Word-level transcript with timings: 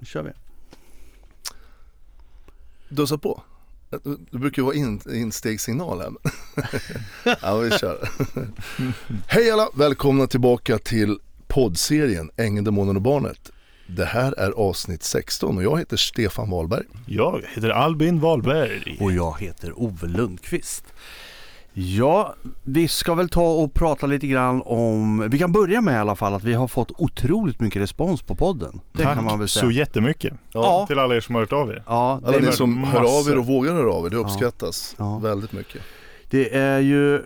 Nu 0.00 0.06
kör 0.06 0.22
vi. 0.22 0.30
Du 2.88 3.02
har 3.02 3.06
satt 3.06 3.22
på? 3.22 3.42
Det 4.30 4.38
brukar 4.38 4.62
ju 4.62 4.66
vara 4.66 4.74
in, 4.74 5.00
instegssignal 5.12 6.00
här. 6.00 6.12
ja, 7.42 7.56
vi 7.56 7.70
kör. 7.70 8.08
Hej 9.26 9.50
alla, 9.50 9.68
välkomna 9.74 10.26
tillbaka 10.26 10.78
till 10.78 11.18
poddserien 11.46 12.30
Ängeln, 12.36 12.64
Demonen 12.64 12.96
och 12.96 13.02
Barnet. 13.02 13.50
Det 13.86 14.04
här 14.04 14.32
är 14.32 14.50
avsnitt 14.50 15.02
16 15.02 15.56
och 15.56 15.62
jag 15.62 15.78
heter 15.78 15.96
Stefan 15.96 16.50
Wahlberg. 16.50 16.84
Jag 17.06 17.42
heter 17.54 17.70
Albin 17.70 18.20
Wahlberg. 18.20 18.96
Och 19.00 19.12
jag 19.12 19.40
heter 19.40 19.82
Ove 19.82 20.06
Lundqvist. 20.06 20.84
Ja, 21.82 22.34
vi 22.64 22.88
ska 22.88 23.14
väl 23.14 23.28
ta 23.28 23.52
och 23.52 23.74
prata 23.74 24.06
lite 24.06 24.26
grann 24.26 24.62
om, 24.64 25.28
vi 25.30 25.38
kan 25.38 25.52
börja 25.52 25.80
med 25.80 25.94
i 25.94 25.96
alla 25.98 26.16
fall 26.16 26.34
att 26.34 26.44
vi 26.44 26.54
har 26.54 26.68
fått 26.68 26.90
otroligt 26.98 27.60
mycket 27.60 27.82
respons 27.82 28.22
på 28.22 28.34
podden. 28.34 28.80
Det 28.92 29.02
Tack 29.02 29.14
kan 29.14 29.24
man 29.24 29.38
väl 29.38 29.48
säga. 29.48 29.60
så 29.64 29.70
jättemycket. 29.70 30.34
Ja. 30.52 30.84
Till 30.86 30.98
alla 30.98 31.16
er 31.16 31.20
som 31.20 31.34
har 31.34 31.42
hört 31.42 31.52
av 31.52 31.70
er. 31.70 31.82
Ja, 31.86 32.20
Alla 32.24 32.38
det, 32.38 32.46
ni 32.46 32.52
som 32.52 32.84
hör 32.84 32.98
av 32.98 33.04
massor. 33.04 33.32
er 33.32 33.38
och 33.38 33.46
vågar 33.46 33.72
höra 33.74 33.92
av 33.92 34.06
er, 34.06 34.10
det 34.10 34.16
uppskattas 34.16 34.94
Ja. 34.98 35.18
väldigt 35.18 35.52
mycket. 35.52 35.80
det 36.30 36.56
är 36.56 36.78
ju 36.80 37.22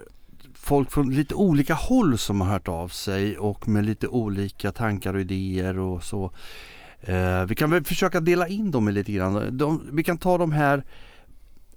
folk 0.54 0.90
från 0.92 1.14
lite 1.14 1.34
olika 1.34 1.74
håll 1.74 2.18
som 2.18 2.40
har 2.40 2.48
hört 2.48 2.68
av 2.68 2.88
sig 2.88 3.38
och 3.38 3.68
med 3.68 3.84
lite 3.86 4.08
olika 4.08 4.72
tankar 4.72 5.14
och 5.14 5.20
idéer 5.20 5.78
och 5.78 6.02
så. 6.04 6.30
Eh, 7.00 7.44
vi 7.44 7.54
kan 7.54 7.70
väl 7.70 7.84
försöka 7.84 8.20
dela 8.20 8.48
in 8.48 8.70
dem 8.70 8.88
lite 8.88 9.12
grann. 9.12 9.58
De, 9.58 9.82
vi 9.92 10.04
kan 10.04 10.18
ta 10.18 10.38
de 10.38 10.52
här 10.52 10.84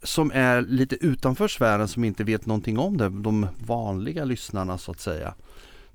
som 0.03 0.31
är 0.31 0.61
lite 0.61 0.95
utanför 0.95 1.47
sfären 1.47 1.87
som 1.87 2.03
inte 2.03 2.23
vet 2.23 2.45
någonting 2.45 2.79
om 2.79 2.97
det. 2.97 3.09
De 3.09 3.47
vanliga 3.65 4.25
lyssnarna 4.25 4.77
så 4.77 4.91
att 4.91 4.99
säga. 4.99 5.33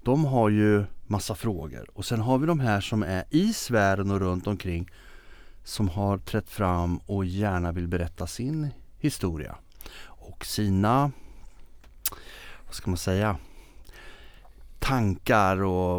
De 0.03 0.25
har 0.25 0.49
ju 0.49 0.85
massa 1.07 1.35
frågor 1.35 1.87
och 1.95 2.05
sen 2.05 2.21
har 2.21 2.39
vi 2.39 2.47
de 2.47 2.61
här 2.61 2.81
som 2.81 3.03
är 3.03 3.25
i 3.31 3.53
sfären 3.53 4.11
och 4.11 4.21
runt 4.21 4.47
omkring 4.47 4.91
som 5.65 5.89
har 5.89 6.19
trätt 6.19 6.51
fram 6.51 6.99
och 6.99 7.25
gärna 7.25 7.73
vill 7.73 7.89
berätta 7.89 8.27
sin 8.27 8.69
historia 8.99 9.57
och 10.05 10.47
sina, 10.47 11.13
vad 12.67 12.75
ska 12.75 12.91
man 12.91 12.99
säga, 12.99 13.37
tankar 14.83 15.63
och, 15.63 15.99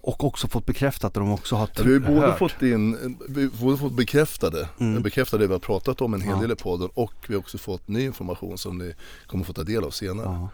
och 0.00 0.24
också 0.24 0.48
fått 0.48 0.66
bekräftat 0.66 1.04
att 1.08 1.14
de 1.14 1.32
också 1.32 1.56
har 1.56 1.68
Vi 1.84 1.92
har 1.92 2.00
både 2.00 2.26
hört. 2.26 2.38
fått 2.38 2.62
in, 2.62 3.16
vi 3.28 3.48
både 3.48 3.78
fått 3.78 3.92
bekräftade, 3.92 4.68
Mm. 4.80 5.02
bekräftade 5.02 5.42
det 5.44 5.46
vi 5.48 5.52
har 5.52 5.60
pratat 5.60 6.00
om 6.00 6.14
en 6.14 6.20
hel 6.20 6.30
Ja. 6.34 6.40
del 6.40 6.52
i 6.52 6.56
podden 6.56 6.88
och 6.94 7.12
vi 7.28 7.34
har 7.34 7.40
också 7.40 7.58
fått 7.58 7.88
ny 7.88 8.04
information 8.04 8.58
som 8.58 8.78
ni 8.78 8.94
kommer 9.26 9.44
få 9.44 9.52
ta 9.52 9.62
del 9.62 9.84
av 9.84 9.90
senare. 9.90 10.26
Ja. 10.26 10.48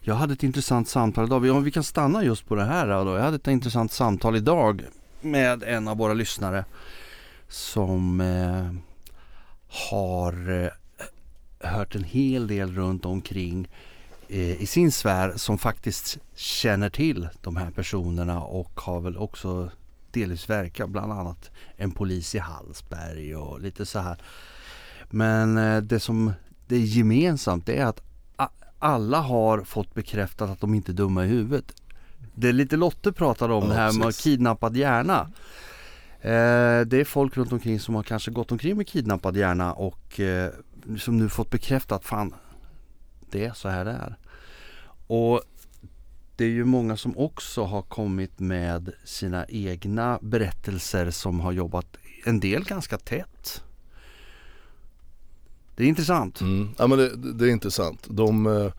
Jag 0.00 0.14
hade 0.14 0.32
ett 0.32 0.42
intressant 0.42 0.88
samtal 0.88 1.24
idag. 1.26 1.40
Vi, 1.40 1.50
om 1.50 1.64
vi 1.64 1.70
kan 1.70 1.84
stanna 1.84 2.24
just 2.24 2.46
på 2.48 2.54
det 2.54 2.64
här 2.64 3.04
då. 3.04 3.16
Jag 3.16 3.22
hade 3.22 3.36
ett 3.36 3.46
intressant 3.48 3.92
samtal 3.92 4.36
idag 4.36 4.82
med 5.20 5.62
en 5.62 5.88
av 5.88 5.96
våra 5.96 6.14
lyssnare 6.14 6.64
som 7.48 8.20
eh, 8.20 8.72
har 9.90 10.62
eh, 10.64 10.70
hört 11.70 11.94
en 11.94 12.04
hel 12.04 12.46
del 12.46 12.74
runt 12.74 13.04
omkring 13.04 13.68
i 14.28 14.66
sin 14.66 14.92
sfär 14.92 15.32
som 15.36 15.58
faktiskt 15.58 16.18
känner 16.34 16.90
till 16.90 17.28
de 17.42 17.56
här 17.56 17.70
personerna 17.70 18.40
och 18.42 18.80
har 18.80 19.00
väl 19.00 19.16
också 19.16 19.70
delvis 20.10 20.50
verkat 20.50 20.90
bland 20.90 21.12
annat 21.12 21.50
en 21.76 21.90
polis 21.90 22.34
i 22.34 22.38
Hallsberg 22.38 23.36
och 23.36 23.60
lite 23.60 23.86
så 23.86 23.98
här. 23.98 24.16
Men 25.10 25.58
eh, 25.58 25.82
det 25.82 26.00
som 26.00 26.32
det 26.66 26.76
är 26.76 26.80
gemensamt 26.80 27.66
det 27.66 27.76
är 27.76 27.86
att 27.86 28.02
alla 28.78 29.20
har 29.20 29.62
fått 29.62 29.94
bekräftat 29.94 30.50
att 30.50 30.60
de 30.60 30.74
inte 30.74 30.92
är 30.92 30.94
dumma 30.94 31.24
i 31.24 31.28
huvudet. 31.28 31.82
Det 32.34 32.48
är 32.48 32.52
lite 32.52 32.76
Lotte 32.76 33.12
pratade 33.12 33.54
om 33.54 33.62
Ja, 33.62 33.68
det 33.68 33.74
här 33.74 33.92
med 33.92 34.02
precis. 34.02 34.24
kidnappad 34.24 34.76
hjärna. 34.76 35.30
Eh, 36.20 36.80
det 36.86 37.00
är 37.00 37.04
folk 37.04 37.36
runt 37.36 37.52
omkring 37.52 37.80
som 37.80 37.94
har 37.94 38.02
kanske 38.02 38.30
gått 38.30 38.52
omkring 38.52 38.76
med 38.76 38.88
kidnappad 38.88 39.36
hjärna 39.36 39.72
och 39.72 40.20
eh, 40.20 40.50
som 40.98 41.18
nu 41.18 41.28
fått 41.28 41.50
bekräftat 41.50 42.04
fan 42.04 42.34
det 43.36 43.44
är 43.44 43.52
så 43.52 43.68
här 43.68 43.84
det 43.84 43.90
är. 43.90 44.16
Och 45.06 45.40
det 46.36 46.44
är 46.44 46.48
ju 46.48 46.64
många 46.64 46.96
som 46.96 47.18
också 47.18 47.64
har 47.64 47.82
kommit 47.82 48.38
med 48.40 48.92
sina 49.04 49.46
egna 49.48 50.18
berättelser 50.22 51.10
som 51.10 51.40
har 51.40 51.52
jobbat 51.52 51.86
en 52.24 52.40
del 52.40 52.64
ganska 52.64 52.98
tätt. 52.98 53.62
Det 55.76 55.84
är 55.84 55.88
intressant. 55.88 56.40
Mm. 56.40 56.68
Ja 56.78 56.86
men 56.86 56.98
det, 56.98 57.32
det 57.32 57.44
är 57.44 57.50
intressant. 57.50 58.06
De, 58.10 58.46
eh, 58.46 58.72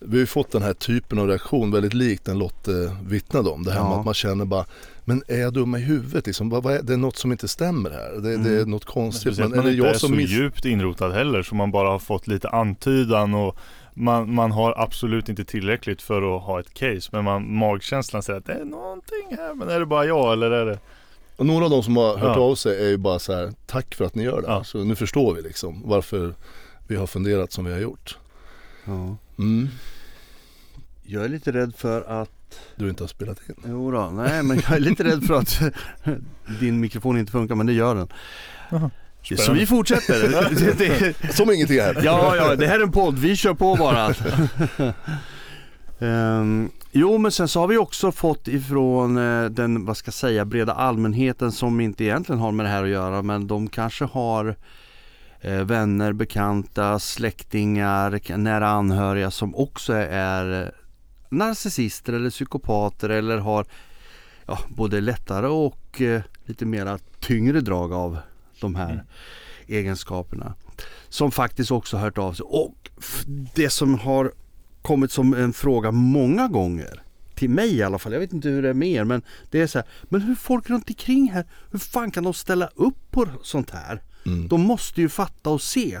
vi 0.00 0.10
har 0.16 0.18
ju 0.20 0.26
fått 0.26 0.50
den 0.52 0.62
här 0.62 0.74
typen 0.74 1.18
av 1.18 1.28
reaktion 1.28 1.70
väldigt 1.70 1.94
likt 1.94 2.24
den 2.24 2.38
Lotte 2.38 2.96
vittnade 3.06 3.50
om. 3.50 3.62
Det 3.64 3.72
här 3.72 3.78
Ja. 3.80 3.88
med 3.88 3.98
att 3.98 4.04
man 4.04 4.14
känner 4.14 4.44
bara, 4.44 4.64
men 5.04 5.22
är 5.28 5.40
jag 5.40 5.52
dum 5.52 5.74
i 5.74 5.80
huvudet 5.80 6.26
liksom? 6.26 6.48
Vad, 6.48 6.62
vad 6.62 6.74
är, 6.74 6.82
det 6.82 6.92
är 6.92 6.96
något 6.96 7.16
som 7.16 7.32
inte 7.32 7.48
stämmer 7.48 7.90
här. 7.90 8.12
Det, 8.12 8.36
det 8.36 8.50
är 8.50 8.56
Mm. 8.56 8.70
något 8.70 8.84
konstigt. 8.84 9.38
Men 9.38 9.50
man 9.50 9.58
är 9.58 9.62
det 9.62 9.70
inte 9.72 9.82
är 9.84 9.86
jag 9.86 9.96
som 10.00 10.08
så 10.08 10.14
miss... 10.14 10.30
djupt 10.30 10.64
inrotad 10.64 11.12
heller 11.12 11.42
så 11.42 11.54
man 11.54 11.70
bara 11.70 11.88
har 11.88 11.98
fått 11.98 12.26
lite 12.26 12.48
antydan 12.48 13.34
och 13.34 13.56
man, 13.98 14.34
man 14.34 14.50
har 14.52 14.74
absolut 14.76 15.28
inte 15.28 15.44
tillräckligt 15.44 16.02
för 16.02 16.36
att 16.36 16.42
ha 16.42 16.60
ett 16.60 16.74
case 16.74 17.08
men 17.12 17.24
man, 17.24 17.54
magkänslan 17.56 18.22
säger 18.22 18.38
att 18.38 18.46
det 18.46 18.52
är 18.52 18.64
någonting 18.64 19.26
här 19.30 19.54
men 19.54 19.68
är 19.68 19.80
det 19.80 19.86
bara 19.86 20.04
jag 20.04 20.32
eller 20.32 20.50
är 20.50 20.66
det 20.66 20.78
Och 21.36 21.46
några 21.46 21.64
av 21.64 21.70
de 21.70 21.82
som 21.82 21.96
har 21.96 22.16
hört 22.16 22.36
Ja. 22.36 22.42
av 22.42 22.54
sig 22.54 22.84
är 22.84 22.88
ju 22.88 22.96
bara 22.96 23.18
så 23.18 23.32
här, 23.34 23.52
tack 23.66 23.94
för 23.94 24.04
att 24.04 24.14
ni 24.14 24.22
gör 24.24 24.40
det. 24.42 24.48
Ja. 24.48 24.64
Så 24.64 24.84
nu 24.84 24.94
förstår 24.96 25.34
vi 25.34 25.42
liksom 25.42 25.82
varför 25.84 26.34
vi 26.86 26.96
har 26.96 27.06
funderat 27.06 27.52
som 27.52 27.64
vi 27.64 27.72
har 27.72 27.80
gjort. 27.80 28.18
Ja. 28.84 29.16
Mm. 29.38 29.68
Jag 31.02 31.24
är 31.24 31.28
lite 31.28 31.52
rädd 31.52 31.72
för 31.76 32.22
att 32.22 32.60
Du 32.76 32.88
inte 32.88 33.02
har 33.02 33.08
spelat 33.08 33.38
in. 33.48 33.54
Jo 33.66 33.90
då, 33.90 34.10
nej 34.10 34.42
men 34.42 34.56
jag 34.56 34.72
är 34.76 34.80
lite 34.80 35.04
rädd 35.04 35.24
för 35.24 35.34
att 35.34 35.60
din 36.60 36.80
mikrofon 36.80 37.18
inte 37.18 37.32
funkar 37.32 37.54
men 37.54 37.66
det 37.66 37.72
gör 37.72 37.94
den. 37.94 38.08
Så 38.70 38.90
Spännande. 39.36 39.60
vi 39.60 39.66
fortsätter. 39.66 40.28
Det, 40.78 41.14
det, 41.20 41.32
Som 41.32 41.52
ingenting 41.52 41.80
här. 41.80 42.00
ja, 42.04 42.36
ja, 42.36 42.56
det 42.56 42.66
här 42.66 42.78
är 42.78 42.82
en 42.82 42.92
podd, 42.92 43.18
vi 43.18 43.36
kör 43.36 43.54
på 43.54 43.76
bara. 43.76 44.14
Ehm, 46.00 46.70
jo 46.92 47.18
men 47.18 47.32
sen 47.32 47.48
så 47.48 47.60
har 47.60 47.68
vi 47.68 47.76
också 47.76 48.12
fått 48.12 48.48
ifrån 48.48 49.16
eh, 49.16 49.44
den, 49.44 49.84
vad 49.84 49.96
ska 49.96 50.08
jag 50.08 50.14
säga, 50.14 50.44
breda 50.44 50.72
allmänheten 50.72 51.52
som 51.52 51.80
inte 51.80 52.04
egentligen 52.04 52.40
har 52.40 52.52
med 52.52 52.66
det 52.66 52.70
här 52.70 52.82
att 52.82 52.88
göra 52.88 53.22
men 53.22 53.46
de 53.46 53.68
kanske 53.68 54.04
har 54.04 54.56
eh, 55.40 55.64
vänner, 55.64 56.12
bekanta, 56.12 56.98
släktingar, 56.98 58.36
nära 58.36 58.68
anhöriga 58.68 59.30
som 59.30 59.54
också 59.54 59.92
är 60.10 60.62
eh, 60.62 60.68
narcissister 61.28 62.12
eller 62.12 62.30
psykopater 62.30 63.08
eller 63.08 63.38
har 63.38 63.66
ja, 64.46 64.58
både 64.68 65.00
lättare 65.00 65.46
och 65.46 66.00
eh, 66.00 66.20
lite 66.44 66.66
mera 66.66 66.98
tyngre 67.20 67.60
drag 67.60 67.92
av 67.92 68.18
de 68.60 68.74
här 68.74 68.92
Mm. 68.92 69.06
egenskaperna. 69.66 70.54
Som 71.08 71.30
faktiskt 71.30 71.70
också 71.70 71.96
har 71.96 72.04
hört 72.04 72.18
av 72.18 72.32
sig. 72.32 72.44
Och 72.48 72.90
det 73.54 73.70
som 73.70 73.98
har 73.98 74.32
kommit 74.82 75.12
som 75.12 75.34
en 75.34 75.52
fråga 75.52 75.90
många 75.90 76.48
gånger 76.48 77.02
till 77.34 77.50
mig 77.50 77.74
i 77.76 77.82
alla 77.82 77.98
fall, 77.98 78.12
jag 78.12 78.20
vet 78.20 78.32
inte 78.32 78.48
hur 78.48 78.62
det 78.62 78.68
är 78.68 78.74
med 78.74 78.88
er 78.88 79.04
men 79.04 79.22
det 79.50 79.60
är 79.60 79.66
så 79.66 79.78
här, 79.78 79.88
men 80.02 80.20
hur 80.22 80.34
folk 80.34 80.70
runt 80.70 80.88
omkring 80.88 81.30
här, 81.30 81.44
hur 81.70 81.78
fan 81.78 82.10
kan 82.10 82.24
de 82.24 82.34
ställa 82.34 82.66
upp 82.74 83.10
på 83.10 83.26
sånt 83.42 83.70
här? 83.70 84.02
Mm. 84.26 84.48
De 84.48 84.60
måste 84.60 85.00
ju 85.00 85.08
fatta 85.08 85.50
och 85.50 85.62
se. 85.62 86.00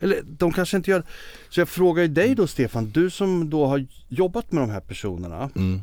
Eller 0.00 0.22
de 0.22 0.52
kanske 0.52 0.76
inte 0.76 0.90
gör 0.90 1.04
Så 1.48 1.60
jag 1.60 1.68
frågar 1.68 2.02
ju 2.02 2.08
dig 2.08 2.34
då 2.34 2.46
Stefan, 2.46 2.90
du 2.90 3.10
som 3.10 3.50
då 3.50 3.66
har 3.66 3.86
jobbat 4.08 4.52
med 4.52 4.62
de 4.62 4.70
här 4.70 4.80
personerna. 4.80 5.50
Mm. 5.56 5.82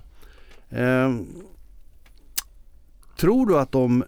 Ehm, 0.70 1.28
tror 3.20 3.46
du 3.46 3.60
att 3.60 3.72
de 3.72 4.04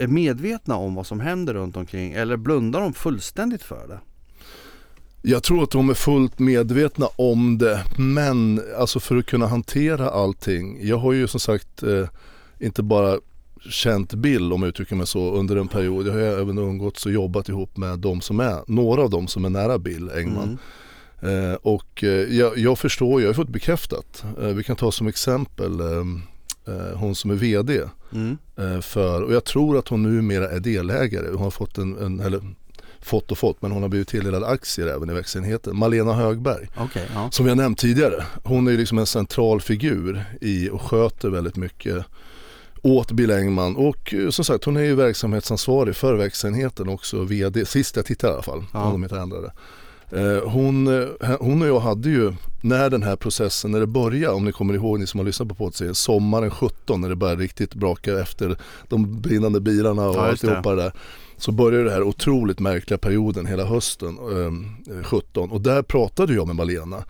är 0.00 0.06
medvetna 0.06 0.76
om 0.76 0.94
vad 0.94 1.06
som 1.06 1.20
händer 1.20 1.54
runt 1.54 1.76
omkring 1.76 2.12
eller 2.12 2.36
blundar 2.36 2.80
de 2.80 2.92
fullständigt 2.92 3.62
för 3.62 3.88
det? 3.88 3.98
Jag 5.22 5.42
tror 5.42 5.62
att 5.62 5.70
de 5.70 5.90
är 5.90 5.94
fullt 5.94 6.38
medvetna 6.38 7.06
om 7.16 7.58
det 7.58 7.84
men 7.98 8.62
alltså 8.78 9.00
för 9.00 9.16
att 9.16 9.26
kunna 9.26 9.46
hantera 9.46 10.10
allting. 10.10 10.78
Jag 10.86 10.96
har 10.96 11.12
ju 11.12 11.28
som 11.28 11.40
sagt 11.40 11.82
eh, 11.82 12.08
inte 12.58 12.82
bara 12.82 13.18
känt 13.70 14.14
Bill 14.14 14.52
om 14.52 14.62
jag 14.62 14.68
uttrycker 14.68 14.96
mig 14.96 15.06
så 15.06 15.32
under 15.32 15.56
en 15.56 15.68
period. 15.68 16.06
Jag 16.06 16.12
har 16.12 16.20
även 16.20 16.58
umgåtts 16.58 17.06
och 17.06 17.12
jobbat 17.12 17.48
ihop 17.48 17.76
med 17.76 17.98
de 17.98 18.20
som 18.20 18.40
är, 18.40 18.58
några 18.66 19.02
av 19.02 19.10
dem 19.10 19.28
som 19.28 19.44
är 19.44 19.50
nära 19.50 19.78
Bill 19.78 20.10
Engman. 20.10 20.58
Mm. 21.22 21.50
Eh, 21.50 21.54
och 21.54 22.04
eh, 22.04 22.08
jag, 22.10 22.58
jag 22.58 22.78
förstår, 22.78 23.20
jag 23.20 23.28
har 23.28 23.34
fått 23.34 23.48
bekräftat. 23.48 24.24
Eh, 24.42 24.48
vi 24.48 24.64
kan 24.64 24.76
ta 24.76 24.92
som 24.92 25.08
exempel 25.08 25.80
eh, 26.68 26.98
hon 26.98 27.14
som 27.14 27.30
är 27.30 27.34
VD 27.34 27.80
Mm. 28.12 28.38
eh, 28.56 28.80
för, 28.80 29.22
och 29.22 29.32
jag 29.34 29.44
tror 29.44 29.78
att 29.78 29.88
hon 29.88 30.02
numera 30.02 30.50
är 30.50 30.60
delägare. 30.60 31.26
Hon 31.28 31.42
har 31.42 31.50
fått 31.50 31.78
en, 31.78 31.98
en 31.98 32.20
eller 32.20 32.40
fått 33.00 33.30
och 33.30 33.38
fått, 33.38 33.62
men 33.62 33.70
hon 33.72 33.82
har 33.82 33.88
blivit 33.88 34.08
tilldelad 34.08 34.44
aktier 34.44 34.86
även 34.86 35.10
i 35.10 35.12
växenheten. 35.14 35.76
Malena 35.76 36.12
Högberg, 36.12 36.68
Okej, 36.76 37.06
ja. 37.14 37.30
som 37.30 37.44
vi 37.44 37.48
har 37.50 37.56
nämnt 37.56 37.78
tidigare. 37.78 38.24
Hon 38.44 38.68
är 38.68 38.72
liksom 38.72 38.98
en 38.98 39.06
central 39.06 39.60
figur 39.60 40.24
i 40.40 40.70
och 40.70 40.82
sköter 40.82 41.28
väldigt 41.30 41.56
mycket 41.56 42.04
åt 42.82 43.12
Bill 43.12 43.30
Engman 43.30 43.76
och 43.76 44.14
eh, 44.14 44.30
som 44.30 44.44
sagt 44.44 44.64
hon 44.64 44.76
är 44.76 44.80
ju 44.84 44.94
verksamhetsansvarig 44.94 45.96
för 45.96 46.14
växenheten 46.14 46.88
också, 46.88 47.22
VD, 47.24 47.66
sist 47.66 47.96
jag 47.96 48.04
tittade 48.06 48.30
i 48.32 48.34
alla 48.34 48.42
fall, 48.42 48.64
Ja. 48.72 48.84
om 48.84 48.92
de 48.92 49.02
inte 49.02 49.16
ändrade. 49.18 49.52
Eh, 50.12 50.48
hon, 50.48 50.86
eh, 50.86 51.36
hon 51.40 51.62
och 51.62 51.68
jag 51.68 51.80
hade 51.80 52.08
ju, 52.08 52.32
när 52.60 52.90
den 52.90 53.02
här 53.02 53.16
processen, 53.16 53.70
när 53.70 53.80
det 53.80 53.86
började, 53.86 54.34
om 54.34 54.44
ni 54.44 54.52
kommer 54.52 54.74
ihåg 54.74 55.00
ni 55.00 55.06
som 55.06 55.20
har 55.20 55.24
lyssnat 55.24 55.48
på 55.48 55.54
poddserien, 55.54 55.94
sommaren 55.94 56.50
17 56.50 57.00
när 57.00 57.08
det 57.08 57.16
började 57.16 57.42
riktigt 57.42 57.74
braka 57.74 58.20
efter 58.20 58.56
de 58.88 59.20
brinnande 59.20 59.60
bilarna 59.60 60.08
och 60.08 60.16
Ja, 60.16 60.28
alltihopa 60.28 60.74
det 60.74 60.82
där. 60.82 60.92
Så 61.36 61.52
började 61.52 61.84
det 61.84 61.90
här 61.90 62.02
otroligt 62.02 62.60
märkliga 62.60 62.98
perioden 62.98 63.46
hela 63.46 63.64
hösten 63.64 64.18
eh, 64.18 65.04
17 65.04 65.50
och 65.50 65.60
där 65.60 65.82
pratade 65.82 66.34
jag 66.34 66.46
med 66.46 66.56
Malena. 66.56 67.04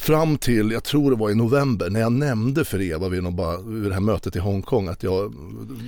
Fram 0.00 0.38
till, 0.38 0.70
jag 0.70 0.84
tror 0.84 1.10
det 1.10 1.16
var 1.16 1.30
i 1.30 1.34
november, 1.34 1.90
när 1.90 2.00
jag 2.00 2.12
nämnde 2.12 2.64
för 2.64 2.80
Eva 2.82 3.08
vid, 3.08 3.22
någon 3.22 3.36
bara, 3.36 3.60
vid 3.60 3.82
det 3.82 3.94
här 3.94 4.00
mötet 4.00 4.36
i 4.36 4.38
Hongkong 4.38 4.88
att 4.88 5.02
jag, 5.02 5.34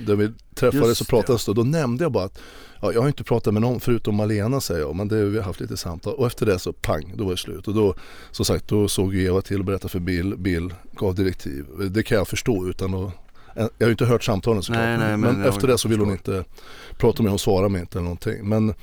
där 0.07 0.15
vi 0.15 0.31
träffades 0.55 0.87
Just 0.87 1.01
och 1.01 1.07
pratades 1.07 1.45
då, 1.45 1.53
då 1.53 1.63
nämnde 1.63 2.03
jag 2.03 2.11
bara 2.11 2.23
att 2.23 2.39
ja, 2.81 2.91
jag 2.93 3.01
har 3.01 3.07
inte 3.07 3.23
pratat 3.23 3.53
med 3.53 3.61
någon 3.61 3.79
förutom 3.79 4.15
Malena 4.15 4.61
säger 4.61 4.81
jag, 4.81 4.95
men 4.95 5.07
det, 5.07 5.25
vi 5.25 5.37
har 5.37 5.43
haft 5.43 5.59
lite 5.59 5.77
samtal 5.77 6.13
och 6.13 6.27
efter 6.27 6.45
det 6.45 6.59
så 6.59 6.73
pang, 6.73 7.13
då 7.15 7.23
var 7.23 7.31
det 7.31 7.37
slut. 7.37 7.67
Och 7.67 7.73
då, 7.73 7.95
som 8.31 8.45
sagt, 8.45 8.67
då 8.67 8.87
såg 8.87 9.15
Eva 9.15 9.41
till 9.41 9.59
att 9.59 9.65
berätta 9.65 9.87
för 9.87 9.99
Bill, 9.99 10.35
Bill 10.37 10.73
gav 10.91 11.15
direktiv. 11.15 11.65
Det 11.89 12.03
kan 12.03 12.17
jag 12.17 12.27
förstå 12.27 12.67
utan 12.67 12.93
att 12.93 13.13
jag 13.55 13.63
har 13.63 13.87
ju 13.87 13.91
inte 13.91 14.05
hört 14.05 14.23
samtalen 14.23 14.63
såklart. 14.63 14.83
Nej, 14.83 14.97
nej, 14.97 15.17
men, 15.17 15.37
men 15.37 15.49
efter 15.49 15.67
det 15.67 15.77
så 15.77 15.87
vill 15.87 15.99
hon 15.99 16.11
inte 16.11 16.43
prata 16.97 17.17
med 17.17 17.23
mig, 17.23 17.29
hon 17.29 17.39
svarar 17.39 17.69
mig 17.69 17.81
inte 17.81 17.97
eller 17.97 18.03
någonting. 18.03 18.49
Men, 18.49 18.73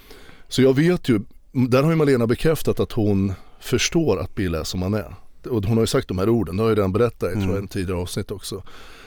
så 0.49 0.63
jag 0.63 0.77
vet 0.77 1.09
ju, 1.09 1.21
där 1.53 1.83
har 1.83 1.91
ju 1.91 1.97
Malena 1.97 2.27
bekräftat 2.27 2.81
att 2.81 2.93
hon 2.93 3.33
förstår 3.61 4.21
att 4.21 4.35
Bill 4.35 4.55
är 4.55 4.65
som 4.65 4.83
han 4.83 4.95
är. 4.95 5.15
Och 5.47 5.65
hon 5.65 5.77
har 5.77 5.83
ju 5.83 5.87
sagt 5.87 6.09
de 6.09 6.19
här 6.19 6.29
orden, 6.29 6.57
det 6.57 6.63
har 6.63 6.71
jag 6.71 6.79
redan 6.79 6.93
berättat 6.93 7.31
i 7.31 7.33
Mm. 7.33 7.41
tror 7.41 7.55
jag, 7.55 7.63
en 7.63 7.69
tidigare 7.69 8.01
avsnitt 8.01 8.31
också. 8.31 8.63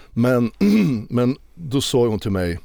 Men, 0.10 0.52
men 1.10 1.38
då 1.56 1.82
sa 1.82 2.08
hon 2.08 2.20
till 2.20 2.32
mig 2.32 2.60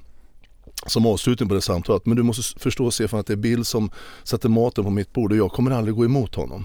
som 0.86 1.06
avslutning 1.06 1.48
på 1.48 1.54
det 1.54 1.60
samtalet, 1.60 2.06
men 2.06 2.16
du 2.16 2.22
måste 2.22 2.60
förstå 2.60 2.90
Stefan 2.90 3.20
att 3.20 3.26
det 3.26 3.32
är 3.32 3.36
Bill 3.36 3.64
som 3.64 3.90
sätter 4.24 4.48
maten 4.48 4.84
på 4.84 4.90
mitt 4.90 5.12
bord 5.12 5.32
och 5.32 5.38
jag 5.38 5.52
kommer 5.52 5.70
aldrig 5.70 5.96
gå 5.96 6.04
emot 6.04 6.34
honom. 6.34 6.64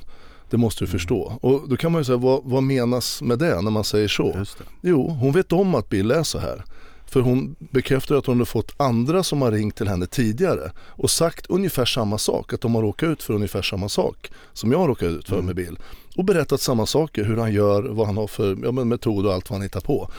Det 0.49 0.57
måste 0.57 0.83
du 0.83 0.87
förstå. 0.87 1.37
Och 1.41 1.69
då 1.69 1.77
kan 1.77 1.91
man 1.91 2.01
ju 2.01 2.05
säga, 2.05 2.17
vad, 2.17 2.41
vad 2.43 2.63
menas 2.63 3.21
med 3.21 3.39
det 3.39 3.61
när 3.61 3.71
man 3.71 3.83
säger 3.83 4.07
så? 4.07 4.45
Jo, 4.81 5.09
hon 5.09 5.31
vet 5.31 5.51
om 5.51 5.75
att 5.75 5.89
Bill 5.89 6.11
är 6.11 6.23
så 6.23 6.39
här. 6.39 6.63
För 7.05 7.21
hon 7.21 7.55
bekräftar 7.59 8.15
att 8.15 8.25
hon 8.25 8.37
har 8.37 8.45
fått 8.45 8.73
andra 8.77 9.23
som 9.23 9.41
har 9.41 9.51
ringt 9.51 9.75
till 9.75 9.87
henne 9.87 10.05
tidigare 10.05 10.71
och 10.77 11.09
sagt 11.09 11.45
ungefär 11.49 11.85
samma 11.85 12.17
sak, 12.17 12.53
att 12.53 12.61
de 12.61 12.75
har 12.75 12.81
råkat 12.81 13.09
ut 13.09 13.23
för 13.23 13.33
ungefär 13.33 13.61
samma 13.61 13.89
sak 13.89 14.31
som 14.53 14.71
jag 14.71 14.79
har 14.79 14.87
råkat 14.87 15.09
ut 15.09 15.29
för 15.29 15.41
med 15.41 15.55
Bill. 15.55 15.77
Och 16.15 16.25
berättat 16.25 16.61
samma 16.61 16.85
saker, 16.85 17.23
hur 17.23 17.37
han 17.37 17.53
gör, 17.53 17.83
vad 17.83 18.07
han 18.07 18.17
har 18.17 18.27
för 18.27 18.57
ja, 18.63 18.71
men 18.71 18.87
metod 18.87 19.25
och 19.25 19.33
allt 19.33 19.49
vad 19.49 19.57
han 19.57 19.63
hittar 19.63 19.81
på. 19.81 20.09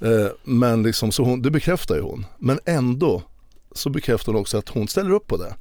Eh, 0.00 0.26
men 0.44 0.82
liksom, 0.82 1.12
så 1.12 1.24
hon, 1.24 1.42
det 1.42 1.50
bekräftar 1.50 1.94
ju 1.94 2.00
hon. 2.00 2.26
Men 2.38 2.58
ändå 2.64 3.22
så 3.72 3.90
bekräftar 3.90 4.32
hon 4.32 4.40
också 4.40 4.58
att 4.58 4.68
hon 4.68 4.88
ställer 4.88 5.10
upp 5.10 5.26
på 5.26 5.36
det. 5.36 5.54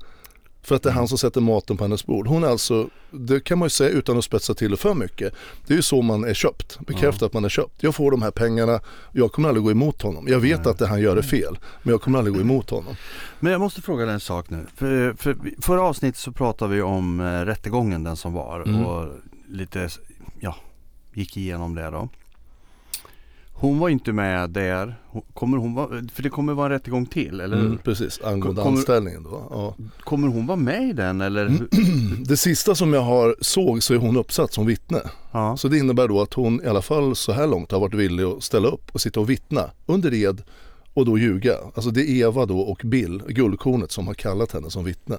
För 0.62 0.76
att 0.76 0.84
det 0.84 0.90
är 0.90 0.94
han 0.94 1.08
som 1.08 1.18
sätter 1.18 1.42
maten 1.42 1.78
på 1.78 1.84
hennes 1.84 2.06
bord. 2.06 2.28
Hon 2.28 2.44
är 2.44 2.48
alltså, 2.48 2.90
det 3.12 3.40
kan 3.40 3.60
man 3.60 3.66
ju 3.66 3.70
säga 3.70 3.90
utan 3.90 4.18
att 4.18 4.24
spetsa 4.24 4.54
till 4.54 4.72
det 4.72 4.78
för 4.78 4.94
mycket. 4.94 5.34
Det 5.68 5.74
är 5.74 5.76
ju 5.76 5.82
så 5.82 6.02
man 6.02 6.24
är 6.24 6.34
köpt, 6.34 6.80
bekräfta 6.80 7.26
att 7.26 7.34
man 7.34 7.46
är 7.46 7.50
köpt. 7.50 7.84
Jag 7.84 7.96
får 7.96 8.12
de 8.12 8.22
här 8.22 8.32
pengarna, 8.32 8.80
jag 9.12 9.32
kommer 9.32 9.50
aldrig 9.50 9.64
gå 9.64 9.72
emot 9.72 10.02
honom. 10.02 10.28
Jag 10.28 10.40
vet 10.40 10.68
att 10.68 10.78
det 10.78 10.88
han 10.88 11.02
gör 11.02 11.18
är 11.18 11.22
fel, 11.22 11.58
men 11.84 11.92
jag 11.92 12.02
kommer 12.02 12.18
aldrig 12.18 12.36
gå 12.36 12.42
emot 12.42 12.70
honom. 12.70 12.96
Men 13.40 13.52
jag 13.52 13.62
måste 13.62 13.82
fråga 13.82 14.06
dig 14.06 14.14
en 14.14 14.20
sak 14.20 14.50
nu. 14.50 14.66
För, 14.76 15.14
för 15.14 15.38
förra 15.62 15.82
avsnittet 15.82 16.20
så 16.20 16.32
pratade 16.32 16.76
vi 16.76 16.82
om 16.82 17.20
eh, 17.20 17.24
rättegången 17.42 18.04
den 18.04 18.16
som 18.16 18.34
var 18.34 18.62
Mm. 18.62 18.86
och 18.86 19.08
lite, 19.50 19.90
ja, 20.40 20.56
gick 21.14 21.38
igenom 21.38 21.76
det 21.76 21.90
då. 21.90 22.10
Hon 23.58 23.80
var 23.80 23.90
inte 23.90 24.14
med 24.14 24.50
där. 24.50 24.96
Kommer 25.34 25.58
hon 25.58 25.74
vara, 25.74 25.88
för 26.14 26.24
det 26.24 26.30
kommer 26.30 26.54
vara 26.54 26.66
en 26.66 26.72
rättegång 26.72 27.06
till 27.06 27.40
eller 27.42 27.58
Mm, 27.60 27.78
precis, 27.78 28.22
angående 28.24 28.62
Kommer- 28.62 28.78
anställningen 28.78 29.24
då. 29.24 29.48
Ja. 29.50 29.76
Kommer 30.00 30.28
hon 30.28 30.46
vara 30.48 30.58
med 30.58 30.90
i 30.90 30.94
den 30.94 31.22
eller? 31.22 31.52
Det 32.28 32.38
sista 32.38 32.76
som 32.76 32.94
jag 32.94 33.02
har 33.02 33.36
såg 33.42 33.84
så 33.84 33.94
är 33.94 33.98
hon 33.98 34.18
uppsatt 34.18 34.54
som 34.54 34.66
vittne. 34.66 35.02
Ja. 35.32 35.58
Så 35.58 35.68
det 35.68 35.78
innebär 35.78 36.08
då 36.08 36.22
att 36.22 36.34
hon 36.34 36.64
i 36.64 36.68
alla 36.68 36.82
fall 36.82 37.16
så 37.16 37.32
här 37.32 37.48
långt 37.48 37.72
har 37.72 37.80
varit 37.80 37.94
villig 37.94 38.24
att 38.24 38.44
ställa 38.44 38.68
upp 38.68 38.90
och 38.92 39.02
sitta 39.02 39.20
och 39.20 39.30
vittna 39.30 39.70
under 39.86 40.14
ed 40.14 40.42
och 40.94 41.06
då 41.06 41.18
ljuga. 41.18 41.54
Alltså 41.76 41.92
det 41.92 42.02
är 42.02 42.16
Eva 42.16 42.46
då 42.46 42.60
och 42.60 42.82
Bill, 42.84 43.24
guldkornet, 43.28 43.92
som 43.92 44.08
har 44.08 44.14
kallat 44.14 44.52
henne 44.52 44.70
som 44.70 44.84
vittne. 44.84 45.18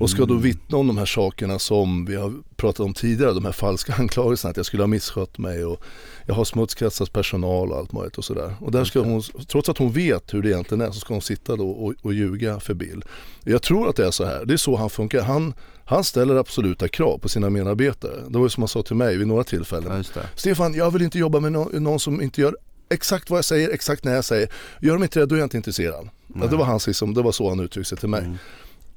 Och 0.00 0.10
ska 0.10 0.26
då 0.26 0.34
vittna 0.34 0.78
om 0.78 0.86
de 0.86 0.98
här 0.98 1.06
sakerna 1.06 1.58
som 1.58 2.04
vi 2.04 2.16
har 2.16 2.32
pratat 2.56 2.80
om 2.80 2.94
tidigare, 2.94 3.32
de 3.32 3.44
här 3.44 3.52
falska 3.52 3.94
anklagelserna 3.98 4.50
att 4.50 4.56
jag 4.56 4.66
skulle 4.66 4.82
ha 4.82 4.86
misskött 4.86 5.38
mig 5.38 5.64
och 5.64 5.82
jag 6.26 6.34
har 6.34 6.44
smutskastat 6.44 7.12
personal 7.12 7.72
och 7.72 7.78
allt 7.78 7.92
möjligt 7.92 8.18
och 8.18 8.24
sådär. 8.24 8.54
Och 8.60 8.72
där 8.72 8.84
ska 8.84 9.00
hon, 9.00 9.22
trots 9.48 9.68
att 9.68 9.78
hon 9.78 9.92
vet 9.92 10.34
hur 10.34 10.42
det 10.42 10.48
egentligen 10.48 10.80
är 10.80 10.90
så 10.90 11.00
ska 11.00 11.14
hon 11.14 11.22
sitta 11.22 11.56
då 11.56 11.70
och, 11.70 11.94
och 12.02 12.14
ljuga 12.14 12.60
för 12.60 12.74
Bill. 12.74 13.04
Jag 13.44 13.62
tror 13.62 13.88
att 13.88 13.96
det 13.96 14.06
är 14.06 14.10
så 14.10 14.24
här, 14.24 14.44
det 14.44 14.52
är 14.52 14.56
så 14.56 14.76
han 14.76 14.90
funkar. 14.90 15.22
Han, 15.22 15.54
han 15.84 16.04
ställer 16.04 16.36
absoluta 16.36 16.88
krav 16.88 17.18
på 17.18 17.28
sina 17.28 17.50
medarbetare. 17.50 18.16
Det 18.28 18.38
var 18.38 18.44
ju 18.44 18.50
som 18.50 18.62
han 18.62 18.68
sa 18.68 18.82
till 18.82 18.96
mig 18.96 19.16
vid 19.16 19.26
några 19.26 19.44
tillfällen. 19.44 20.04
Ja. 20.14 20.22
Stefan, 20.34 20.74
jag 20.74 20.90
vill 20.90 21.02
inte 21.02 21.18
jobba 21.18 21.40
med 21.40 21.52
nå- 21.52 21.70
någon 21.72 22.00
som 22.00 22.22
inte 22.22 22.40
gör 22.40 22.56
exakt 22.90 23.30
vad 23.30 23.38
jag 23.38 23.44
säger, 23.44 23.70
exakt 23.70 24.04
när 24.04 24.14
jag 24.14 24.24
säger. 24.24 24.48
Gör 24.80 24.92
de 24.94 25.02
inte 25.02 25.18
det, 25.20 25.26
då 25.26 25.34
är 25.34 25.38
jag 25.38 25.46
inte 25.46 25.56
intresserad. 25.56 26.08
Ja, 26.40 26.46
det, 26.46 26.56
var 26.56 26.64
hans, 26.64 26.86
liksom, 26.86 27.14
det 27.14 27.22
var 27.22 27.32
så 27.32 27.48
han 27.48 27.60
uttryckte 27.60 27.88
sig 27.88 27.98
till 27.98 28.08
mig. 28.08 28.20
Mm. 28.20 28.38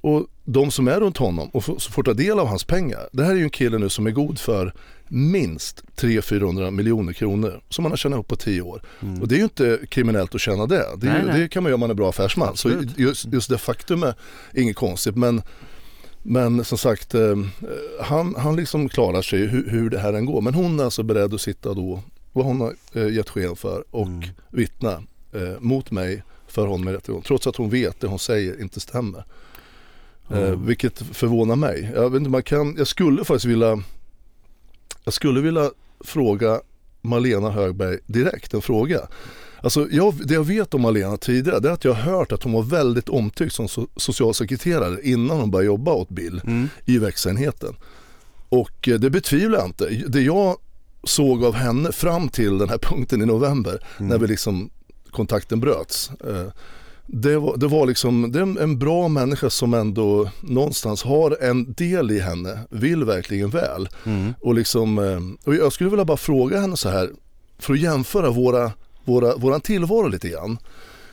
Och 0.03 0.27
de 0.45 0.71
som 0.71 0.87
är 0.87 0.99
runt 0.99 1.17
honom 1.17 1.49
och 1.49 1.63
får, 1.63 2.03
ta 2.03 2.13
del 2.13 2.39
av 2.39 2.47
hans 2.47 2.63
pengar. 2.63 3.09
Det 3.11 3.23
här 3.23 3.31
är 3.31 3.35
ju 3.35 3.43
en 3.43 3.49
kille 3.49 3.77
nu 3.77 3.89
som 3.89 4.07
är 4.07 4.11
god 4.11 4.39
för 4.39 4.73
minst 5.07 5.83
300-400 5.97 6.71
miljoner 6.71 7.13
kronor 7.13 7.61
som 7.69 7.85
han 7.85 7.91
har 7.91 7.97
tjänat 7.97 8.15
ihop 8.15 8.27
på 8.27 8.35
10 8.35 8.61
år. 8.61 8.81
Och 9.21 9.27
det 9.27 9.35
är 9.35 9.37
ju 9.37 9.43
inte 9.43 9.79
kriminellt 9.89 10.35
att 10.35 10.41
tjäna 10.41 10.65
det. 10.65 10.85
Det, 10.97 11.07
Nej, 11.07 11.21
ju, 11.21 11.27
nej. 11.27 11.39
det 11.41 11.47
kan 11.47 11.63
man 11.63 11.69
göra 11.69 11.75
om 11.75 11.79
man 11.79 11.89
är 11.89 11.93
bra 11.93 12.09
affärsman. 12.09 12.57
Så 12.57 12.67
Absolut. 12.69 12.99
just, 12.99 13.25
just 13.25 13.49
det 13.49 13.57
faktum 13.57 14.03
är 14.03 14.13
inget 14.53 14.75
konstigt. 14.75 15.15
Men, 15.15 15.41
men 16.23 16.63
som 16.63 16.77
sagt, 16.77 17.13
eh, 17.15 17.35
han, 18.01 18.35
han 18.37 18.55
liksom 18.55 18.89
klarar 18.89 19.21
sig 19.21 19.39
hur, 19.45 19.69
hur 19.69 19.89
det 19.89 19.99
här 19.99 20.13
än 20.13 20.25
går. 20.25 20.41
Men 20.41 20.53
hon 20.53 20.79
är 20.79 20.83
alltså 20.83 21.03
beredd 21.03 21.33
att 21.33 21.41
sitta 21.41 21.73
då, 21.73 22.03
vad 22.33 22.45
hon 22.45 22.61
har 22.61 22.75
eh, 22.93 23.07
gett 23.13 23.29
sken 23.29 23.55
för 23.55 23.83
och 23.91 24.07
Mm. 24.07 24.29
vittna 24.49 24.91
eh, 25.33 25.59
mot 25.59 25.91
mig 25.91 26.23
för 26.47 26.67
honom 26.67 26.87
i 26.87 26.91
rättegång. 26.93 27.21
Trots 27.21 27.47
att 27.47 27.55
hon 27.55 27.69
vet 27.69 27.99
det 27.99 28.07
hon 28.07 28.19
säger 28.19 28.61
inte 28.61 28.79
stämmer. 28.79 29.25
Eh, 30.31 30.37
Mm. 30.37 30.65
vilket 30.65 30.99
förvånar 31.01 31.55
mig. 31.55 31.91
Jag, 31.95 32.09
vet 32.09 32.19
inte, 32.19 32.29
man 32.31 32.43
kan, 32.43 32.75
jag 32.77 32.87
skulle 32.87 33.23
faktiskt 33.25 33.45
vilja 33.45 33.83
Jag 35.03 35.13
skulle 35.13 35.41
vilja 35.41 35.71
fråga 35.99 36.61
Malena 37.01 37.49
Högberg 37.49 37.97
direkt 38.05 38.53
en 38.53 38.61
fråga. 38.61 38.99
Alltså 39.61 39.87
jag, 39.91 40.13
det 40.27 40.33
jag 40.33 40.43
vet 40.43 40.73
om 40.73 40.81
Malena 40.81 41.17
tidigare 41.17 41.59
det 41.59 41.69
är 41.69 41.73
att 41.73 41.85
jag 41.85 41.93
har 41.93 42.11
hört 42.17 42.31
att 42.31 42.43
hon 42.43 42.53
var 42.53 42.63
väldigt 42.63 43.09
omtyckt 43.09 43.53
som 43.55 43.67
so, 43.67 43.87
socialsekreterare 43.95 44.97
innan 45.03 45.39
hon 45.39 45.51
började 45.51 45.65
jobba 45.65 45.93
åt 45.93 46.09
Bill 46.09 46.41
Mm. 46.45 46.69
i 46.85 46.97
växenheten. 46.97 47.75
Och 48.49 48.87
eh, 48.89 48.99
det 48.99 49.09
betvivlar 49.09 49.57
jag 49.59 49.67
inte. 49.67 49.89
Det 50.07 50.21
jag 50.21 50.57
såg 51.03 51.43
av 51.45 51.53
henne 51.55 51.91
fram 51.91 52.29
till 52.29 52.57
den 52.57 52.69
här 52.69 52.77
punkten 52.77 53.21
i 53.21 53.25
november 53.25 53.79
när 53.97 54.17
vi 54.17 54.27
liksom 54.27 54.69
kontakten 55.11 55.59
bröts. 55.59 56.11
Det 57.07 57.37
var, 57.37 57.57
det 57.57 57.67
var 57.67 57.85
liksom, 57.85 58.31
det 58.31 58.39
är 58.39 58.43
en- 58.43 58.57
en 58.57 58.79
bra 58.79 59.07
människa 59.07 59.49
som 59.49 59.73
ändå 59.73 60.29
någonstans 60.41 61.03
har 61.03 61.37
en 61.41 61.73
del 61.73 62.11
i 62.11 62.19
henne, 62.19 62.59
vill 62.69 63.03
verkligen 63.03 63.49
väl. 63.49 63.89
Mm. 64.05 64.33
Och, 64.41 64.53
liksom, 64.55 64.97
eh, 64.99 65.19
och 65.49 65.55
jag 65.55 65.73
skulle 65.73 65.89
vilja 65.89 66.05
bara 66.05 66.17
fråga 66.17 66.61
henne 66.61 66.77
så 66.77 66.89
här, 66.89 67.09
för 67.59 67.73
att 67.73 67.79
jämföra 67.79 68.29
våra, 68.29 68.71
våra, 69.05 69.35
våran 69.35 69.61
tillvaro 69.61 70.07
lite 70.07 70.29
grann. 70.29 70.57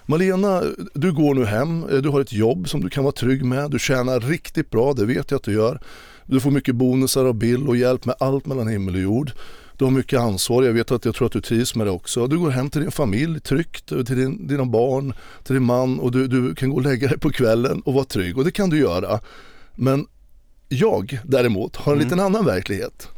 Malena, 0.06 0.62
du 0.94 1.12
går 1.12 1.34
nu 1.34 1.44
hem, 1.44 1.84
eh, 1.92 1.96
du 1.98 2.08
har 2.08 2.20
ett 2.20 2.32
jobb 2.32 2.68
som 2.68 2.80
du 2.80 2.88
kan 2.90 3.04
vara 3.04 3.12
trygg 3.12 3.44
med, 3.44 3.70
du 3.70 3.78
tjänar 3.78 4.20
riktigt 4.20 4.70
bra, 4.70 4.92
det 4.92 5.06
vet 5.06 5.30
jag 5.30 5.38
att 5.38 5.44
du 5.44 5.52
gör. 5.52 5.80
Du 6.26 6.40
får 6.40 6.50
mycket 6.50 6.74
bonusar 6.74 7.24
av 7.24 7.34
Bill 7.34 7.68
och 7.68 7.76
hjälp 7.76 8.04
med 8.04 8.14
allt 8.20 8.46
mellan 8.46 8.68
himmel 8.68 8.94
och 8.94 9.00
jord. 9.00 9.32
Du 9.80 9.84
har 9.84 9.90
mycket 9.90 10.20
ansvar, 10.20 10.62
jag 10.62 10.72
vet 10.72 10.90
att 10.90 11.04
jag 11.04 11.14
tror 11.14 11.26
att 11.26 11.32
du 11.32 11.40
trivs 11.40 11.74
med 11.74 11.86
det 11.86 11.90
också. 11.90 12.26
Du 12.26 12.38
går 12.38 12.50
hem 12.50 12.70
till 12.70 12.80
din 12.80 12.90
familj 12.90 13.40
tryggt, 13.40 13.86
till 13.86 14.04
din, 14.04 14.46
dina 14.46 14.64
barn, 14.64 15.14
till 15.44 15.54
din 15.54 15.62
man 15.64 16.00
och 16.00 16.12
du, 16.12 16.26
du 16.28 16.54
kan 16.54 16.70
gå 16.70 16.76
och 16.76 16.82
lägga 16.82 17.08
dig 17.08 17.18
på 17.18 17.30
kvällen 17.30 17.80
och 17.80 17.94
vara 17.94 18.04
trygg 18.04 18.38
och 18.38 18.44
det 18.44 18.50
kan 18.50 18.70
du 18.70 18.78
göra. 18.78 19.20
Men 19.74 20.06
jag 20.68 21.18
däremot 21.24 21.76
har 21.76 21.92
en 21.92 21.98
Mm. 21.98 22.06
liten 22.08 22.20
annan 22.20 22.44
verklighet. 22.44 23.08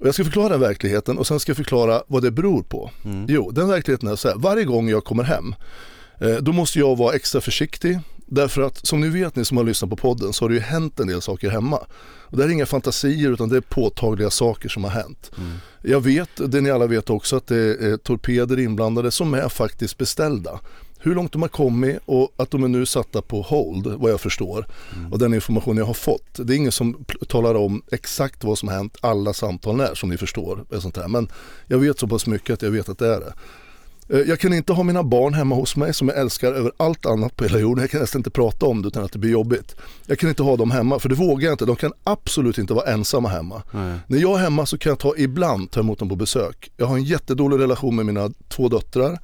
Och 0.00 0.06
jag 0.06 0.14
ska 0.14 0.24
förklara 0.24 0.48
den 0.48 0.60
verkligheten 0.60 1.18
och 1.18 1.26
sen 1.26 1.40
ska 1.40 1.50
jag 1.50 1.56
förklara 1.56 2.02
vad 2.06 2.22
det 2.22 2.30
beror 2.30 2.62
på. 2.62 2.90
Mm. 3.04 3.26
Jo, 3.28 3.50
den 3.50 3.68
verkligheten 3.68 4.08
är 4.08 4.16
så 4.16 4.28
här, 4.28 4.36
varje 4.36 4.64
gång 4.64 4.88
jag 4.88 5.04
kommer 5.04 5.22
hem 5.24 5.54
eh, 6.20 6.36
då 6.40 6.52
måste 6.52 6.78
jag 6.78 6.96
vara 6.96 7.14
extra 7.14 7.40
försiktig. 7.40 7.98
Därför 8.26 8.62
att 8.62 8.86
som 8.86 9.00
ni 9.00 9.08
vet 9.08 9.36
ni 9.36 9.44
som 9.44 9.56
har 9.56 9.64
lyssnat 9.64 9.90
på 9.90 9.96
podden 9.96 10.32
så 10.32 10.44
har 10.44 10.48
det 10.48 10.54
ju 10.54 10.60
hänt 10.60 11.00
en 11.00 11.06
del 11.06 11.22
saker 11.22 11.50
hemma. 11.50 11.78
Och 12.28 12.36
det 12.36 12.44
är 12.44 12.48
inga 12.48 12.66
fantasier 12.66 13.32
utan 13.32 13.48
det 13.48 13.56
är 13.56 13.60
påtagliga 13.60 14.30
saker 14.30 14.68
som 14.68 14.84
har 14.84 14.90
hänt. 14.90 15.30
Mm. 15.38 15.52
Jag 15.82 16.00
vet, 16.00 16.30
det 16.52 16.60
ni 16.60 16.70
alla 16.70 16.86
vet 16.86 17.10
också, 17.10 17.36
att 17.36 17.46
det 17.46 17.56
är 17.56 17.96
torpeder 17.96 18.58
inblandade 18.58 19.10
som 19.10 19.34
är 19.34 19.48
faktiskt 19.48 19.98
beställda. 19.98 20.60
Hur 20.98 21.14
långt 21.14 21.32
de 21.32 21.42
har 21.42 21.48
kommit 21.48 21.98
och 22.04 22.34
att 22.36 22.50
de 22.50 22.64
är 22.64 22.68
nu 22.68 22.86
satta 22.86 23.22
på 23.22 23.42
hold 23.42 23.86
vad 23.86 24.10
jag 24.10 24.20
förstår. 24.20 24.66
Och 25.10 25.18
den 25.18 25.34
information 25.34 25.76
jag 25.76 25.84
har 25.84 25.94
fått. 25.94 26.26
Det 26.34 26.54
är 26.54 26.56
ingen 26.56 26.72
som 26.72 27.04
talar 27.28 27.54
om 27.54 27.82
exakt 27.92 28.44
vad 28.44 28.58
som 28.58 28.68
har 28.68 28.76
hänt 28.76 28.96
alla 29.00 29.32
samtal 29.32 29.80
är 29.80 29.94
som 29.94 30.08
ni 30.08 30.16
förstår. 30.16 30.64
Sånt 30.80 30.96
här. 30.96 31.08
Men 31.08 31.28
jag 31.66 31.78
vet 31.78 31.98
så 31.98 32.08
pass 32.08 32.26
mycket 32.26 32.54
att 32.54 32.62
jag 32.62 32.70
vet 32.70 32.88
att 32.88 32.98
det 32.98 33.14
är 33.14 33.20
det. 33.20 33.32
Eh, 34.08 34.18
Jag 34.20 34.40
kan 34.40 34.52
inte 34.52 34.72
ha 34.72 34.82
mina 34.82 35.02
barn 35.02 35.34
hemma 35.34 35.54
hos 35.54 35.76
mig 35.76 35.94
som 35.94 36.08
jag 36.08 36.18
älskar 36.18 36.52
över 36.52 36.72
allt 36.76 37.06
annat 37.06 37.36
på 37.36 37.44
hela 37.44 37.58
jorden. 37.58 37.82
Jag 37.82 37.90
kan 37.90 38.00
nästan 38.00 38.18
inte 38.18 38.30
prata 38.30 38.66
om 38.66 38.82
det 38.82 38.88
utan 38.88 39.04
att 39.04 39.12
det 39.12 39.18
blir 39.18 39.30
jobbigt. 39.30 39.76
Jag 40.06 40.18
kan 40.18 40.28
inte 40.28 40.42
ha 40.42 40.56
dem 40.56 40.70
hemma 40.70 40.98
för 40.98 41.08
det 41.08 41.14
vågar 41.14 41.44
jag 41.46 41.54
inte. 41.54 41.64
De 41.64 41.76
kan 41.76 41.92
absolut 42.04 42.58
inte 42.58 42.74
vara 42.74 42.92
ensamma 42.92 43.28
hemma. 43.28 43.62
Nej. 43.70 43.98
När 44.06 44.18
jag 44.18 44.38
är 44.38 44.42
hemma 44.42 44.66
så 44.66 44.78
kan 44.78 44.90
jag 44.90 44.98
ta 44.98 45.14
ibland 45.16 45.70
ta 45.70 45.80
emot 45.80 45.98
dem 45.98 46.08
på 46.08 46.16
besök. 46.16 46.70
Jag 46.76 46.86
har 46.86 46.96
en 46.96 47.04
jättedålig 47.04 47.58
relation 47.58 47.96
med 47.96 48.06
mina 48.06 48.30
två 48.48 48.68
döttrar 48.68 49.18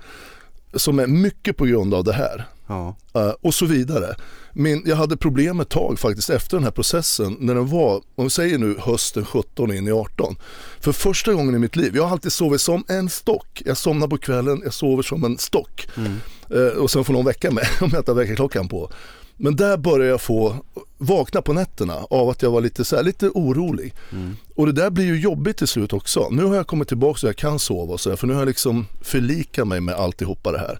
som 0.75 0.99
är 0.99 1.07
mycket 1.07 1.57
på 1.57 1.65
grund 1.65 1.95
av 1.95 2.05
det 2.05 2.13
här. 2.13 2.47
Ja. 2.67 2.97
Eh, 3.15 3.33
och 3.41 3.55
så 3.55 3.67
vidare. 3.67 4.15
Min, 4.53 4.83
jag 4.87 4.97
hade 4.97 5.17
problem 5.17 5.61
ett 5.61 5.69
tag 5.69 5.99
faktiskt 5.99 6.31
efter 6.31 6.57
den 6.57 6.65
här 6.65 6.71
processen 6.71 7.37
när 7.41 7.55
den 7.55 7.67
var, 7.67 8.03
om 8.15 8.25
vi 8.25 8.31
säger 8.31 8.59
nu 8.59 8.77
hösten 8.79 9.25
17 9.25 9.73
in 9.73 9.89
i 9.89 9.93
18. 9.93 10.37
För 10.81 10.93
första 10.93 11.33
gången 11.33 11.55
i 11.55 11.59
mitt 11.59 11.77
liv, 11.77 11.97
jag 11.97 12.03
har 12.03 12.11
alltid 12.11 12.33
sovit 12.33 12.61
som 12.61 12.85
en 12.89 13.09
stock. 13.09 13.63
Jag 13.65 13.77
somnar 13.77 14.09
på 14.09 14.19
kvällen, 14.19 14.61
jag 14.65 14.75
sover 14.75 15.03
som 15.03 15.25
en 15.25 15.39
stock. 15.39 15.89
Mm. 15.97 16.17
Eh, 16.51 16.79
och 16.79 16.91
sen 16.91 17.05
får 17.05 17.13
någon 17.13 17.25
väcka 17.25 17.51
mig 17.51 17.65
om 17.81 17.89
jag 17.93 18.01
inte 18.01 18.11
har 18.11 18.17
väckarklockan 18.17 18.69
på. 18.69 18.91
Men 19.37 19.57
där 19.57 19.77
började 19.77 20.11
jag 20.11 20.21
få 20.21 20.57
vakna 20.99 21.43
på 21.43 21.53
nätterna 21.53 21.95
av 22.11 22.29
att 22.29 22.43
jag 22.43 22.51
var 22.51 22.61
lite, 22.61 22.85
så 22.85 22.97
här, 22.97 23.03
lite 23.03 23.29
orolig. 23.29 23.95
Mm. 24.13 24.37
Och 24.55 24.67
det 24.67 24.73
där 24.73 24.91
blir 24.91 25.05
ju 25.05 25.21
jobbigt 25.21 25.57
till 25.57 25.67
slut 25.67 25.93
också. 25.93 26.29
Nu 26.31 26.45
har 26.45 26.55
jag 26.55 26.67
kommit 26.67 26.89
tillbaka 26.89 27.19
så 27.19 27.27
jag 27.27 27.37
kan 27.37 27.59
sova 27.59 27.93
och 27.93 28.01
så 28.01 28.11
här, 28.11 28.17
för 28.17 28.27
nu 28.27 28.33
har 28.33 28.41
jag 28.41 28.47
liksom 28.47 28.87
förlikat 29.01 29.69
mig 29.69 29.81
med 29.81 29.95
alltihopa 29.95 30.53
det 30.53 30.59
här. 30.59 30.79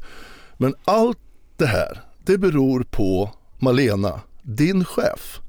Men 0.57 0.75
allt 0.85 1.19
det 1.57 1.67
här, 1.67 2.01
det 2.25 2.39
beror 2.39 2.83
på 2.83 3.31
Malena, 3.59 4.21
din 4.43 4.85
chef. 4.85 5.41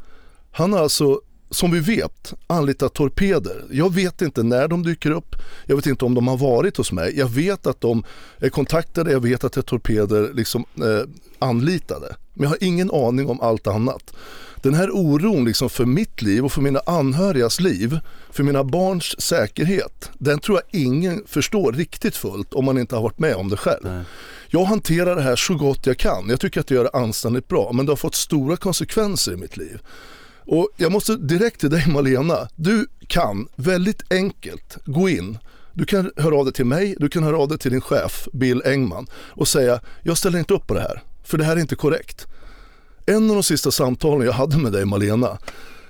Han 0.51 0.73
har 0.73 0.79
alltså, 0.79 1.21
som 1.49 1.71
vi 1.71 1.79
vet, 1.79 2.33
anlitat 2.47 2.93
torpeder. 2.93 3.65
Jag 3.71 3.93
vet 3.93 4.21
inte 4.21 4.43
när 4.43 4.67
de 4.67 4.83
dyker 4.83 5.11
upp, 5.11 5.35
jag 5.65 5.75
vet 5.75 5.85
inte 5.85 6.05
om 6.05 6.13
de 6.13 6.27
har 6.27 6.37
varit 6.37 6.77
hos 6.77 6.91
mig. 6.91 7.17
Jag 7.17 7.29
vet 7.29 7.67
att 7.67 7.81
de 7.81 8.03
är 8.37 8.49
kontaktade, 8.49 9.11
jag 9.11 9.19
vet 9.19 9.43
att 9.43 9.53
det 9.53 9.59
är 9.59 9.61
torpeder 9.61 10.33
liksom, 10.33 10.65
eh, 10.75 11.09
anlitade. 11.39 12.15
Men 12.33 12.43
jag 12.43 12.49
har 12.49 12.63
ingen 12.63 12.91
aning 12.91 13.29
om 13.29 13.41
allt 13.41 13.67
annat. 13.67 14.13
Den 14.63 14.73
här 14.73 14.89
oron 14.91 15.45
liksom 15.45 15.69
för 15.69 15.85
mitt 15.85 16.21
liv 16.21 16.45
och 16.45 16.51
för 16.51 16.61
mina 16.61 16.79
anhörigas 16.85 17.59
liv, 17.59 17.99
för 18.31 18.43
mina 18.43 18.63
barns 18.63 19.21
säkerhet, 19.21 20.11
den 20.17 20.39
tror 20.39 20.61
jag 20.61 20.81
ingen 20.81 21.23
förstår 21.27 21.71
riktigt 21.71 22.15
fullt 22.15 22.53
om 22.53 22.65
man 22.65 22.77
inte 22.77 22.95
har 22.95 23.01
varit 23.01 23.19
med 23.19 23.35
om 23.35 23.49
det 23.49 23.57
själv. 23.57 23.83
Nej. 23.83 24.03
Jag 24.47 24.65
hanterar 24.65 25.15
det 25.15 25.21
här 25.21 25.35
så 25.35 25.55
gott 25.55 25.85
jag 25.85 25.97
kan. 25.97 26.29
Jag 26.29 26.39
tycker 26.39 26.59
att 26.59 26.69
jag 26.69 26.77
gör 26.77 26.83
det 26.83 26.99
anständigt 26.99 27.47
bra, 27.47 27.71
men 27.73 27.85
det 27.85 27.91
har 27.91 27.97
fått 27.97 28.15
stora 28.15 28.57
konsekvenser 28.57 29.33
i 29.33 29.37
mitt 29.37 29.57
liv. 29.57 29.79
Och 30.45 30.69
jag 30.77 30.91
måste 30.91 31.15
direkt 31.15 31.59
till 31.59 31.69
dig 31.69 31.87
Malena, 31.87 32.47
du 32.55 32.87
kan 33.07 33.47
väldigt 33.55 34.11
enkelt 34.11 34.77
gå 34.85 35.09
in 35.09 35.37
du 35.73 35.85
kan 35.85 36.11
höra 36.17 36.35
av 36.35 36.45
dig 36.45 36.53
till 36.53 36.65
mig, 36.65 36.95
du 36.99 37.09
kan 37.09 37.23
höra 37.23 37.37
av 37.37 37.47
dig 37.47 37.57
till 37.57 37.71
din 37.71 37.81
chef 37.81 38.27
Bill 38.33 38.61
Engman 38.65 39.07
och 39.13 39.47
säga 39.47 39.79
jag 40.03 40.17
ställer 40.17 40.39
inte 40.39 40.53
upp 40.53 40.67
på 40.67 40.73
det 40.73 40.81
här, 40.81 41.01
för 41.23 41.37
det 41.37 41.43
här 41.43 41.55
är 41.55 41.61
inte 41.61 41.75
korrekt. 41.75 42.27
En 43.05 43.29
av 43.29 43.35
de 43.35 43.43
sista 43.43 43.71
samtalen 43.71 44.25
jag 44.27 44.33
hade 44.33 44.57
med 44.57 44.71
dig 44.71 44.85
Malena, 44.85 45.37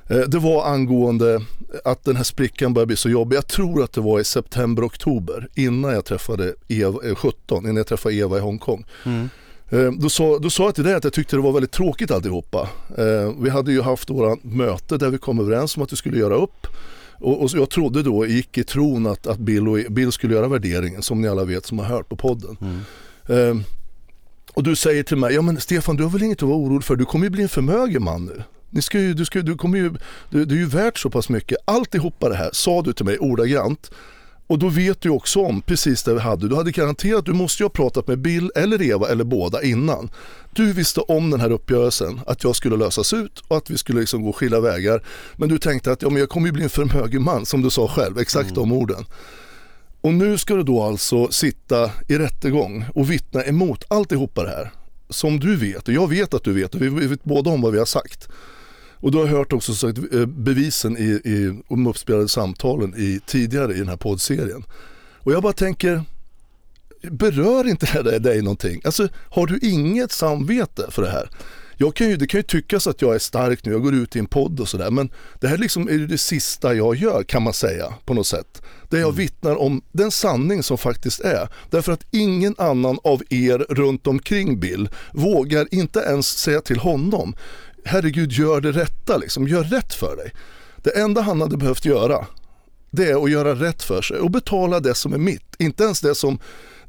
eh, 0.08 0.18
det 0.18 0.40
var 0.40 0.66
angående 0.66 1.42
att 1.84 2.04
den 2.04 2.16
här 2.16 2.24
sprickan 2.24 2.74
började 2.74 2.88
bli 2.88 2.96
så 2.96 3.10
jobbig. 3.10 3.36
Jag 3.38 3.48
tror 3.48 3.84
att 3.84 3.94
det 3.94 4.02
var 4.02 4.20
i 4.20 4.24
september, 4.24 4.86
oktober 4.88 5.48
innan 5.56 5.94
jag 5.94 6.06
träffade 6.06 6.54
Eva, 6.68 7.00
eh, 7.10 7.16
17, 7.16 7.64
innan 7.64 7.76
jag 7.78 7.88
träffade 7.88 8.16
Eva 8.16 8.38
i 8.38 8.40
Hongkong. 8.40 8.86
Mm. 9.06 9.30
Eh, 9.70 9.92
Då 9.92 10.10
sa, 10.10 10.40
då 10.40 10.50
sa 10.50 10.64
jag 10.64 10.76
till 10.76 10.84
dig 10.84 10.94
att 10.94 11.04
jag 11.04 11.14
tyckte 11.14 11.36
det 11.36 11.42
var 11.42 11.52
väldigt 11.52 11.72
tråkigt 11.72 12.12
alltihopa. 12.12 12.70
Eh, 12.98 13.34
Vi 13.40 13.50
hade 13.50 13.72
ju 13.72 13.82
haft 13.82 14.10
våra 14.10 14.38
möte 14.42 14.98
där 14.98 15.10
vi 15.10 15.18
kom 15.18 15.40
överens 15.40 15.78
om 15.78 15.84
att 15.84 15.92
vi 15.92 15.96
skulle 15.96 16.18
göra 16.20 16.36
upp. 16.36 16.68
Och, 17.20 17.44
och 17.44 17.50
jag 17.54 17.70
trodde 17.70 18.04
då, 18.04 18.26
gick 18.26 18.58
i 18.58 18.64
tron 18.64 19.08
att, 19.08 19.28
att 19.28 19.40
Bill, 19.40 19.68
och, 19.68 19.78
Bill 19.90 20.12
skulle 20.12 20.34
göra 20.34 20.48
värderingen 20.48 21.02
som 21.02 21.22
ni 21.22 21.28
alla 21.28 21.44
vet 21.44 21.66
som 21.66 21.80
har 21.80 21.86
hört 21.86 22.10
på 22.10 22.16
podden. 22.16 22.58
Mm. 22.62 23.64
Och 24.54 24.64
du 24.64 24.76
säger 24.76 25.04
till 25.04 25.18
mig, 25.18 25.34
ja 25.34 25.42
men 25.42 25.60
Stefan 25.60 25.96
du 25.96 26.04
har 26.04 26.10
väl 26.10 26.24
inget 26.24 26.44
att 26.44 26.50
vara 26.50 26.58
orolig 26.58 26.84
för, 26.84 26.96
du 26.96 27.06
kommer 27.06 27.26
ju 27.26 27.30
bli 27.30 27.44
en 27.44 27.50
förmögen 27.50 28.04
man 28.04 28.26
nu. 28.26 28.44
Ni 28.70 28.82
ska 28.82 29.00
ju, 29.00 29.14
du, 29.14 29.26
ska, 29.26 29.42
du, 29.42 29.56
kommer 29.56 29.78
ju, 29.78 29.92
du, 30.30 30.46
du 30.46 30.56
är 30.56 30.60
ju 30.60 30.66
värt 30.66 30.98
så 30.98 31.10
pass 31.10 31.30
mycket. 31.30 31.58
Alltihopa 31.66 32.30
det 32.30 32.36
här 32.36 32.50
sa 32.54 32.82
du 32.82 32.94
till 32.94 33.06
mig 33.06 33.18
ordagrant. 33.20 33.92
Och 34.48 34.60
då 34.60 34.70
vet 34.70 35.02
du 35.02 35.10
också 35.10 35.40
om 35.40 35.62
precis 35.62 36.04
det 36.04 36.14
vi 36.14 36.20
hade. 36.20 36.50
Du 36.50 36.56
hade 36.56 36.72
garanterat, 36.72 37.26
du 37.26 37.34
måste 37.34 37.64
ju 37.64 37.66
ha 37.66 37.70
pratat 37.70 38.08
med 38.08 38.20
Bill 38.20 38.52
eller 38.56 38.82
Eva 38.82 39.10
eller 39.10 39.24
båda 39.24 39.64
innan. 39.64 40.10
Du 40.52 40.74
visste 40.74 41.02
om 41.02 41.30
den 41.30 41.40
här 41.40 41.52
uppgörelsen, 41.52 42.22
att 42.28 42.44
jag 42.44 42.56
skulle 42.56 42.78
lösas 42.78 43.14
ut 43.14 43.44
och 43.48 43.58
att 43.58 43.70
vi 43.70 43.78
skulle 43.78 44.00
liksom 44.00 44.24
gå 44.24 44.34
skilda 44.34 44.60
vägar. 44.60 45.04
Men 45.36 45.50
du 45.50 45.58
tänkte 45.58 45.92
att 45.92 46.02
ja, 46.02 46.10
men 46.10 46.20
jag 46.20 46.30
kommer 46.30 46.48
ju 46.48 46.52
bli 46.52 46.64
en 46.64 46.70
förmögen 46.70 47.24
man, 47.24 47.46
som 47.46 47.62
du 47.62 47.70
sa 47.70 47.88
själv, 47.88 48.20
exakt 48.20 48.56
de 48.56 48.72
orden. 48.72 49.06
Och 50.04 50.14
nu 50.14 50.38
ska 50.38 50.56
du 50.56 50.64
då 50.64 50.84
alltså 50.84 51.32
sitta 51.32 51.92
i 52.08 52.18
rättegång 52.18 52.86
och 52.96 53.12
vittna 53.12 53.44
emot 53.44 53.84
alltihopa 53.88 54.44
det 54.44 54.50
här. 54.50 54.72
Som 55.10 55.40
du 55.40 55.56
vet, 55.56 55.88
och 55.88 55.94
jag 55.94 56.10
vet 56.10 56.34
att 56.34 56.44
du 56.44 56.54
vet, 56.54 56.76
och 56.76 56.82
vi 56.82 56.90
vet 56.90 57.24
båda 57.24 57.50
om 57.50 57.62
vad 57.62 57.72
vi 57.72 57.80
har 57.80 57.86
sagt. 57.86 58.30
Och 58.92 59.12
du 59.12 59.18
har 59.18 59.26
hört 59.26 59.54
också 59.54 59.74
sagt, 59.74 59.98
eh, 60.14 60.26
bevisen 60.26 60.98
i, 60.98 61.22
i 61.24 61.64
de 61.70 61.88
uppspelade 61.88 62.28
samtalen 62.28 62.94
i, 62.98 63.20
tidigare 63.26 63.74
i 63.74 63.78
den 63.78 63.88
här 63.88 63.98
poddserien. 63.98 64.64
Och 65.16 65.32
jag 65.32 65.44
bara 65.44 65.54
tänker, 65.54 66.04
berör 67.02 67.68
inte 67.68 68.04
det 68.04 68.20
dig 68.20 68.42
någonting? 68.42 68.82
Alltså 68.86 69.08
har 69.30 69.48
du 69.48 69.60
inget 69.60 70.12
samvete 70.12 70.86
för 70.90 71.02
det 71.02 71.10
här? 71.10 71.30
Jag 71.78 71.96
kan 71.96 72.10
ju, 72.10 72.18
det 72.18 72.28
kan 72.28 72.40
ju 72.40 72.44
tyckas 72.44 72.88
att 72.88 73.02
jag 73.02 73.16
är 73.16 73.20
stark 73.20 73.66
nu, 73.66 73.72
jag 73.72 73.84
går 73.84 73.94
ut 73.94 74.16
i 74.16 74.20
en 74.20 74.26
podd 74.26 74.60
och 74.60 74.68
sådär 74.68 74.92
men 74.92 75.10
det 75.40 75.48
här 75.48 75.58
liksom 75.58 75.88
är 75.88 75.94
ju 75.94 76.08
det 76.08 76.18
sista 76.18 76.74
jag 76.74 76.96
gör 76.96 77.24
kan 77.24 77.44
man 77.44 77.54
säga 77.54 77.94
på 78.06 78.14
något 78.14 78.28
sätt. 78.28 78.62
Där 78.90 79.00
jag 79.00 79.12
vittnar 79.12 79.56
om 79.56 79.82
den 79.92 80.12
sanning 80.12 80.64
som 80.64 80.78
faktiskt 80.78 81.20
är. 81.20 81.50
Därför 81.70 81.92
att 81.92 82.06
ingen 82.12 82.56
annan 82.58 83.00
av 83.04 83.24
er 83.30 83.66
runt 83.70 84.08
omkring 84.08 84.60
Bill 84.60 84.90
vågar 85.14 85.68
inte 85.72 86.00
ens 86.00 86.28
säga 86.28 86.62
till 86.62 86.80
honom 86.80 87.36
herregud 87.86 88.32
gör 88.32 88.62
det 88.62 88.72
rätta 88.72 89.18
liksom, 89.18 89.48
gör 89.48 89.64
rätt 89.64 89.94
för 89.94 90.16
dig. 90.16 90.32
Det 90.84 91.00
enda 91.00 91.22
han 91.22 91.42
hade 91.42 91.58
behövt 91.58 91.86
göra 91.86 92.26
det 92.92 93.12
är 93.12 93.24
att 93.24 93.32
göra 93.32 93.56
rätt 93.56 93.84
för 93.84 94.02
sig 94.02 94.20
och 94.20 94.32
betala 94.32 94.80
det 94.80 94.96
som 94.96 95.14
är 95.14 95.18
mitt. 95.18 95.56
Inte 95.60 95.84
ens 95.84 96.02
det 96.02 96.16
som, 96.16 96.40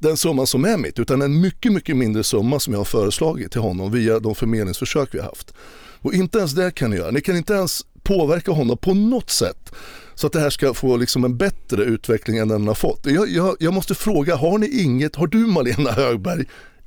den 0.04 0.16
summan 0.16 0.46
som 0.46 0.64
är 0.64 0.76
mitt 0.76 0.98
utan 0.98 1.22
en 1.22 1.40
mycket, 1.40 1.72
mycket 1.72 1.96
mindre 1.96 2.24
summa 2.24 2.60
som 2.60 2.72
jag 2.72 2.80
har 2.80 2.84
föreslagit 2.84 3.52
till 3.52 3.60
honom 3.60 3.92
via 3.92 4.18
de 4.18 4.34
förmedlingsförsök 4.34 5.08
vi 5.12 5.18
har 5.18 5.26
haft. 5.26 5.54
Och 6.00 6.14
inte 6.14 6.38
ens 6.38 6.52
det 6.52 6.70
kan 6.70 6.90
ni 6.90 6.96
göra. 6.96 7.10
Ni 7.10 7.20
kan 7.20 7.36
inte 7.36 7.52
ens 7.52 7.86
påverka 8.02 8.52
honom 8.52 8.78
på 8.78 8.94
något 8.94 9.30
sätt 9.30 9.72
så 10.14 10.26
att 10.26 10.32
det 10.32 10.40
här 10.40 10.50
ska 10.50 10.74
få 10.74 10.96
liksom 10.96 11.24
en 11.24 11.36
bättre 11.36 11.84
utveckling 11.84 12.38
än 12.38 12.48
den 12.48 12.66
har 12.66 12.74
fått. 12.74 13.06
Jag, 13.06 13.28
jag, 13.28 13.56
jag 13.60 13.74
måste 13.74 13.94
fråga, 13.94 14.36
har 14.36 14.58
ni 14.58 14.82
inget, 14.82 15.16
har 15.16 15.26
du 15.26 15.38
Malena 15.38 15.92
Högberg 15.92 16.44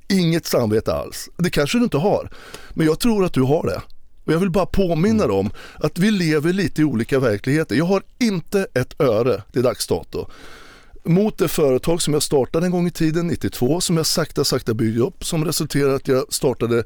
inget 0.08 0.46
samvete 0.46 0.94
alls? 0.94 1.30
Det 1.38 1.50
kanske 1.50 1.78
du 1.78 1.84
inte 1.84 1.98
har, 1.98 2.30
men 2.74 2.86
jag 2.86 3.00
tror 3.00 3.26
att 3.26 3.34
du 3.34 3.42
har 3.42 3.66
det. 3.66 3.82
Och 4.26 4.34
jag 4.34 4.40
vill 4.40 4.50
bara 4.50 4.66
påminna 4.66 5.28
dig 5.28 5.36
om 5.36 5.50
att 5.80 6.00
vi 6.00 6.12
lever 6.12 6.54
lite 6.54 6.82
i 6.82 6.84
olika 6.84 7.20
verkligheter. 7.20 7.76
Jag 7.76 7.86
har 7.86 8.04
inte 8.20 8.68
ett 8.74 9.02
öre 9.02 9.44
till 9.52 9.62
dags 9.62 9.88
dato 9.88 10.28
mot 11.08 11.38
det 11.38 11.48
företag 11.48 12.02
som 12.02 12.14
jag 12.14 12.24
startade 12.24 12.66
en 12.66 12.72
gång 12.72 12.88
i 12.88 12.92
tiden, 12.92 13.28
92, 13.28 13.82
som 13.82 13.98
jag 13.98 14.06
sakta 14.06 14.44
sakta 14.44 14.74
byggde 14.74 15.02
upp 15.02 15.26
som 15.26 15.46
resulterade 15.46 15.96
att 15.96 16.08
jag 16.08 16.34
startade 16.34 16.84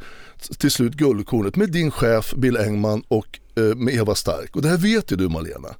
till 0.57 0.71
slut 0.71 0.93
Guldkornet 0.93 1.55
med 1.55 1.71
din 1.71 1.91
chef 1.91 2.33
Bill 2.33 2.57
Engman 2.57 3.03
och 3.07 3.39
eh, 3.55 3.63
med 3.63 3.93
Eva 3.93 4.15
Stark. 4.15 4.55
Och 4.55 4.61
det 4.61 4.69
här 4.69 4.77
vet 4.77 5.11
ju 5.11 5.15
du 5.15 5.29
Malena. 5.29 5.75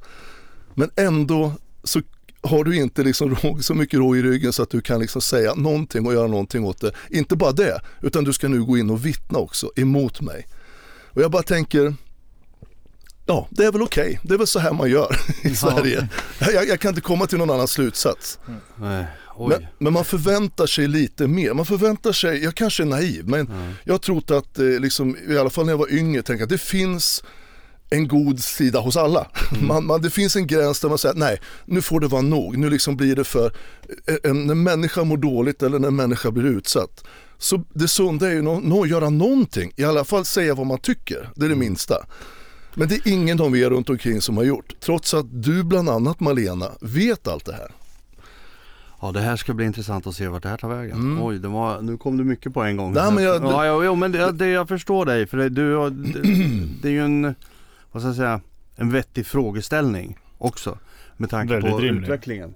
Men 0.74 0.89
ändå 0.95 1.53
så 1.83 2.01
har 2.41 2.63
du 2.63 2.75
inte 2.75 3.03
liksom 3.03 3.36
råg, 3.43 3.63
så 3.63 3.74
mycket 3.74 4.00
råg 4.00 4.17
i 4.17 4.21
ryggen 4.21 4.53
så 4.53 4.63
att 4.63 4.69
du 4.69 4.81
kan 4.81 5.00
liksom 5.00 5.21
säga 5.21 5.53
någonting 5.53 6.05
och 6.05 6.13
göra 6.13 6.27
någonting 6.27 6.65
åt 6.65 6.81
det. 6.81 6.91
Inte 7.10 7.36
bara 7.36 7.51
det, 7.51 7.81
utan 8.01 8.24
du 8.24 8.33
ska 8.33 8.48
nu 8.48 8.63
gå 8.63 8.77
in 8.77 8.89
och 8.89 9.05
vittna 9.05 9.39
också 9.39 9.71
emot 9.75 10.21
mig. 10.21 10.48
Och 11.13 11.21
jag 11.21 11.31
bara 11.31 11.43
tänker, 11.43 11.95
ja 13.31 13.47
det 13.50 13.65
är 13.65 13.71
väl 13.71 13.81
okej, 13.81 14.19
det 14.23 14.33
är 14.33 14.38
väl 14.38 14.47
så 14.47 14.59
här 14.59 14.73
man 14.73 14.89
gör 14.89 15.15
i 15.43 15.55
Sverige. 15.55 16.07
Jag, 16.39 16.67
jag 16.67 16.79
kan 16.79 16.89
inte 16.89 17.01
komma 17.01 17.27
till 17.27 17.38
någon 17.38 17.50
annan 17.50 17.67
slutsats. 17.67 18.39
Nej. 18.75 19.05
Oj. 19.35 19.50
Men, 19.50 19.67
men 19.77 19.93
man 19.93 20.05
förväntar 20.05 20.65
sig 20.65 20.88
lite 20.88 21.27
mer. 21.27 21.53
Man 21.53 21.65
förväntar 21.65 22.11
sig, 22.11 22.43
jag 22.43 22.55
kanske 22.55 22.83
är 22.83 22.88
naiv, 22.88 23.27
men 23.27 23.51
jag 23.83 23.93
har 23.93 24.00
trott 24.00 24.31
att, 24.31 24.59
eh, 24.59 24.65
liksom, 24.65 25.17
i 25.29 25.38
alla 25.38 25.50
fall 25.50 25.65
när 25.65 25.73
jag 25.73 25.77
var 25.77 25.93
yngre, 25.93 26.21
tänkte 26.23 26.43
att 26.43 26.50
det 26.50 26.57
finns 26.61 27.23
en 27.89 28.07
god 28.07 28.43
sida 28.43 28.79
hos 28.79 28.97
alla. 28.97 29.27
Man, 29.67 29.85
man, 29.85 30.01
det 30.01 30.09
finns 30.09 30.35
en 30.35 30.47
gräns 30.47 30.79
där 30.79 30.89
man 30.89 30.97
säger 30.97 31.15
nej, 31.15 31.41
nu 31.65 31.81
får 31.81 32.00
det 32.00 32.07
vara 32.07 32.21
nog. 32.21 32.57
Nu 32.57 32.69
liksom 32.69 32.97
blir 32.97 33.15
det 33.15 33.23
för, 33.23 33.53
eh, 34.07 34.15
en, 34.23 34.45
när 34.45 34.51
en 34.51 34.63
människa 34.63 35.03
mår 35.03 35.17
dåligt 35.17 35.63
eller 35.63 35.79
när 35.79 35.88
en 35.88 35.95
människa 35.95 36.31
blir 36.31 36.45
utsatt. 36.45 37.03
Så 37.38 37.63
det 37.73 37.88
sunda 37.88 38.27
är 38.27 38.31
ju 38.31 38.41
nå- 38.41 38.59
nå- 38.59 38.83
att 38.83 38.89
göra 38.89 39.09
någonting, 39.09 39.71
i 39.75 39.83
alla 39.83 40.03
fall 40.03 40.25
säga 40.25 40.55
vad 40.55 40.67
man 40.67 40.79
tycker, 40.79 41.29
det 41.35 41.45
är 41.45 41.50
det 41.50 41.55
minsta. 41.55 42.05
Men 42.75 42.87
det 42.87 42.95
är 42.95 43.07
ingen 43.11 43.41
av 43.41 43.57
er 43.57 43.69
runt 43.69 43.89
omkring 43.89 44.21
som 44.21 44.37
har 44.37 44.43
gjort, 44.43 44.73
trots 44.79 45.13
att 45.13 45.25
du 45.43 45.63
bland 45.63 45.89
annat 45.89 46.19
Malena 46.19 46.65
vet 46.81 47.27
allt 47.27 47.45
det 47.45 47.53
här. 47.53 47.71
Ja 49.01 49.11
det 49.11 49.19
här 49.19 49.35
ska 49.35 49.53
bli 49.53 49.65
intressant 49.65 50.07
att 50.07 50.15
se 50.15 50.27
vart 50.27 50.43
det 50.43 50.49
här 50.49 50.57
tar 50.57 50.69
vägen. 50.69 50.97
Mm. 50.97 51.23
Oj, 51.23 51.39
det 51.39 51.47
var, 51.47 51.81
nu 51.81 51.97
kom 51.97 52.17
det 52.17 52.23
mycket 52.23 52.53
på 52.53 52.61
en 52.63 52.77
gång. 52.77 52.93
Nej, 52.93 53.11
men 53.13 53.23
jag- 53.23 53.43
ja, 53.43 53.65
ja, 53.65 53.83
jo, 53.83 53.95
men 53.95 54.11
det, 54.11 54.31
det, 54.31 54.47
jag 54.47 54.67
förstår 54.67 55.05
dig. 55.05 55.27
För 55.27 55.37
det, 55.37 55.49
du, 55.49 55.75
har- 55.75 55.89
det, 55.89 56.19
det 56.81 56.87
är 56.87 56.91
ju 56.91 57.05
en, 57.05 57.35
vad 57.91 58.01
ska 58.01 58.07
jag 58.09 58.15
säga, 58.15 58.41
en 58.75 58.91
vettig 58.91 59.25
frågeställning 59.25 60.17
också. 60.37 60.77
Med 61.17 61.29
tanke 61.29 61.53
Väldigt 61.53 61.71
på 61.71 61.77
rimlig. 61.77 62.03
utvecklingen. 62.03 62.53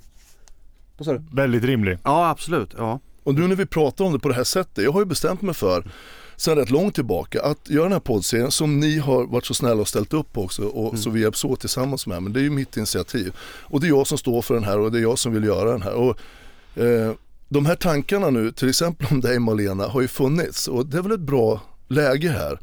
Vad 0.98 1.05
sa 1.05 1.13
du? 1.13 1.22
Väldigt 1.31 1.63
rimlig. 1.63 1.98
Ja 2.03 2.29
absolut, 2.29 2.74
ja. 2.77 3.00
Och 3.24 3.36
nu 3.36 3.48
när 3.48 3.55
vi 3.55 3.65
pratar 3.65 4.05
om 4.05 4.13
det 4.13 4.19
på 4.19 4.27
det 4.29 4.36
här 4.36 4.43
sättet, 4.43 4.84
jag 4.84 4.91
har 4.91 5.00
ju 5.00 5.05
bestämt 5.05 5.41
mig 5.41 5.55
för 5.55 5.84
sedan 6.38 6.56
rätt 6.58 6.70
långt 6.70 6.96
tillbaka 6.96 7.42
att 7.42 7.70
göra 7.70 7.84
den 7.84 7.92
här 7.92 8.00
poddserien 8.00 8.51
som 8.51 8.80
ni 8.80 8.98
har 8.98 9.24
varit 9.25 9.46
så 9.46 9.54
snälla 9.54 9.82
och 9.82 9.88
ställt 9.88 10.13
upp 10.13 10.34
på 10.34 10.44
också 10.44 10.63
och 10.63 10.89
Mm. 10.89 11.01
så 11.01 11.10
vi 11.10 11.22
hjälps 11.22 11.46
åt 11.46 11.60
tillsammans 11.60 12.08
med. 12.08 12.24
Men 12.24 12.34
det 12.34 12.39
är 12.39 12.44
ju 12.44 12.50
mitt 12.50 12.77
initiativ. 12.77 13.36
Och 13.62 13.80
det 13.82 13.88
är 13.88 13.89
jag 13.89 14.08
som 14.08 14.18
står 14.18 14.42
för 14.42 14.54
den 14.54 14.63
här 14.63 14.80
och 14.80 14.92
det 14.92 14.98
är 14.98 15.01
jag 15.01 15.20
som 15.20 15.34
vill 15.34 15.44
göra 15.44 15.72
den 15.72 15.82
här. 15.82 15.94
Och, 15.94 16.20
eh, 16.84 17.12
de 17.50 17.65
här 17.65 17.75
tankarna 17.75 18.30
nu, 18.30 18.51
till 18.51 18.70
exempel 18.70 19.08
om 19.12 19.22
dig 19.22 19.39
Malena, 19.39 19.88
har 19.88 20.01
ju 20.01 20.08
funnits 20.08 20.68
och 20.68 20.86
det 20.86 20.98
är 20.98 21.01
väl 21.01 21.12
ett 21.12 21.20
bra 21.20 21.62
läge 21.88 22.30
här 22.30 22.60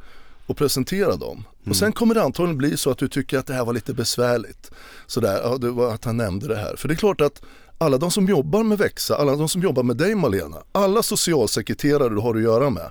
att 0.46 0.56
presentera 0.56 1.16
dem. 1.16 1.44
Och 1.68 1.76
sen 1.76 1.92
kommer 1.92 2.14
det 2.14 2.22
antagligen 2.22 2.58
bli 2.58 2.76
så 2.76 2.90
att 2.90 2.98
du 2.98 3.08
tycker 3.08 3.38
att 3.38 3.46
det 3.46 3.54
här 3.54 3.64
var 3.64 3.72
lite 3.72 3.94
besvärligt. 3.94 4.70
Sådär, 5.06 5.40
ja, 5.44 5.56
det 5.56 5.70
var 5.70 5.94
att 5.94 6.04
han 6.04 6.16
nämnde 6.16 6.48
det 6.48 6.56
här. 6.56 6.76
För 6.76 6.88
det 6.88 6.94
är 6.94 6.96
klart 6.96 7.20
att 7.20 7.42
alla 7.78 7.98
de 7.98 8.10
som 8.10 8.26
jobbar 8.26 8.62
med 8.62 8.78
Växa, 8.78 9.16
alla 9.16 9.36
de 9.36 9.48
som 9.48 9.62
jobbar 9.62 9.82
med 9.82 9.96
dig 9.96 10.14
Malena, 10.14 10.56
alla 10.72 11.02
socialsekreterare 11.02 12.08
du 12.08 12.16
har 12.16 12.34
att 12.34 12.42
göra 12.42 12.70
med, 12.70 12.90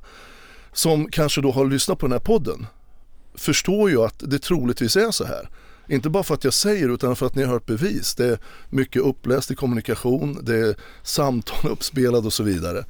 som 0.73 1.07
kanske 1.11 1.41
då 1.41 1.51
har 1.51 1.65
lyssnat 1.65 1.99
på 1.99 2.05
den 2.05 2.11
här 2.11 2.19
podden, 2.19 2.67
förstår 3.35 3.89
ju 3.89 4.01
att 4.01 4.15
det 4.17 4.39
troligtvis 4.39 4.95
är 4.95 5.11
så 5.11 5.25
här. 5.25 5.49
Inte 5.87 6.09
bara 6.09 6.23
för 6.23 6.33
att 6.33 6.43
jag 6.43 6.53
säger 6.53 6.87
det, 6.87 6.93
utan 6.93 7.15
för 7.15 7.25
att 7.25 7.35
ni 7.35 7.43
har 7.43 7.53
hört 7.53 7.65
bevis. 7.65 8.15
Det 8.15 8.25
är 8.25 8.39
mycket 8.69 9.01
uppläst 9.01 9.51
i 9.51 9.55
kommunikation, 9.55 10.39
det 10.41 10.55
är 10.55 10.75
samtal 11.03 11.71
uppspelade 11.71 12.27
och 12.27 12.33
så 12.33 12.43
vidare. 12.43 12.85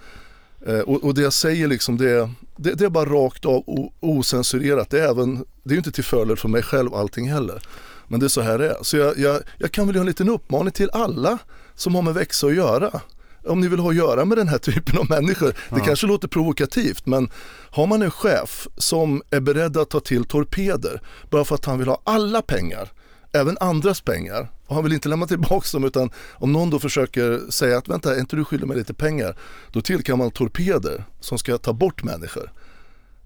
Eh, 0.65 0.79
och, 0.79 1.03
och 1.03 1.13
det 1.13 1.21
jag 1.21 1.33
säger 1.33 1.67
liksom 1.67 1.97
det, 1.97 2.29
det, 2.57 2.73
det 2.73 2.85
är 2.85 2.89
bara 2.89 3.05
rakt 3.05 3.45
av 3.45 3.63
o, 3.67 3.93
osensurerat. 3.99 4.89
Det 4.89 4.99
är, 4.99 5.09
även, 5.09 5.45
det 5.63 5.73
är 5.73 5.77
inte 5.77 5.91
till 5.91 6.03
fördel 6.03 6.37
för 6.37 6.49
mig 6.49 6.63
själv 6.63 6.93
allting 6.93 7.31
heller. 7.31 7.61
Men 8.07 8.19
det 8.19 8.25
är 8.25 8.27
så 8.27 8.41
här 8.41 8.57
det 8.57 8.69
är. 8.69 8.77
Så 8.81 8.97
jag, 8.97 9.17
jag, 9.19 9.41
jag 9.57 9.71
kan 9.71 9.87
väl 9.87 9.95
göra 9.95 10.03
en 10.03 10.07
liten 10.07 10.29
uppmaning 10.29 10.71
till 10.71 10.89
alla 10.93 11.37
som 11.75 11.95
har 11.95 12.01
med 12.01 12.13
växa 12.13 12.47
att 12.47 12.55
göra. 12.55 13.01
Om 13.45 13.59
ni 13.61 13.67
vill 13.67 13.79
ha 13.79 13.89
att 13.89 13.95
göra 13.95 14.25
med 14.25 14.37
den 14.37 14.47
här 14.47 14.57
typen 14.57 14.97
av 14.97 15.09
människor. 15.09 15.53
Det 15.69 15.79
kanske 15.79 16.07
låter 16.07 16.27
provokativt 16.27 17.05
men 17.05 17.29
har 17.69 17.87
man 17.87 18.01
en 18.01 18.11
chef 18.11 18.67
som 18.77 19.21
är 19.29 19.39
beredd 19.39 19.77
att 19.77 19.89
ta 19.89 19.99
till 19.99 20.23
torpeder 20.25 21.01
bara 21.29 21.45
för 21.45 21.55
att 21.55 21.65
han 21.65 21.79
vill 21.79 21.87
ha 21.87 22.01
alla 22.03 22.41
pengar, 22.41 22.89
även 23.33 23.57
andras 23.59 24.01
pengar 24.01 24.51
och 24.67 24.75
han 24.75 24.83
vill 24.83 24.93
inte 24.93 25.09
lämna 25.09 25.27
tillbaka 25.27 25.67
dem 25.73 25.83
utan 25.83 26.09
om 26.33 26.53
någon 26.53 26.69
då 26.69 26.79
försöker 26.79 27.51
säga 27.51 27.77
att 27.77 27.87
vänta, 27.87 28.15
är 28.15 28.19
inte 28.19 28.35
du 28.35 28.45
skyldig 28.45 28.67
mig 28.67 28.77
lite 28.77 28.93
pengar? 28.93 29.37
Då 29.71 29.81
tillkallar 29.81 30.17
man 30.17 30.31
torpeder 30.31 31.03
som 31.19 31.37
ska 31.37 31.57
ta 31.57 31.73
bort 31.73 32.03
människor. 32.03 32.51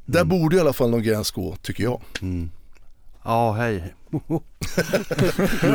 Där 0.06 0.24
borde 0.24 0.56
i 0.56 0.60
alla 0.60 0.74
fall 0.74 0.90
någon 0.90 1.04
gräns 1.04 1.32
gå, 1.32 1.56
tycker 1.62 1.84
jag. 1.84 2.02
Ja, 3.26 3.52
hej. 3.52 3.94
Nu 4.12 4.20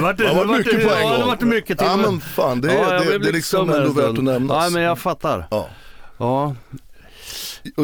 vart 0.01 0.19
det, 0.19 0.25
Det 0.29 0.35
var 0.35 0.45
nu 0.47 0.59
mycket 0.59 0.81
det, 0.81 0.87
på 0.87 0.95
en 0.95 1.01
ja, 1.01 1.09
gång. 1.11 1.19
det 1.19 1.25
vart 1.27 1.41
mycket 1.41 1.79
till. 1.79 1.87
Ja 1.87 1.97
men 1.97 2.21
fan, 2.21 2.61
det, 2.61 2.75
Ja, 2.75 2.93
det, 2.99 3.19
det 3.19 3.29
är 3.29 3.33
liksom 3.33 3.69
här 3.69 3.81
ändå 3.81 3.93
värt 3.93 4.19
att 4.19 4.25
nämnas. 4.25 4.65
Ja, 4.65 4.71
men 4.71 4.83
jag 4.83 4.99
fattar. 4.99 5.47
Ja. 5.51 5.69
Ja, 6.19 6.55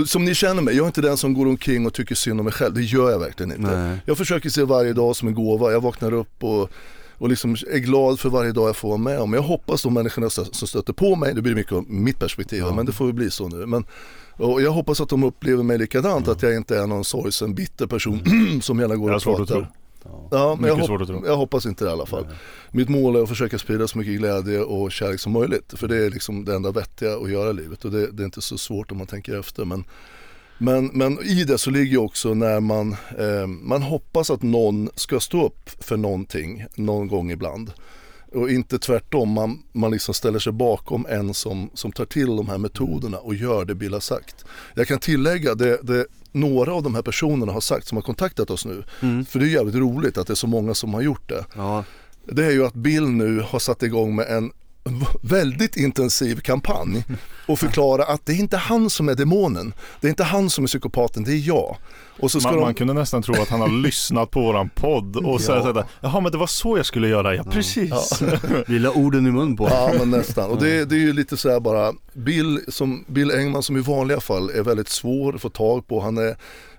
Som 0.06 0.24
ni 0.24 0.34
känner 0.34 0.62
mig, 0.62 0.76
jag 0.76 0.82
är 0.82 0.86
inte 0.86 1.00
den 1.00 1.16
som 1.16 1.34
går 1.34 1.46
omkring 1.46 1.86
och 1.86 1.94
tycker 1.94 2.14
synd 2.14 2.40
om 2.40 2.44
mig 2.44 2.52
själv. 2.52 2.74
Det 2.74 2.82
gör 2.82 3.10
jag 3.10 3.18
verkligen 3.18 3.52
inte. 3.52 3.76
Nej. 3.76 3.98
Jag 4.06 4.18
försöker 4.18 4.50
se 4.50 4.62
varje 4.62 4.92
dag 4.92 5.16
som 5.16 5.28
en 5.28 5.34
gåva. 5.34 5.72
Jag 5.72 5.80
vaknar 5.80 6.12
upp 6.12 6.44
och, 6.44 6.70
och 7.18 7.28
liksom 7.28 7.56
är 7.72 7.78
glad 7.78 8.20
för 8.20 8.28
varje 8.28 8.52
dag 8.52 8.68
jag 8.68 8.76
får 8.76 8.88
vara 8.88 8.98
med 8.98 9.18
om. 9.20 9.32
Jag 9.32 9.42
hoppas 9.42 9.82
de 9.82 9.94
människorna 9.94 10.30
som 10.30 10.68
stöter 10.68 10.92
på 10.92 11.16
mig, 11.16 11.34
det 11.34 11.42
blir 11.42 11.54
mycket 11.54 11.72
om 11.72 11.86
mitt 11.88 12.18
perspektiv, 12.18 12.64
men 12.74 12.86
det 12.86 12.92
får 12.92 13.04
väl 13.04 13.14
bli 13.14 13.30
så 13.30 13.48
nu. 13.48 13.66
Men, 13.66 13.84
och 14.36 14.62
jag 14.62 14.70
hoppas 14.70 15.00
att 15.00 15.08
de 15.08 15.24
upplever 15.24 15.62
mig 15.62 15.78
likadant, 15.78 16.28
att 16.28 16.42
jag 16.42 16.56
inte 16.56 16.78
är 16.78 16.86
någon 16.86 17.04
sorgsen, 17.04 17.54
bitter 17.54 17.86
person 17.86 18.22
som 18.62 18.80
gärna 18.80 18.96
går 18.96 19.12
och 19.12 19.22
svårt 19.22 19.40
att 19.40 19.48
pratar. 19.48 19.62
tro. 19.62 19.70
Ja, 20.30 20.56
men 20.60 20.68
jag, 20.68 20.76
hop- 20.76 21.06
tro. 21.06 21.26
jag 21.26 21.36
hoppas 21.36 21.66
inte 21.66 21.84
det 21.84 21.88
i 21.88 21.92
alla 21.92 22.06
fall. 22.06 22.26
Mitt 22.70 22.88
mål 22.88 23.16
är 23.16 23.22
att 23.22 23.28
försöka 23.28 23.58
sprida 23.58 23.88
så 23.88 23.98
mycket 23.98 24.18
glädje 24.18 24.60
och 24.60 24.92
kärlek 24.92 25.20
som 25.20 25.32
möjligt. 25.32 25.74
För 25.76 25.88
det 25.88 26.06
är 26.06 26.10
liksom 26.10 26.44
det 26.44 26.54
enda 26.54 26.70
vettiga 26.70 27.16
att 27.16 27.30
göra 27.30 27.50
i 27.50 27.54
livet 27.54 27.84
och 27.84 27.90
det, 27.90 28.10
det 28.12 28.22
är 28.22 28.24
inte 28.24 28.42
så 28.42 28.58
svårt 28.58 28.92
om 28.92 28.98
man 28.98 29.06
tänker 29.06 29.38
efter. 29.40 29.64
Men, 29.64 29.84
men, 30.58 30.86
men 30.86 31.18
i 31.22 31.44
det 31.44 31.58
så 31.58 31.70
ligger 31.70 31.98
också 31.98 32.34
när 32.34 32.60
man, 32.60 32.92
eh, 33.18 33.46
man 33.46 33.82
hoppas 33.82 34.30
att 34.30 34.42
någon 34.42 34.88
ska 34.94 35.20
stå 35.20 35.46
upp 35.46 35.70
för 35.84 35.96
någonting 35.96 36.64
någon 36.74 37.08
gång 37.08 37.30
ibland. 37.30 37.72
Och 38.32 38.50
inte 38.50 38.78
tvärtom, 38.78 39.32
man, 39.32 39.62
man 39.72 39.90
liksom 39.90 40.14
ställer 40.14 40.38
sig 40.38 40.52
bakom 40.52 41.06
en 41.08 41.34
som, 41.34 41.70
som 41.74 41.92
tar 41.92 42.04
till 42.04 42.36
de 42.36 42.48
här 42.48 42.58
metoderna 42.58 43.18
och 43.18 43.34
gör 43.34 43.64
det 43.64 43.74
Bill 43.74 43.92
har 43.92 44.00
sagt. 44.00 44.44
Jag 44.74 44.88
kan 44.88 44.98
tillägga 44.98 45.54
det, 45.54 45.78
det 45.82 46.06
några 46.32 46.74
av 46.74 46.82
de 46.82 46.94
här 46.94 47.02
personerna 47.02 47.52
har 47.52 47.60
sagt 47.60 47.86
som 47.86 47.96
har 47.96 48.02
kontaktat 48.02 48.50
oss 48.50 48.66
nu. 48.66 48.84
För 49.28 49.38
det 49.38 49.46
är 49.46 49.48
jävligt 49.48 49.74
roligt 49.74 50.18
att 50.18 50.26
det 50.26 50.32
är 50.32 50.34
så 50.34 50.46
många 50.46 50.74
som 50.74 50.94
har 50.94 51.00
gjort 51.00 51.28
det. 51.28 51.44
ja. 51.56 51.84
Det 52.28 52.44
är 52.44 52.50
ju 52.50 52.66
att 52.66 52.74
Bill 52.74 53.08
nu 53.08 53.40
har 53.40 53.58
satt 53.58 53.82
igång 53.82 54.16
med 54.16 54.26
en 54.26 54.52
väldigt 55.20 55.76
intensiv 55.76 56.40
kampanj 56.40 57.04
och 57.46 57.58
förklara 57.58 58.04
att 58.04 58.26
det 58.26 58.32
är 58.32 58.36
inte 58.36 58.56
han 58.56 58.90
som 58.90 59.08
är 59.08 59.14
demonen. 59.14 59.74
Det 60.00 60.06
är 60.06 60.08
inte 60.08 60.24
han 60.24 60.50
som 60.50 60.64
är 60.64 60.68
psykopaten, 60.68 61.24
det 61.24 61.32
är 61.32 61.48
jag. 61.48 61.76
Och 62.20 62.30
så 62.30 62.40
ska 62.40 62.48
Man, 62.48 62.58
de... 62.58 62.64
man 62.64 62.74
kunde 62.74 62.94
nästan 62.94 63.22
tro 63.22 63.34
att 63.34 63.48
han 63.48 63.60
har 63.60 63.68
lyssnat 63.82 64.30
på 64.30 64.40
våran 64.40 64.70
podd 64.74 65.16
och 65.16 65.40
säga 65.40 65.62
såhär, 65.62 65.84
jaha 66.00 66.20
men 66.20 66.32
det 66.32 66.38
var 66.38 66.46
så 66.46 66.76
jag 66.76 66.86
skulle 66.86 67.08
göra, 67.08 67.34
ja 67.34 67.44
precis. 67.44 68.22
Vi 68.66 68.78
la 68.78 68.90
orden 68.94 69.26
i 69.26 69.30
mun 69.30 69.56
på 69.56 69.68
Ja 69.70 69.90
men 69.98 70.10
nästan. 70.10 70.50
Och 70.50 70.62
det, 70.62 70.84
det 70.84 70.94
är 70.94 71.00
ju 71.00 71.12
lite 71.12 71.36
så 71.36 71.50
här 71.50 71.60
bara, 71.60 71.92
Bill, 72.12 72.60
som, 72.68 73.04
Bill 73.08 73.30
Engman 73.30 73.62
som 73.62 73.76
i 73.76 73.80
vanliga 73.80 74.20
fall 74.20 74.50
är 74.50 74.62
väldigt 74.62 74.88
svår 74.88 75.34
att 75.34 75.40
få 75.40 75.48
tag 75.48 75.86
på. 75.86 76.00
Han 76.00 76.18
är, 76.18 76.36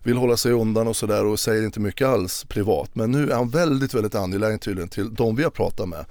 vill 0.07 0.17
hålla 0.17 0.37
sig 0.37 0.51
undan 0.51 0.87
och 0.87 0.95
sådär 0.95 1.25
och 1.25 1.39
säger 1.39 1.63
inte 1.65 1.79
mycket 1.79 2.07
alls 2.07 2.43
privat. 2.43 2.89
Men 2.95 3.11
nu 3.11 3.29
är 3.31 3.35
han 3.35 3.49
väldigt, 3.49 3.93
väldigt 3.93 4.15
angelägen 4.15 4.59
tydligen 4.59 4.89
till 4.89 5.13
de 5.13 5.35
vi 5.35 5.43
har 5.43 5.49
pratat 5.49 5.89
med. 5.89 6.05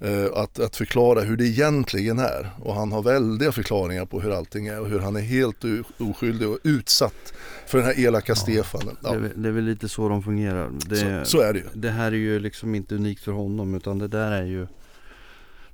Eh, 0.00 0.32
att, 0.34 0.58
att 0.60 0.76
förklara 0.76 1.20
hur 1.20 1.36
det 1.36 1.44
egentligen 1.44 2.18
är. 2.18 2.50
Och 2.62 2.74
han 2.74 2.92
har 2.92 3.02
väldiga 3.02 3.52
förklaringar 3.52 4.04
på 4.06 4.20
hur 4.20 4.30
allting 4.38 4.66
är 4.66 4.80
och 4.80 4.88
hur 4.88 4.98
han 4.98 5.16
är 5.16 5.20
helt 5.20 5.64
oskyldig 5.98 6.48
och 6.48 6.58
utsatt 6.62 7.32
för 7.66 7.78
den 7.78 7.86
här 7.86 8.00
elaka 8.00 8.34
Stefan. 8.34 8.80
det, 8.86 8.92
Ja, 9.02 9.14
är, 9.14 9.18
väl- 9.18 9.42
det 9.42 9.48
är 9.48 9.52
väl 9.52 9.64
lite 9.64 9.88
så 9.88 10.08
de 10.08 10.22
fungerar. 10.22 10.70
Det, 10.88 10.96
så, 10.96 11.30
så 11.30 11.40
är 11.40 11.52
det 11.52 11.58
ju. 11.58 11.64
det 11.74 11.90
här 11.90 12.06
är 12.12 12.16
ju 12.16 12.38
liksom 12.40 12.74
inte 12.74 12.94
unikt 12.94 13.22
för 13.24 13.32
honom 13.32 13.74
utan 13.74 13.98
det 13.98 14.08
där 14.08 14.32
är 14.32 14.44
ju 14.44 14.66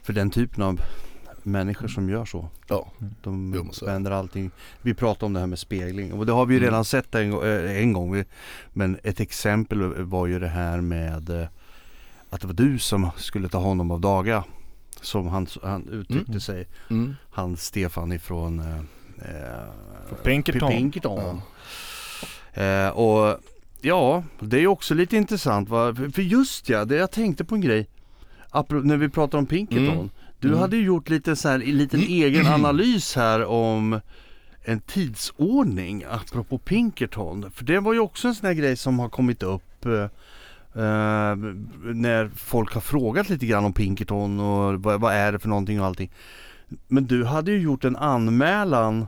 för 0.03 0.13
den 0.13 0.31
typen 0.31 0.63
av 0.63 0.81
människor 1.45 1.89
som 1.89 2.09
gör 2.11 2.25
så. 2.25 2.49
Ja. 2.69 2.87
De 3.23 3.63
vänder 3.87 4.11
allting. 4.11 4.51
Vi 4.83 4.95
pratade 4.95 5.27
om 5.27 5.33
det 5.33 5.41
här 5.41 5.47
med 5.47 5.59
spegling 5.59 6.13
och 6.13 6.27
det 6.27 6.33
har 6.33 6.47
vi 6.47 6.55
ju 6.55 6.59
Mm. 6.59 6.71
redan 6.71 6.85
sett 6.85 7.15
en, 7.15 7.33
eh, 7.33 7.79
en 7.83 7.93
gång. 7.93 8.25
Men 8.73 8.99
ett 9.03 9.21
exempel 9.21 9.83
var 10.05 10.27
ju 10.27 10.39
det 10.39 10.49
här 10.49 10.81
med 10.81 11.31
eh, 11.31 11.47
att 12.31 12.41
det 12.41 12.47
var 12.47 12.55
du 12.55 12.79
som 12.79 13.11
skulle 13.17 13.49
ta 13.49 13.59
honom 13.59 13.91
av 13.91 14.01
daga. 14.01 14.45
Som 15.01 15.27
han, 15.29 15.47
han 15.63 15.89
uttryckte 15.89 16.31
Mm. 16.31 16.41
sig. 16.41 16.67
Mm. 16.91 17.15
Han 17.31 17.57
Stefan 17.57 18.13
ifrån 18.13 18.59
eh, 18.61 18.79
eh, 19.31 20.17
Pinkerton. 20.25 20.71
Pinkerton. 20.71 21.41
Eh, 22.53 22.89
och 22.89 23.39
ja, 23.81 24.23
det 24.41 24.61
är 24.61 24.67
också 24.67 24.95
lite 24.95 25.17
intressant 25.17 25.69
va? 25.69 25.95
För- 25.95 26.09
För 26.09 26.23
just 26.23 26.69
ja, 26.69 26.85
det 26.85 26.97
jag 26.97 27.11
tänkte 27.11 27.45
på 27.45 27.55
en 27.55 27.61
grej. 27.61 27.89
Apro- 28.51 28.83
när 28.85 28.97
vi 28.97 29.09
pratar 29.09 29.39
om 29.39 29.47
Pinkerton. 29.47 29.89
Mm. 29.89 30.11
Du 30.45 30.49
Mm. 30.49 30.61
hade 30.61 30.77
ju 30.77 30.85
gjort 30.85 31.09
lite 31.09 31.37
så 31.37 31.49
här, 31.49 31.55
en 31.55 31.79
liten 31.79 32.01
egen 32.01 32.47
analys 32.55 33.17
här 33.17 33.45
om 33.45 34.01
en 34.65 34.81
tidsordning 34.81 36.05
apropå 36.11 36.59
Pinkerton. 36.59 37.51
För 37.55 37.65
det 37.65 37.81
var 37.81 37.93
ju 37.93 37.99
också 38.01 38.29
en 38.29 38.35
sån 38.35 38.47
här 38.47 38.55
grej 38.55 38.77
som 38.77 38.99
har 38.99 39.09
kommit 39.09 39.43
upp 39.43 39.87
eh, 39.87 39.93
eh, 40.83 41.37
när 41.95 42.29
folk 42.37 42.75
har 42.75 42.81
frågat 42.81 43.29
lite 43.29 43.47
grann 43.47 43.65
om 43.65 43.73
Pinkerton 43.73 44.41
och 44.41 44.83
vad, 44.83 45.01
vad 45.01 45.15
är 45.15 45.33
det 45.33 45.39
för 45.39 45.49
någonting 45.49 45.81
och 45.81 45.87
allting. 45.87 46.11
Men 46.89 47.05
du 47.07 47.25
hade 47.25 47.51
ju 47.51 47.59
gjort 47.59 47.85
en 47.85 47.97
anmälan. 47.97 49.07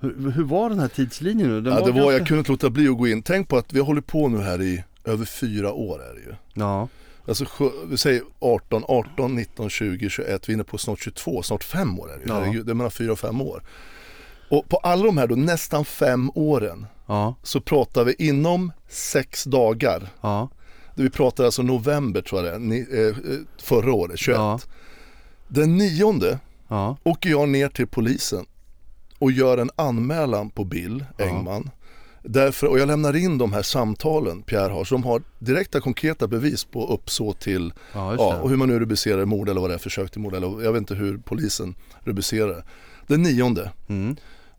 Hur, 0.00 0.30
hur 0.30 0.44
var 0.44 0.70
den 0.70 0.78
här 0.78 0.88
tidslinjen 0.88 1.48
nu? 1.48 1.60
Den 1.60 1.72
Ja, 1.72 1.84
det 1.86 1.92
var, 1.92 2.00
jag 2.00 2.10
ganska- 2.10 2.26
kunde 2.26 2.38
inte 2.38 2.50
låta 2.52 2.70
bli 2.70 2.88
att 2.88 2.98
gå 2.98 3.08
in. 3.08 3.22
Tänk 3.22 3.48
på 3.48 3.56
att 3.56 3.72
vi 3.72 3.78
har 3.78 3.86
hållit 3.86 4.06
på 4.06 4.28
nu 4.28 4.38
här 4.38 4.62
i 4.62 4.84
över 5.04 5.24
fyra 5.24 5.72
år 5.72 5.98
är 6.10 6.14
det 6.14 6.20
ju. 6.20 6.34
Ja, 6.54 6.88
Alltså 7.28 7.46
vi 7.86 7.98
säger 7.98 8.22
18, 8.40 8.84
18, 8.88 9.34
19, 9.34 9.70
20, 9.70 10.08
21, 10.08 10.48
vi 10.48 10.52
är 10.52 10.54
inne 10.54 10.64
på 10.64 10.78
snart 10.78 11.00
22, 11.00 11.42
snart 11.42 11.64
fem 11.64 12.00
år 12.00 12.12
är 12.12 12.18
det. 12.18 12.24
Ja. 12.26 12.34
Herregud, 12.40 12.66
Det 12.66 12.72
är 12.72 12.74
mellan 12.74 12.90
fyra 12.90 13.12
och 13.12 13.18
fem 13.18 13.40
år. 13.40 13.62
Och 14.50 14.68
på 14.68 14.76
alla 14.76 15.04
de 15.04 15.18
här 15.18 15.26
då 15.26 15.34
nästan 15.34 15.84
fem 15.84 16.30
åren 16.34 16.86
ja, 17.06 17.34
så 17.42 17.60
pratar 17.60 18.04
vi 18.04 18.14
inom 18.18 18.72
sex 18.88 19.44
dagar. 19.44 20.08
ja, 20.20 20.48
Vi 20.94 21.10
pratar 21.10 21.44
alltså 21.44 21.62
november 21.62 22.22
tror 22.22 22.44
jag 22.44 22.60
det 22.60 22.76
är, 22.78 23.00
eh, 23.00 23.08
eh, 23.08 23.40
förra 23.62 23.92
året, 23.92 24.18
21. 24.18 24.36
ja, 24.38 24.60
Den 25.48 25.76
nionde 25.76 26.38
ja, 26.68 26.96
åker 27.02 27.30
jag 27.30 27.48
ner 27.48 27.68
till 27.68 27.86
polisen 27.86 28.46
och 29.18 29.32
gör 29.32 29.58
en 29.58 29.70
anmälan 29.76 30.50
på 30.50 30.64
Bill 30.64 31.04
Ja. 31.16 31.62
Därför, 32.26 32.66
och 32.66 32.78
jag 32.78 32.86
lämnar 32.88 33.16
in 33.16 33.38
de 33.38 33.52
här 33.52 33.62
samtalen 33.62 34.42
Pierre 34.42 34.72
har, 34.72 34.84
som 34.84 35.04
har 35.04 35.22
direkta 35.38 35.80
konkreta 35.80 36.26
bevis 36.26 36.64
på 36.64 36.86
uppsåt 36.86 37.40
till, 37.40 37.72
ja, 37.92 38.14
ja, 38.18 38.36
och 38.40 38.50
hur 38.50 38.56
man 38.56 38.68
nu 38.68 38.78
rubricerar 38.78 39.24
mord 39.24 39.48
eller 39.48 39.60
vad 39.60 39.70
det 39.70 39.74
är, 39.74 39.78
försök 39.78 40.10
till 40.10 40.20
mord 40.20 40.34
eller 40.34 40.62
jag 40.62 40.72
vet 40.72 40.80
inte 40.80 40.94
hur 40.94 41.18
polisen 41.18 41.74
rubricerar. 42.00 42.64
Den 43.06 43.22
nionde, 43.22 43.70
Mm. 43.88 44.16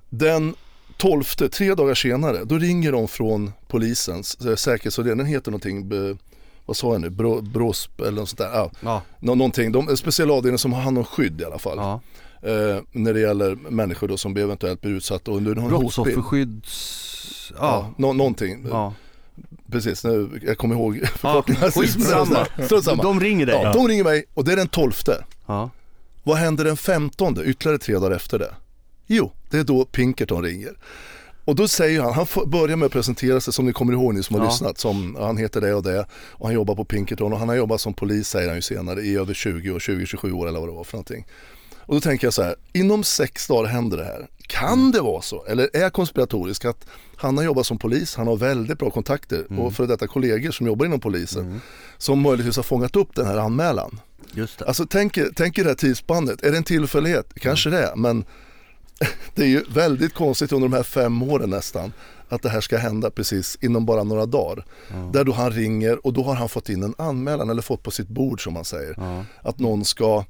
den 0.09 0.55
tolfte, 0.97 1.49
tre 1.49 1.75
dagar 1.75 1.93
senare, 1.95 2.43
då 2.43 2.57
ringer 2.57 2.91
de 2.91 3.07
från 3.07 3.51
polisens 3.67 4.35
eh, 4.45 4.55
säkerhetsavdelning, 4.55 5.17
den 5.25 5.33
heter 5.33 5.51
någonting, 5.51 5.89
be, 5.89 6.17
vad 6.65 6.77
sa 6.77 6.91
jag 6.91 7.01
nu, 7.01 7.09
Bro, 7.09 7.41
Brosp 7.41 7.99
eller 8.01 8.11
något 8.11 8.29
sånt 8.29 8.37
där. 8.37 8.49
Ja, 8.53 8.71
Ja, 8.81 9.01
nå- 9.19 9.35
någonting, 9.35 9.71
de, 9.71 9.89
en 9.89 9.97
speciell 9.97 10.31
avdelning 10.31 10.57
som 10.57 10.73
har 10.73 10.81
hand 10.81 10.97
om 10.97 11.03
skydd 11.05 11.41
i 11.41 11.45
alla 11.45 11.59
fall. 11.59 11.77
ja, 11.77 12.01
Eh, 12.45 12.81
när 12.91 13.13
det 13.13 13.19
gäller 13.19 13.55
människor 13.55 14.07
då 14.07 14.17
som 14.17 14.37
eventuellt 14.37 14.81
blir 14.81 14.91
utsatta 14.91 15.31
under 15.31 15.55
någon. 15.55 15.69
Brottsofferskydds... 15.69 17.51
Ja, 17.55 17.55
Ja. 17.59 17.93
nå- 17.97 18.13
någonting. 18.13 18.65
ja. 18.69 18.93
Precis, 19.71 20.03
nu, 20.03 20.29
jag 20.45 20.57
kommer 20.57 20.75
ihåg 20.75 20.99
ja. 21.01 21.07
förkortningen. 21.07 21.71
Skitsamma. 21.71 22.47
Strunt 22.65 22.83
samma. 22.85 23.03
De 23.03 23.19
ringer 23.19 23.45
dig. 23.45 23.59
Ja, 23.63 23.73
de 23.73 23.87
ringer 23.87 24.03
mig 24.03 24.25
och 24.33 24.43
det 24.45 24.51
är 24.51 24.55
den 24.55 24.67
12. 24.67 24.91
Ja. 25.45 25.69
Vad 26.23 26.37
händer 26.37 26.63
den 26.65 26.77
15, 26.77 27.37
ytterligare 27.45 27.77
tre 27.77 27.95
dagar 27.95 28.11
efter 28.15 28.39
det? 28.39 28.53
Jo, 29.07 29.31
det 29.49 29.57
är 29.57 29.63
då 29.63 29.85
Pinkerton 29.85 30.43
ringer. 30.43 30.73
Och 31.45 31.55
då 31.55 31.67
säger 31.67 32.01
han, 32.01 32.13
han 32.13 32.25
börjar 32.49 32.75
med 32.75 32.85
att 32.85 32.91
presentera 32.91 33.41
sig 33.41 33.53
som 33.53 33.65
ni 33.65 33.73
kommer 33.73 33.93
ihåg 33.93 34.13
ni 34.13 34.23
som 34.23 34.35
har 34.35 34.43
Ja. 34.45 34.49
lyssnat, 34.49 34.77
som 34.77 35.15
han 35.19 35.37
heter 35.37 35.61
det 35.61 35.73
och 35.73 35.83
det 35.83 36.05
och 36.31 36.45
han 36.47 36.55
jobbar 36.55 36.75
på 36.75 36.85
Pinkerton 36.85 37.33
och 37.33 37.39
han 37.39 37.49
har 37.49 37.55
jobbat 37.55 37.81
som 37.81 37.93
polis 37.93 38.27
säger 38.29 38.47
han 38.47 38.55
ju 38.55 38.61
senare 38.61 39.01
i 39.01 39.15
över 39.17 39.33
20 39.33 39.71
år, 39.71 39.79
20-27 39.79 40.31
år 40.31 40.47
eller 40.47 40.59
vad 40.59 40.69
det 40.69 40.73
var 40.73 40.83
för 40.83 40.93
någonting. 40.93 41.25
Och 41.87 41.93
då 41.95 42.01
tänker 42.01 42.27
jag 42.27 42.33
så 42.33 42.43
här, 42.43 42.55
inom 42.73 43.03
sex 43.03 43.47
dagar 43.47 43.69
händer 43.69 43.97
det 43.97 44.03
här. 44.03 44.27
Kan 44.47 44.91
det 44.91 45.01
vara 45.01 45.21
så? 45.21 45.45
Eller 45.45 45.69
är 45.73 45.81
jag 45.81 45.93
konspiratorisk 45.93 46.65
att 46.65 46.85
han 47.17 47.37
har 47.37 47.43
jobbat 47.43 47.65
som 47.65 47.77
polis, 47.77 48.15
han 48.15 48.27
har 48.27 48.35
väldigt 48.37 48.79
bra 48.79 48.89
kontakter 48.89 49.59
och 49.59 49.73
för 49.73 49.87
detta 49.87 50.07
kollegor 50.07 50.51
som 50.51 50.67
jobbar 50.67 50.85
inom 50.85 50.99
polisen 50.99 51.61
som 51.97 52.19
möjligtvis 52.21 52.55
har 52.55 52.63
fångat 52.63 52.95
upp 52.95 53.15
den 53.15 53.25
här 53.25 53.37
anmälan. 53.37 53.99
Just 54.33 54.59
det. 54.59 54.65
Alltså 54.65 54.85
tänk, 54.89 55.17
tänk 55.35 55.57
er 55.57 55.63
det 55.63 55.69
här 55.69 55.75
tidsspannet, 55.75 56.43
är 56.43 56.51
det 56.51 56.57
en 56.57 56.63
tillfällighet? 56.63 57.33
Kanske 57.35 57.69
det, 57.69 57.93
men 57.95 58.25
det 59.35 59.41
är 59.43 59.47
ju 59.47 59.63
väldigt 59.73 60.13
konstigt 60.13 60.51
under 60.51 60.67
de 60.69 60.75
här 60.75 60.83
fem 60.83 61.23
åren 61.23 61.49
nästan 61.49 61.93
att 62.29 62.41
det 62.41 62.49
här 62.49 62.61
ska 62.61 62.77
hända 62.77 63.11
precis 63.11 63.57
inom 63.61 63.85
bara 63.85 64.03
några 64.03 64.25
dagar. 64.25 64.65
Där 65.13 65.23
då 65.23 65.31
han 65.31 65.51
ringer 65.51 66.05
och 66.05 66.13
då 66.13 66.23
har 66.23 66.35
han 66.35 66.49
fått 66.49 66.69
in 66.69 66.83
en 66.83 66.93
anmälan 66.97 67.49
eller 67.49 67.61
fått 67.61 67.83
på 67.83 67.91
sitt 67.91 68.07
bord 68.07 68.43
som 68.43 68.53
man 68.53 68.65
säger 68.65 68.93
Ja. 68.97 69.25
att 69.49 69.59
någon 69.59 69.85
ska 69.85 70.23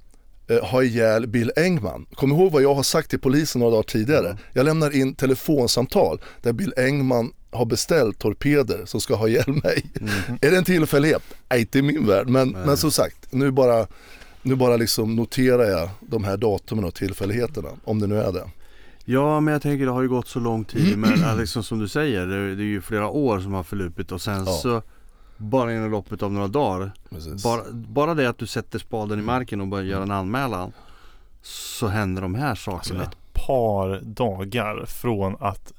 ha 0.61 0.83
ihjäl 0.83 1.27
Bill 1.27 1.51
Engman. 1.55 2.05
Kom 2.13 2.31
ihåg 2.31 2.51
vad 2.51 2.61
jag 2.61 2.75
har 2.75 2.83
sagt 2.83 3.09
till 3.09 3.19
polisen 3.19 3.59
några 3.59 3.71
dagar 3.71 3.83
tidigare. 3.83 4.37
Jag 4.53 4.63
lämnar 4.65 4.95
in 4.95 5.15
telefonsamtal 5.15 6.21
där 6.41 6.53
Bill 6.53 6.73
Engman 6.77 7.31
har 7.51 7.65
beställt 7.65 8.19
torpeder 8.19 8.85
som 8.85 9.01
ska 9.01 9.15
ha 9.15 9.27
ihjäl 9.27 9.47
mig. 9.63 9.85
Är 10.41 10.51
det 10.51 10.57
en 10.57 10.63
tillfällighet? 10.63 11.23
Nej, 11.49 11.59
inte 11.59 11.79
i 11.79 11.81
min 11.81 12.07
värld. 12.07 12.27
Men, 12.29 12.49
men 12.49 12.77
som 12.77 12.91
sagt, 12.91 13.17
nu 13.29 13.51
bara, 13.51 13.87
nu 14.41 14.55
bara 14.55 14.77
liksom 14.77 15.15
noterar 15.15 15.63
jag 15.63 15.89
de 15.99 16.23
här 16.23 16.37
datumen 16.37 16.85
och 16.85 16.95
tillfälligheterna. 16.95 17.69
Om 17.83 17.99
det 17.99 18.07
nu 18.07 18.17
är 18.21 18.31
det. 18.31 18.43
Ja 19.05 19.39
men 19.39 19.51
jag 19.51 19.61
tänker 19.61 19.85
det 19.85 19.91
har 19.91 20.01
ju 20.01 20.09
gått 20.09 20.27
så 20.27 20.39
lång 20.39 20.65
tid 20.65 20.97
men 20.97 21.37
liksom 21.37 21.63
som 21.63 21.79
du 21.79 21.87
säger 21.87 22.25
det, 22.25 22.55
det 22.55 22.61
är 22.63 22.65
ju 22.65 22.81
flera 22.81 23.07
år 23.09 23.39
som 23.39 23.53
har 23.53 23.63
förlupit 23.63 24.11
och 24.11 24.21
sen 24.21 24.43
Ja. 24.45 24.51
så 24.51 24.81
bara 25.37 25.73
inom 25.73 25.91
loppet 25.91 26.23
av 26.23 26.31
några 26.33 26.47
dagar 26.47 26.91
Precis. 27.09 27.43
bara, 27.43 27.61
bara 27.71 28.13
det 28.13 28.29
att 28.29 28.37
du 28.37 28.47
sätter 28.47 28.79
spaden 28.79 29.19
i 29.19 29.21
marken 29.21 29.61
och 29.61 29.67
börjar 29.67 29.85
göra 29.85 30.03
en 30.03 30.11
anmälan 30.11 30.71
så 31.41 31.87
händer 31.87 32.21
de 32.21 32.35
här 32.35 32.49
Alltså 32.49 32.71
sakerna. 32.71 33.03
ett 33.03 33.33
par 33.33 33.99
dagar 34.03 34.85
från 34.85 35.35
att 35.39 35.73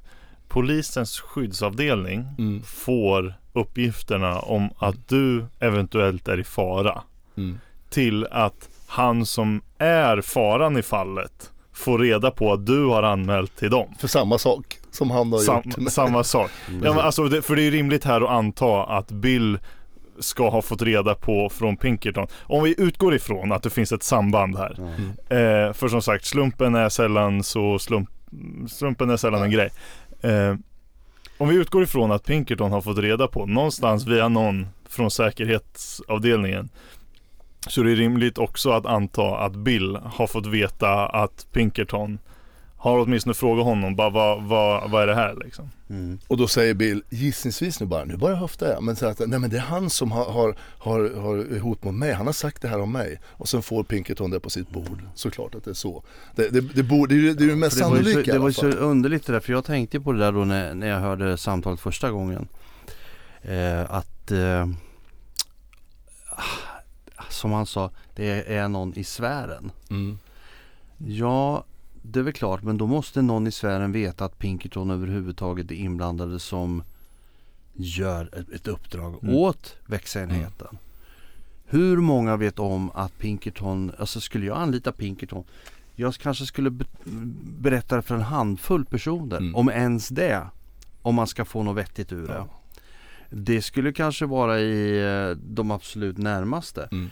polisens 0.49 1.21
skyddsavdelning 1.21 2.25
Mm, 2.39 2.63
får 2.63 3.35
uppgifterna 3.53 4.39
om 4.41 4.69
att 4.79 5.09
du 5.09 5.45
eventuellt 5.61 6.29
är 6.29 6.41
i 6.41 6.45
fara 6.45 7.03
mm. 7.37 7.59
till 7.91 8.27
att 8.31 8.69
han 8.87 9.27
som 9.27 9.63
är 9.79 10.21
faran 10.21 10.77
i 10.77 10.83
fallet 10.83 11.51
får 11.73 11.99
reda 11.99 12.31
på 12.31 12.53
att 12.53 12.67
du 12.67 12.85
har 12.87 13.03
anmält 13.03 13.57
till 13.57 13.71
dem. 13.71 13.95
För 13.99 14.09
samma 14.09 14.39
sak 14.39 14.79
som 14.97 15.11
han 15.11 15.33
har 15.33 15.39
Sam, 15.39 15.63
gjort. 15.65 15.93
samma 15.93 16.25
sak. 16.25 16.51
Ja, 16.67 16.95
men 16.95 16.99
alltså, 16.99 17.25
det, 17.25 17.43
för 17.43 17.57
det 17.57 17.63
är 17.63 17.71
rimligt 17.71 18.05
här 18.05 18.21
att 18.21 18.31
anta 18.31 18.85
att 18.85 19.11
Bill 19.11 19.59
ska 20.19 20.49
ha 20.49 20.63
fått 20.63 20.83
reda 20.83 21.15
på 21.15 21.49
från 21.49 21.77
Pinkerton. 21.77 22.27
Om 22.43 22.65
vi 22.65 22.75
utgår 22.79 23.15
ifrån 23.15 23.53
att 23.53 23.63
det 23.63 23.71
finns 23.71 23.93
ett 23.93 24.03
samband 24.03 24.57
här. 24.57 24.71
Eh, 25.29 25.73
för 25.73 25.89
som 25.89 26.03
sagt, 26.03 26.25
slumpen 26.25 26.75
är 26.75 26.89
sällan 26.89 27.43
så 27.43 27.79
slump, 27.79 28.11
slumpen 28.69 29.11
är 29.11 29.17
sällan 29.17 29.43
en 29.43 29.51
grej. 29.51 29.71
Eh, 30.21 30.55
om 31.39 31.49
vi 31.49 31.57
utgår 31.57 31.83
ifrån 31.83 32.13
att 32.13 32.25
Pinkerton 32.25 32.73
har 32.73 32.81
fått 32.81 32.99
reda 32.99 33.29
på 33.29 33.47
någonstans 33.47 34.07
via 34.07 34.29
någon 34.29 34.67
från 34.89 35.11
säkerhetsavdelningen 35.11 36.69
så 37.69 37.83
det 37.83 37.93
är 37.93 37.97
rimligt 37.97 38.39
också 38.39 38.71
att 38.71 38.87
anta 38.87 39.39
att 39.39 39.57
Bill 39.57 39.99
har 40.05 40.27
fått 40.27 40.47
veta 40.47 41.07
att 41.07 41.47
Pinkerton 41.53 42.19
har 42.79 42.99
åtminstone 42.99 43.35
frågat 43.35 43.65
honom 43.65 43.97
bara 43.97 44.11
vad, 44.11 44.43
vad, 44.45 44.91
vad 44.91 45.03
är 45.03 45.07
det 45.07 45.15
här 45.15 45.35
liksom? 45.45 45.71
Mm. 45.91 46.19
Och 46.29 46.37
då 46.37 46.49
säger 46.49 46.75
Bill, 46.75 47.03
gissningsvis 47.11 47.81
nu 47.81 47.87
bara, 47.87 48.05
nu 48.05 48.17
bara 48.17 48.35
höftar 48.35 48.67
jag, 48.67 48.83
men 48.83 48.97
säger 48.97 49.13
att 49.13 49.19
nej 49.29 49.39
men 49.39 49.51
det 49.51 49.57
är 49.57 49.61
han 49.61 49.91
som 49.91 50.13
har, 50.13 50.25
har, 50.33 50.57
har, 50.79 51.21
har 51.21 51.59
hot 51.59 51.85
mot 51.85 51.95
mig, 51.95 52.13
han 52.13 52.27
har 52.27 52.33
sagt 52.33 52.63
det 52.63 52.69
här 52.69 52.81
om 52.81 52.93
mig. 52.93 53.21
Och 53.27 53.49
sen 53.49 53.63
får 53.63 53.85
Pinkerton 53.85 54.31
det 54.31 54.41
på 54.41 54.51
sitt 54.51 54.71
bord, 54.71 55.03
såklart 55.15 55.55
att 55.55 55.65
det 55.65 55.71
är 55.71 55.75
så. 55.75 56.05
Det, 56.35 56.49
det, 56.49 56.61
det, 56.61 56.83
borde, 56.83 57.15
det, 57.15 57.21
är 57.21 57.23
ju- 57.23 57.35
det 57.35 57.45
är 57.45 57.49
ju 57.49 57.57
mest 57.57 57.79
det 57.79 57.85
var 57.85 57.97
ju 57.97 58.03
så, 58.05 58.11
sannolika 58.11 58.31
i 58.31 58.33
det 58.33 58.39
var 58.39 58.49
ju 58.49 58.53
så 58.55 58.67
underligt 58.67 59.27
det 59.27 59.33
där 59.33 59.41
för 59.41 59.53
jag 59.53 59.65
tänkte 59.65 60.01
på 60.01 60.13
det 60.13 60.19
där 60.19 60.33
då 60.33 60.45
när, 60.45 60.75
när 60.75 60.87
jag 60.87 61.01
hörde 61.01 61.37
samtalet 61.37 61.81
första 61.81 62.11
gången. 62.11 62.49
Eh, 63.43 63.91
att 63.91 64.31
eh, 64.31 64.67
som 67.29 67.53
han 67.53 67.67
sa, 67.67 67.91
det 68.15 68.55
är 68.57 68.69
någon 68.69 68.95
i 68.99 69.05
sfären. 69.05 69.71
Mm. 69.91 70.19
Ja, 70.99 71.65
det 72.11 72.19
är 72.19 72.23
väl 72.23 72.33
klart, 72.33 72.63
men 72.63 72.79
då 72.79 72.87
måste 72.87 73.23
någon 73.23 73.47
i 73.47 73.51
sfären 73.53 73.93
veta 73.93 74.25
att 74.25 74.39
Pinkerton 74.39 74.91
överhuvudtaget 74.91 75.71
är 75.71 75.75
inblandade 75.75 76.39
som 76.39 76.83
gör 77.75 78.39
ett, 78.41 78.51
ett 78.53 78.69
uppdrag 78.69 79.15
Mm. 79.23 79.35
åt 79.35 79.77
växenheten. 79.87 80.79
Hur 81.67 81.97
många 81.97 82.37
vet 82.37 82.59
om 82.59 82.91
att 82.95 83.19
Pinkerton, 83.19 83.93
alltså 83.99 84.21
skulle 84.21 84.47
jag 84.47 84.57
anlita 84.59 84.93
Pinkerton, 84.93 85.45
jag 85.95 86.15
kanske 86.15 86.47
skulle 86.47 86.71
be, 86.71 86.85
berätta 87.59 87.97
det 87.97 88.03
för 88.03 88.15
en 88.15 88.23
handfull 88.23 88.85
personer, 88.85 89.37
Mm. 89.37 89.55
om 89.57 89.69
ens 89.69 90.09
det, 90.09 90.47
om 91.03 91.15
man 91.15 91.27
ska 91.27 91.45
få 91.45 91.63
något 91.63 91.77
vettigt 91.77 92.13
ur 92.13 92.27
det. 92.27 92.35
Ja. 92.35 92.49
Det 93.31 93.63
skulle 93.63 93.93
kanske 93.93 94.27
vara 94.27 94.61
i 94.61 95.03
eh, 95.31 95.37
de 95.47 95.71
absolut 95.71 96.19
närmaste. 96.19 96.89
Mm. 96.93 97.11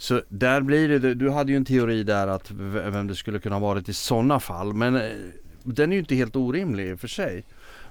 Så 0.00 0.22
där 0.28 0.60
blir 0.60 0.88
det, 0.98 1.14
du 1.14 1.30
hade 1.30 1.52
ju 1.52 1.56
en 1.56 1.64
teori 1.64 2.02
där 2.04 2.28
att 2.28 2.50
vem 2.50 3.06
det 3.06 3.14
skulle 3.14 3.38
kunna 3.38 3.54
ha 3.54 3.60
varit 3.60 3.88
i 3.88 3.92
sådana 3.92 4.40
fall. 4.40 4.72
Men 4.74 4.96
eh, 4.96 5.02
den 5.62 5.90
är 5.92 5.94
ju 5.96 6.00
inte 6.00 6.14
helt 6.14 6.36
orimlig 6.36 6.88
i 6.88 6.92
och 6.92 7.00
för 7.00 7.08
sig. 7.08 7.44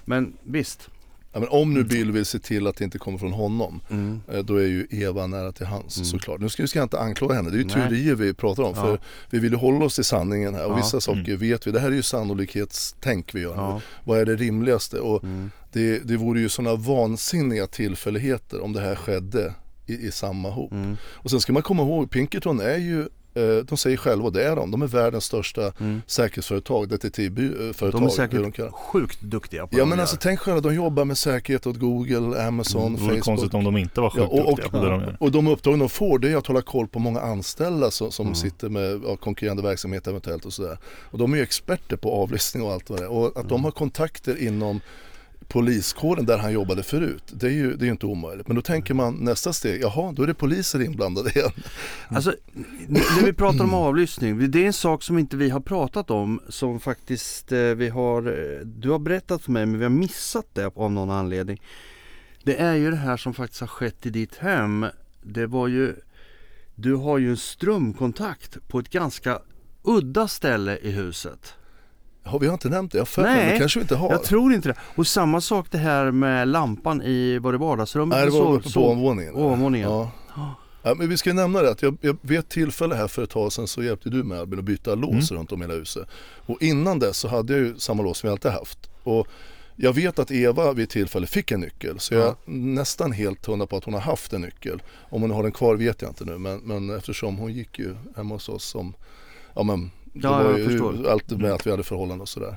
Men 0.04 0.32
visst. 0.42 0.88
Ja, 1.32 1.40
men 1.40 1.48
om 1.48 1.74
nu 1.74 1.84
Bill 1.84 2.12
vill 2.12 2.24
se 2.26 2.38
till 2.38 2.66
att 2.66 2.76
det 2.76 2.84
inte 2.84 2.98
kommer 2.98 3.18
från 3.18 3.32
honom, 3.32 3.80
Mm. 3.90 4.20
eh, 4.32 4.38
då 4.44 4.56
är 4.56 4.66
ju 4.66 4.86
Eva 4.90 5.26
nära 5.26 5.52
till 5.52 5.66
hans 5.66 5.96
Mm. 5.96 6.04
såklart. 6.06 6.40
Nu 6.40 6.48
ska, 6.48 6.62
nu 6.62 6.66
ska 6.66 6.78
jag 6.78 6.84
inte 6.84 6.98
anklaga 7.00 7.34
henne, 7.34 7.50
det 7.50 7.56
är 7.56 7.62
ju 7.62 7.68
teorier 7.68 8.14
vi 8.14 8.34
pratar 8.34 8.62
om. 8.62 8.72
Ja. 8.76 8.82
För 8.82 8.98
vi 9.30 9.38
vill 9.38 9.52
ju 9.52 9.58
hålla 9.58 9.84
oss 9.84 9.94
till 9.94 10.04
sanningen 10.04 10.54
här 10.54 10.66
och 10.66 10.72
Ja. 10.72 10.76
vissa 10.76 11.00
saker 11.00 11.36
vet 11.36 11.66
vi. 11.66 11.70
Det 11.70 11.80
här 11.80 11.88
är 11.90 11.94
ju 11.94 12.02
sannolikhetstänk 12.02 13.34
vi 13.34 13.40
gör. 13.40 13.54
Ja. 13.54 13.80
Vad 14.04 14.18
är 14.18 14.24
det 14.26 14.36
rimligaste? 14.36 15.00
Och 15.00 15.24
Mm. 15.24 15.50
det, 15.72 15.98
det 15.98 16.16
vore 16.16 16.40
ju 16.40 16.48
sådana 16.48 16.74
vansinniga 16.76 17.66
tillfälligheter 17.66 18.60
om 18.60 18.72
det 18.72 18.80
här 18.80 18.94
skedde 18.94 19.54
i, 19.88 20.06
i 20.06 20.10
samma 20.12 20.50
hop. 20.50 20.72
Mm. 20.72 20.96
Och 21.04 21.30
sen 21.30 21.40
ska 21.40 21.52
man 21.52 21.62
komma 21.62 21.82
ihåg, 21.82 22.10
Pinkerton 22.10 22.60
är 22.60 22.76
ju, 22.78 23.00
eh, 23.34 23.64
de 23.68 23.76
säger 23.78 23.96
själva, 23.96 24.24
och 24.24 24.32
det 24.32 24.44
är 24.44 24.56
de, 24.56 24.70
de 24.70 24.82
är 24.82 24.86
världens 24.86 25.24
största 25.24 25.72
Mm. 25.80 26.02
säkerhetsföretag, 26.06 26.88
detektivföretag. 26.88 27.92
De 28.00 28.04
är 28.06 28.08
säkert 28.08 28.54
kallar- 28.54 28.70
sjukt 28.72 29.20
duktiga 29.20 29.66
på 29.66 29.74
Ja 29.78 29.78
det 29.78 29.86
men 29.88 29.98
de 29.98 30.02
alltså 30.02 30.16
tänk 30.20 30.40
själva, 30.40 30.60
de 30.60 30.74
jobbar 30.74 31.04
med 31.04 31.18
säkerhet 31.18 31.66
åt 31.66 31.76
Google, 31.76 32.46
Amazon, 32.46 32.82
Mm, 32.86 32.92
Det 32.94 32.98
Facebook. 33.08 33.22
konstigt 33.24 33.54
om 33.54 33.64
de 33.64 33.76
inte 33.76 34.00
var 34.00 34.12
Ja, 34.16 34.22
sjukt 34.28 34.32
och, 34.44 34.56
duktiga 34.56 34.68
på 34.68 34.84
det 34.84 34.90
de 34.90 35.00
gör. 35.00 35.16
och, 35.20 35.22
och 35.26 35.32
de 35.32 35.46
uppdrag 35.46 35.78
de 35.78 35.88
får 35.88 36.18
det 36.18 36.30
är 36.32 36.36
att 36.36 36.46
hålla 36.46 36.62
koll 36.62 36.88
på 36.88 36.98
många 36.98 37.20
anställda 37.20 37.90
som, 37.90 38.12
som 38.12 38.26
Mm. 38.26 38.34
sitter 38.34 38.68
med 38.68 39.00
ja, 39.06 39.16
konkurrerande 39.16 39.62
verksamhet 39.62 40.06
eventuellt 40.06 40.44
och 40.44 40.52
sådär. 40.52 40.78
Och 41.10 41.18
de 41.18 41.32
är 41.32 41.36
ju 41.36 41.42
experter 41.42 41.96
på 41.96 42.12
avlyssning 42.12 42.62
och 42.62 42.72
allt 42.72 42.90
vad 42.90 42.98
det 42.98 43.04
är. 43.04 43.10
Och 43.10 43.36
att 43.40 43.48
de 43.48 43.64
har 43.64 43.70
kontakter 43.70 44.42
inom 44.42 44.80
poliskåren 45.48 46.26
där 46.26 46.38
han 46.38 46.52
jobbade 46.52 46.82
förut, 46.82 47.22
det 47.26 47.46
är 47.46 47.50
ju 47.50 47.76
det 47.76 47.86
är 47.86 47.90
inte 47.90 48.06
omöjligt. 48.06 48.46
Men 48.46 48.56
då 48.56 48.62
tänker 48.62 48.94
man 48.94 49.14
nästa 49.14 49.52
steg, 49.52 49.82
jaha 49.82 50.12
då 50.12 50.22
är 50.22 50.26
det 50.26 50.34
poliser 50.34 50.82
inblandade 50.82 51.30
igen. 51.30 51.50
Mm. 51.54 52.16
Alltså, 52.16 52.34
när 52.88 53.24
vi 53.24 53.32
pratar 53.32 53.64
om 53.64 53.74
avlyssning, 53.74 54.50
det 54.50 54.62
är 54.62 54.66
en 54.66 54.72
sak 54.72 55.02
som 55.02 55.18
inte 55.18 55.36
vi 55.36 55.50
har 55.50 55.60
pratat 55.60 56.10
om 56.10 56.40
som 56.48 56.80
faktiskt 56.80 57.52
eh, 57.52 57.58
vi 57.58 57.88
har, 57.88 58.26
eh, 58.26 58.66
du 58.66 58.90
har 58.90 58.98
berättat 58.98 59.42
för 59.42 59.52
mig 59.52 59.66
men 59.66 59.78
vi 59.78 59.84
har 59.84 59.90
missat 59.90 60.46
det 60.52 60.76
av 60.76 60.92
någon 60.92 61.10
anledning. 61.10 61.62
Det 62.42 62.60
är 62.60 62.74
ju 62.74 62.90
det 62.90 62.96
här 62.96 63.16
som 63.16 63.34
faktiskt 63.34 63.60
har 63.60 63.68
skett 63.68 64.06
i 64.06 64.10
ditt 64.10 64.36
hem. 64.36 64.86
Det 65.22 65.46
var 65.46 65.68
ju, 65.68 65.94
du 66.74 66.94
har 66.94 67.18
ju 67.18 67.30
en 67.30 67.36
strömkontakt 67.36 68.68
på 68.68 68.78
ett 68.78 68.90
ganska 68.90 69.38
udda 69.82 70.28
ställe 70.28 70.78
i 70.78 70.90
huset. 70.90 71.54
Har 72.22 72.38
vi 72.38 72.46
har 72.46 72.54
inte 72.54 72.68
nämnt 72.68 72.92
det, 72.92 72.98
jag 72.98 73.08
för 73.08 73.22
Nej, 73.22 73.46
men 73.46 73.58
kanske 73.58 73.78
vi 73.78 73.82
inte 73.82 73.96
har. 73.96 74.10
Jag 74.10 74.24
tror 74.24 74.52
inte 74.52 74.68
det. 74.68 74.74
Och 74.96 75.06
samma 75.06 75.40
sak 75.40 75.66
det 75.70 75.78
här 75.78 76.10
med 76.10 76.48
lampan 76.48 77.02
i, 77.02 77.38
var 77.38 77.52
det 77.52 77.58
vardagsrummet? 77.58 78.18
Nej 78.18 78.26
det 78.26 78.32
var 78.32 78.60
sov- 78.60 78.72
på 78.74 78.86
ovanvåningen. 78.86 79.34
ovanvåningen. 79.34 79.90
Ja. 79.90 80.10
Ja, 80.82 80.94
men 80.94 81.08
vi 81.08 81.16
ska 81.16 81.32
nämna 81.32 81.62
det 81.62 81.70
att 81.70 81.82
jag, 81.82 81.98
jag 82.00 82.16
vid 82.20 82.38
ett 82.38 82.48
tillfälle 82.48 82.94
här 82.94 83.08
för 83.08 83.22
ett 83.22 83.30
tag 83.30 83.52
sedan 83.52 83.66
så 83.66 83.82
hjälpte 83.82 84.10
du 84.10 84.22
mig 84.22 84.38
Albin 84.38 84.58
att 84.58 84.64
byta 84.64 84.94
lås 84.94 85.30
runt 85.30 85.52
om 85.52 85.60
hela 85.60 85.74
huset. 85.74 86.08
Och 86.46 86.62
innan 86.62 86.98
dess 86.98 87.16
så 87.16 87.28
hade 87.28 87.52
jag 87.52 87.62
ju 87.62 87.78
samma 87.78 88.02
lås 88.02 88.18
som 88.18 88.26
jag 88.26 88.32
alltid 88.34 88.50
haft. 88.50 88.90
Och 89.02 89.28
jag 89.76 89.92
vet 89.92 90.18
att 90.18 90.30
Eva 90.30 90.72
vid 90.72 90.84
ett 90.84 90.90
tillfälle 90.90 91.26
fick 91.26 91.50
en 91.50 91.60
nyckel 91.60 92.00
så 92.00 92.14
jag 92.14 92.26
är 92.26 92.34
nästan 92.50 93.12
helt 93.12 93.46
hundra 93.46 93.66
på 93.66 93.76
att 93.76 93.84
hon 93.84 93.94
har 93.94 94.00
haft 94.00 94.32
en 94.32 94.40
nyckel. 94.40 94.82
Om 95.10 95.22
hon 95.22 95.30
har 95.30 95.42
den 95.42 95.52
kvar 95.52 95.76
vet 95.76 96.02
jag 96.02 96.10
inte 96.10 96.24
nu 96.24 96.38
men, 96.38 96.58
men 96.58 96.90
eftersom 96.96 97.36
hon 97.36 97.52
gick 97.52 97.78
ju 97.78 97.94
hemma 98.16 98.34
hos 98.34 98.48
oss 98.48 98.64
som 98.64 98.94
ja, 99.54 99.62
men, 99.62 99.90
Det 100.12 100.20
Ja, 100.22 100.30
var 100.42 100.50
jag 100.50 100.58
ju 100.58 100.64
förstår. 100.68 101.08
allt 101.10 101.30
med 101.30 101.52
att 101.52 101.66
vi 101.66 101.70
hade 101.70 101.82
förhållanden 101.82 102.20
och 102.20 102.28
sådär. 102.28 102.56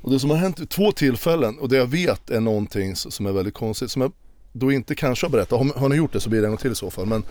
Och 0.00 0.10
det 0.10 0.18
som 0.20 0.30
har 0.30 0.36
hänt 0.36 0.60
vid 0.60 0.68
två 0.68 0.92
tillfällen 0.92 1.58
och 1.58 1.68
det 1.68 1.76
jag 1.76 1.86
vet 1.86 2.30
är 2.30 2.40
någonting 2.40 2.96
som 2.96 3.26
är 3.26 3.32
väldigt 3.32 3.54
konstigt 3.54 3.90
som 3.90 4.02
jag 4.02 4.12
då 4.52 4.72
inte 4.72 4.94
kanske 4.94 5.26
har 5.26 5.30
berättat. 5.30 5.58
Har, 5.58 5.80
har 5.80 5.88
ni 5.88 5.96
gjort 5.96 6.12
det 6.12 6.20
så 6.20 6.30
blir 6.30 6.40
det 6.40 6.46
en 6.46 6.50
gång 6.50 6.58
till 6.58 6.72
i 6.72 6.74
så 6.74 6.90
fall. 6.90 7.06
Men 7.06 7.22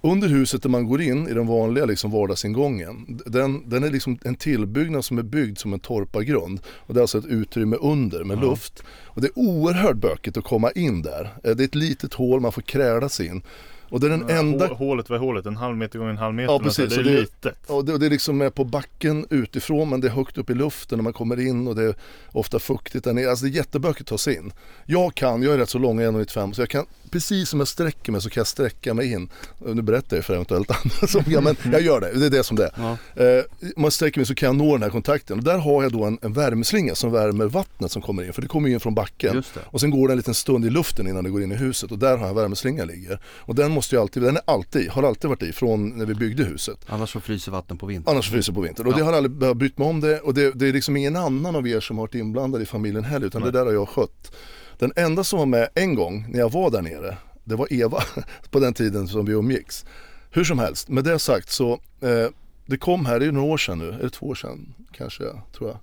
under 0.00 0.28
huset 0.28 0.62
där 0.62 0.68
man 0.70 0.86
går 0.86 1.02
in 1.02 1.28
i 1.28 1.34
den 1.34 1.46
vanliga 1.46 1.84
liksom 1.84 2.10
vardagsingången. 2.10 3.20
Den, 3.26 3.68
den 3.70 3.84
är 3.84 3.90
liksom 3.90 4.18
en 4.24 4.34
tillbyggnad 4.34 5.04
som 5.04 5.18
är 5.18 5.22
byggd 5.22 5.58
som 5.58 5.72
en 5.72 5.80
torpargrund. 5.80 6.60
Och 6.66 6.94
det 6.94 7.00
är 7.00 7.02
alltså 7.02 7.18
ett 7.18 7.24
utrymme 7.26 7.76
under 7.76 8.24
med 8.24 8.40
luft. 8.40 8.82
Och 9.04 9.20
det 9.20 9.26
är 9.26 9.38
oerhört 9.38 9.96
bökigt 9.96 10.36
att 10.36 10.44
komma 10.44 10.70
in 10.70 11.02
där. 11.02 11.34
Eh, 11.44 11.50
Det 11.56 11.62
är 11.62 11.68
ett 11.68 11.74
litet 11.74 12.14
hål, 12.14 12.40
man 12.40 12.52
får 12.52 12.62
kräla 12.62 13.08
sig 13.08 13.26
in. 13.26 13.42
Och 13.90 14.00
det 14.00 14.06
är 14.06 14.10
den 14.10 14.30
enda 14.30 14.66
Hå- 14.68 14.74
Hålet, 14.74 15.10
vad 15.10 15.16
är 15.16 15.20
hålet? 15.20 15.46
En 15.46 15.56
halv 15.56 15.76
meter 15.76 15.98
gånger 15.98 16.10
en 16.12 16.18
halv 16.18 16.34
meter? 16.34 16.52
Ja, 16.52 16.58
nästan. 16.64 16.84
precis. 16.86 17.04
Det 17.04 17.10
är 17.10 17.14
det- 17.14 17.20
litet. 17.20 17.54
Ja, 17.68 17.82
det, 17.82 17.98
det 17.98 18.06
är 18.06 18.10
liksom 18.10 18.40
är 18.40 18.50
på 18.50 18.64
backen 18.64 19.26
utifrån 19.30 19.88
men 19.90 20.00
det 20.00 20.06
är 20.08 20.12
högt 20.12 20.38
upp 20.38 20.50
i 20.50 20.54
luften 20.54 20.98
när 20.98 21.02
man 21.02 21.12
kommer 21.12 21.40
in 21.40 21.68
och 21.68 21.74
det 21.74 21.82
är 21.84 21.94
ofta 22.32 22.58
fuktigt 22.58 23.04
där 23.04 23.12
nere. 23.12 23.30
Alltså 23.30 23.44
det 23.44 23.50
är 23.50 23.56
jättebökigt 23.56 24.00
att 24.00 24.06
ta 24.06 24.18
sig 24.18 24.36
in. 24.36 24.52
Jag 24.86 25.14
kan, 25.14 25.42
jag 25.42 25.54
är 25.54 25.58
rätt 25.58 25.68
så 25.68 25.78
lång, 25.78 26.00
1,95 26.00 26.52
så 26.52 26.62
jag 26.62 26.68
kan, 26.70 26.86
precis 27.08 27.48
som 27.48 27.58
jag 27.60 27.68
sträcker 27.68 28.12
mig 28.12 28.20
så 28.22 28.30
kan 28.30 28.40
jag 28.40 28.46
sträcka 28.46 28.94
mig 28.94 29.12
in. 29.12 29.28
Och 29.58 29.76
Nu 29.76 29.82
berättar 29.82 30.16
jag 30.16 30.24
för 30.24 30.34
eventuellt 30.34 30.70
andra 30.84 31.06
som 31.06 31.22
ja, 31.26 31.40
men 31.40 31.56
jag 31.72 31.82
gör 31.82 32.00
det, 32.00 32.18
det 32.18 32.26
är 32.26 32.30
det 32.30 32.44
som 32.44 32.56
det 32.56 32.64
är. 32.64 32.72
Ja. 32.76 33.22
Eh, 33.24 33.44
man 33.76 33.90
sträcker 33.90 34.18
mig 34.18 34.26
så 34.26 34.34
kan 34.34 34.46
jag 34.46 34.56
nå 34.56 34.72
den 34.72 34.82
här 34.82 34.90
kontakten 34.90 35.38
och 35.38 35.44
där 35.44 35.58
har 35.58 35.82
jag 35.82 35.92
då 35.92 36.04
en, 36.04 36.18
en 36.22 36.32
värmeslinga 36.32 36.94
som 36.94 37.12
värmer 37.12 37.46
vattnet 37.46 37.92
som 37.92 38.02
kommer 38.02 38.22
in 38.24 38.32
för 38.32 38.42
det 38.42 38.48
kommer 38.48 38.68
in 38.68 38.80
från 38.80 38.94
backen. 38.94 39.42
Och 39.64 39.80
sen 39.80 39.90
går 39.90 40.08
det 40.08 40.12
en 40.12 40.16
liten 40.18 40.34
stund 40.34 40.64
i 40.64 40.70
luften 40.70 41.08
innan 41.08 41.24
det 41.24 41.30
går 41.30 41.42
in 41.42 41.52
i 41.52 41.56
huset 41.56 41.92
och 41.92 41.98
där 41.98 42.16
har 42.16 42.26
jag 42.26 42.34
värmeslinga 42.34 42.84
ligger. 42.84 43.20
Och 43.26 43.54
den 43.54 43.70
måste 43.72 43.94
jag 43.94 44.02
alltid, 44.02 44.22
den 44.22 44.36
är 44.36 44.42
alltid, 44.44 44.90
har 44.90 45.02
alltid 45.02 45.28
varit 45.30 45.42
i 45.42 45.52
från 45.52 45.88
när 45.88 46.06
vi 46.06 46.14
byggde 46.14 46.44
huset. 46.44 46.78
Annars 46.86 47.12
så 47.12 47.20
fryser 47.20 47.52
vatten 47.52 47.78
på 47.78 47.86
vintern. 47.86 48.12
Annars 48.14 48.30
fryser 48.30 48.52
det 48.52 48.54
på 48.54 48.60
vintern. 48.60 48.86
Och 48.86 48.92
Ja. 48.92 48.96
det 48.96 49.02
har 49.02 49.12
aldrig 49.12 49.32
behövt 49.32 49.56
brytt 49.56 49.78
mig 49.78 49.88
om 49.88 50.00
det 50.00 50.20
och 50.20 50.34
det, 50.34 50.52
det 50.54 50.68
är 50.68 50.72
liksom 50.72 50.96
ingen 50.96 51.16
annan 51.16 51.56
av 51.56 51.68
er 51.68 51.80
som 51.80 51.98
har 51.98 52.02
varit 52.06 52.14
inblandad 52.14 52.62
i 52.62 52.66
familjen 52.66 53.04
heller 53.04 53.26
utan 53.26 53.42
Nej. 53.42 53.52
det 53.52 53.58
där 53.58 53.66
har 53.66 53.72
jag 53.72 53.88
skött. 53.88 54.32
Den 54.78 54.92
enda 54.96 55.24
som 55.24 55.38
var 55.38 55.46
med 55.46 55.68
en 55.74 55.94
gång 55.94 56.26
när 56.28 56.38
jag 56.38 56.52
var 56.52 56.70
där 56.70 56.82
nere, 56.82 57.16
det 57.44 57.56
var 57.56 57.72
Eva 57.72 58.02
på 58.50 58.60
den 58.60 58.74
tiden 58.74 59.08
som 59.08 59.24
vi 59.24 59.32
umgicks. 59.32 59.84
Hur 60.30 60.44
som 60.44 60.58
helst, 60.58 60.88
med 60.88 61.04
det 61.04 61.18
sagt 61.18 61.50
så 61.50 61.72
eh, 62.00 62.26
det 62.66 62.76
kom 62.76 63.06
här, 63.06 63.20
det 63.20 63.26
är 63.26 63.32
några 63.32 63.52
år 63.52 63.58
sedan 63.58 63.78
nu, 63.78 63.88
är 63.88 63.98
det 64.02 64.10
två 64.10 64.26
år 64.26 64.34
sedan 64.34 64.74
kanske 64.92 65.24
tror 65.56 65.68
jag. 65.68 65.78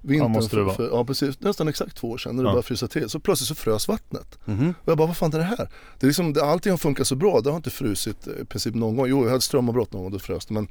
Vintern 0.00 0.32
måste 0.32 0.56
det 0.56 0.62
vara. 0.62 0.74
för, 0.74 0.88
ja 0.92 1.04
precis, 1.04 1.40
nästan 1.40 1.68
exakt 1.68 1.96
två 1.96 2.10
år 2.10 2.18
sedan 2.18 2.36
när 2.36 2.42
det 2.42 2.48
Ja. 2.48 2.52
började 2.52 2.66
frysa 2.66 2.88
till. 2.88 3.08
Så 3.08 3.20
plötsligt 3.20 3.48
så 3.48 3.54
frös 3.54 3.88
vattnet. 3.88 4.38
Mhm. 4.44 4.74
Och 4.84 4.88
jag 4.88 4.98
bara, 4.98 5.06
vad 5.06 5.16
fan 5.16 5.32
är 5.34 5.38
det 5.38 5.44
här? 5.44 5.68
Det 5.98 6.06
är 6.06 6.08
liksom, 6.08 6.32
det, 6.32 6.44
allting 6.44 6.70
har 6.72 6.76
funkat 6.78 7.06
så 7.06 7.14
bra, 7.16 7.40
det 7.40 7.50
har 7.50 7.56
inte 7.56 7.70
frusit 7.70 8.26
eh, 8.26 8.32
i 8.42 8.44
princip 8.44 8.74
någon 8.74 8.96
gång. 8.96 9.06
Jo, 9.08 9.22
jag 9.22 9.28
hade 9.28 9.40
strömavbrott 9.40 9.92
någon 9.92 10.02
gång, 10.02 10.12
då 10.12 10.18
frös 10.18 10.46
det. 10.46 10.54
Men, 10.54 10.68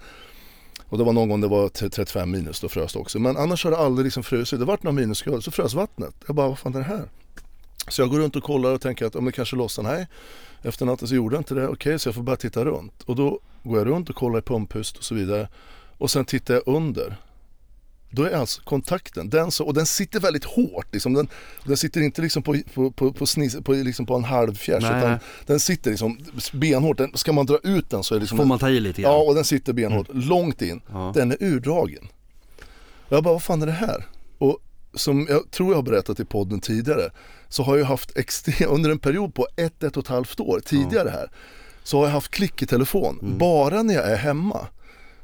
och 0.86 0.98
det 0.98 1.04
var 1.04 1.14
någon 1.14 1.30
gång 1.30 1.42
det 1.42 1.48
var 1.48 1.70
t- 1.70 1.90
35 1.90 2.32
minus, 2.32 2.60
då 2.60 2.70
frös 2.70 2.94
det 2.94 3.00
också. 3.00 3.20
Men 3.20 3.38
annars 3.38 3.64
har 3.64 3.72
det 3.72 3.78
aldrig 3.78 4.04
liksom 4.06 4.24
frusit. 4.24 4.60
Det 4.60 4.66
vart 4.66 4.84
några 4.84 4.96
minusgrader, 4.96 5.40
så 5.42 5.52
frös 5.52 5.74
vattnet. 5.74 6.14
Jag 6.28 6.36
bara, 6.36 6.48
vad 6.48 6.60
fan 6.60 6.74
är 6.76 6.80
det 6.80 6.86
här? 6.86 7.10
Så 7.88 8.02
jag 8.02 8.10
går 8.10 8.20
runt 8.20 8.36
och 8.36 8.44
kollar 8.44 8.74
och 8.74 8.82
tänker 8.82 9.06
att 9.06 9.16
om 9.16 9.26
det 9.26 9.32
kanske 9.32 9.56
lossnar. 9.56 9.84
Nej, 9.84 10.08
efter 10.62 10.86
natten 10.86 11.08
så 11.08 11.16
gjorde 11.16 11.36
det 11.36 11.38
inte 11.38 11.54
det. 11.54 11.68
Okej, 11.68 12.00
så 12.00 12.08
jag 12.08 12.16
får 12.16 12.24
bara 12.24 12.36
titta 12.36 12.66
runt. 12.66 13.02
Och 13.04 13.16
då 13.16 13.40
går 13.64 13.78
jag 13.78 13.88
runt 13.88 14.10
och 14.10 14.16
kollar 14.16 14.40
i 14.40 14.42
pumphuset 14.42 14.98
och 14.98 15.04
så 15.04 15.16
vidare. 15.16 15.48
Och 15.98 16.12
sen 16.12 16.26
tittar 16.26 16.54
jag 16.54 16.64
under. 16.66 17.18
Då 18.16 18.24
är 18.24 18.36
alltså 18.36 18.62
kontakten, 18.64 19.30
den 19.30 19.52
så, 19.52 19.66
och 19.66 19.74
den 19.74 19.86
sitter 19.86 20.20
väldigt 20.20 20.44
hårt. 20.44 20.88
Liksom. 20.92 21.14
Den, 21.14 21.28
den 21.66 21.78
sitter 21.78 22.02
inte 22.02 22.22
liksom 22.22 22.44
på, 22.44 22.58
på, 22.74 22.92
på, 22.92 23.14
på, 23.14 23.26
snis, 23.26 23.58
på, 23.64 23.74
liksom 23.74 24.06
på 24.06 24.16
en 24.16 24.24
halv 24.24 24.56
fjärs 24.56 24.84
utan 24.84 25.20
den 25.46 25.60
sitter 25.60 25.92
liksom 25.92 26.18
benhårt. 26.54 26.98
Den, 26.98 27.12
ska 27.14 27.34
man 27.34 27.46
dra 27.46 27.58
ut 27.64 27.90
den 27.90 28.04
så 28.04 28.16
är 28.16 28.20
det 28.20 28.24
liksom 28.24 28.38
Får 28.38 28.46
man 28.46 28.60
ta 28.60 28.70
i 28.70 28.80
lite 28.80 29.02
grann? 29.02 29.12
Ja, 29.12 29.18
och 29.18 29.36
den 29.36 29.44
sitter 29.44 29.74
benhårt 29.74 30.08
långt 30.14 30.62
in. 30.62 30.82
Ja. 30.92 31.12
Den 31.16 31.32
är 31.32 31.38
urdragen. 31.40 32.08
Och 33.08 33.18
jag 33.18 33.24
bara, 33.24 33.34
vad 33.34 33.44
fan 33.44 33.62
är 33.62 33.66
det 33.66 33.72
här? 33.72 34.06
Och 34.38 34.60
som 34.94 35.28
jag 35.30 35.52
tror 35.52 35.70
jag 35.70 35.78
har 35.78 35.84
berättat 35.84 36.20
i 36.20 36.26
podden 36.26 36.60
tidigare 36.60 37.12
så 37.50 37.64
har 37.64 37.78
jag 37.78 37.86
haft 37.86 38.18
extrem, 38.18 38.70
under 38.74 38.90
en 38.90 39.00
period 39.00 39.34
på 39.34 39.48
ett, 39.56 39.84
ett 39.84 39.98
och 39.98 40.04
ett 40.04 40.10
halvt 40.10 40.40
år 40.40 40.62
tidigare 40.66 41.10
här 41.10 41.30
så 41.84 41.98
har 41.98 42.06
jag 42.06 42.12
haft 42.12 42.32
klick 42.32 42.62
i 42.62 42.66
telefon 42.66 43.20
Mm. 43.22 43.38
bara 43.38 43.84
när 43.84 43.94
jag 43.94 44.12
är 44.12 44.16
hemma. 44.16 44.68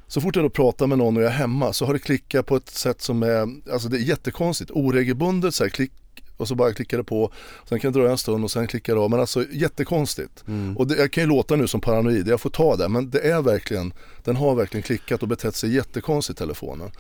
Så 0.08 0.21
fort 0.21 0.36
jag 0.36 0.45
då 0.45 0.49
pratar 0.49 0.88
med 0.88 0.97
någon 0.97 1.17
och 1.17 1.23
jag 1.23 1.29
är 1.32 1.36
hemma 1.36 1.73
så 1.73 1.86
har 1.86 1.93
det 1.93 1.99
klickat 1.99 2.45
på 2.45 2.55
ett 2.55 2.69
sätt 2.69 3.01
som 3.01 3.23
är, 3.23 3.47
alltså 3.71 3.89
det 3.89 3.97
är 3.97 4.01
jättekonstigt, 4.01 4.71
oregelbundet 4.71 5.55
så 5.55 5.63
här 5.63 5.69
klick 5.69 5.91
och 6.38 6.47
så 6.47 6.55
bara 6.55 6.73
klickar 6.73 6.97
det 6.97 7.03
på, 7.03 7.32
sen 7.69 7.79
kan 7.79 7.91
det 7.93 7.99
dröja 7.99 8.12
en 8.12 8.17
stund 8.17 8.43
och 8.43 8.51
sen 8.51 8.67
klickar 8.67 8.95
det 8.95 9.01
av, 9.01 9.10
men 9.10 9.19
alltså 9.19 9.45
jättekonstigt. 9.51 10.43
Mm. 10.47 10.77
Och 10.77 10.88
det, 10.88 10.95
jag 10.95 11.12
kan 11.12 11.23
ju 11.23 11.27
låta 11.27 11.55
nu 11.55 11.67
som 11.67 11.82
paranoid, 11.82 12.27
jag 12.27 12.41
får 12.41 12.49
ta 12.49 12.75
det, 12.75 12.89
men 12.89 13.10
det 13.10 13.19
är 13.19 13.41
verkligen, 13.41 13.93
den 14.23 14.36
har 14.36 14.55
verkligen 14.55 14.84
klickat 14.84 15.21
och 15.21 15.27
betett 15.27 15.55
sig 15.55 15.75
jättekonstigt 15.75 16.39
telefonen. 16.39 16.91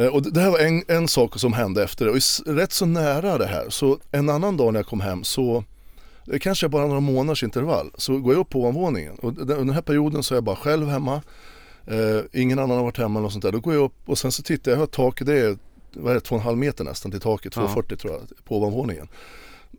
Eh, 0.00 0.06
Och 0.06 0.32
det 0.32 0.40
här 0.40 0.50
var 0.50 0.58
en, 0.58 0.82
en 0.88 1.08
sak 1.08 1.38
som 1.38 1.52
hände 1.52 1.84
efter 1.84 2.04
det 2.04 2.10
och 2.10 2.56
rätt 2.56 2.72
så 2.72 2.86
nära 2.86 3.38
det 3.38 3.46
här 3.46 3.66
så 3.70 3.98
en 4.10 4.28
annan 4.28 4.56
dag 4.56 4.72
när 4.72 4.78
jag 4.80 4.86
kom 4.86 5.00
hem 5.00 5.24
så 5.24 5.64
det 6.24 6.38
kanske 6.38 6.66
är 6.66 6.68
bara 6.68 6.86
några 6.86 7.00
månaders 7.00 7.42
intervall 7.42 7.90
så 7.98 8.18
går 8.18 8.34
jag 8.34 8.40
upp 8.40 8.48
på 8.50 8.60
ovanvåningen 8.60 9.14
och 9.18 9.28
under 9.38 9.56
den 9.56 9.70
här 9.70 9.82
perioden 9.82 10.22
så 10.22 10.34
är 10.34 10.36
jag 10.36 10.44
bara 10.44 10.56
själv 10.56 10.88
hemma 10.88 11.22
eh, 11.86 12.20
ingen 12.32 12.58
annan 12.58 12.76
har 12.76 12.84
varit 12.84 12.98
hemma 12.98 13.18
eller 13.18 13.22
något 13.22 13.32
sånt 13.32 13.42
där. 13.42 13.52
Då 13.52 13.60
går 13.60 13.74
jag 13.74 13.82
upp 13.84 13.94
och 14.06 14.18
sen 14.18 14.32
så 14.32 14.42
tittar 14.42 14.70
jag, 14.70 14.76
jag 14.76 14.82
har 14.82 14.86
taket, 14.86 15.26
det 15.26 15.38
är, 15.40 15.56
vad 15.92 16.10
är 16.10 16.14
det, 16.14 16.20
två 16.20 16.34
och 16.34 16.40
en 16.40 16.44
halv 16.44 16.58
meter 16.58 16.84
nästan 16.84 17.10
till 17.10 17.20
taket, 17.20 17.52
Ja. 17.56 17.62
2,40 17.76 17.96
tror 17.96 18.12
jag, 18.12 18.44
på 18.44 18.56
ovanvåningen. 18.56 19.08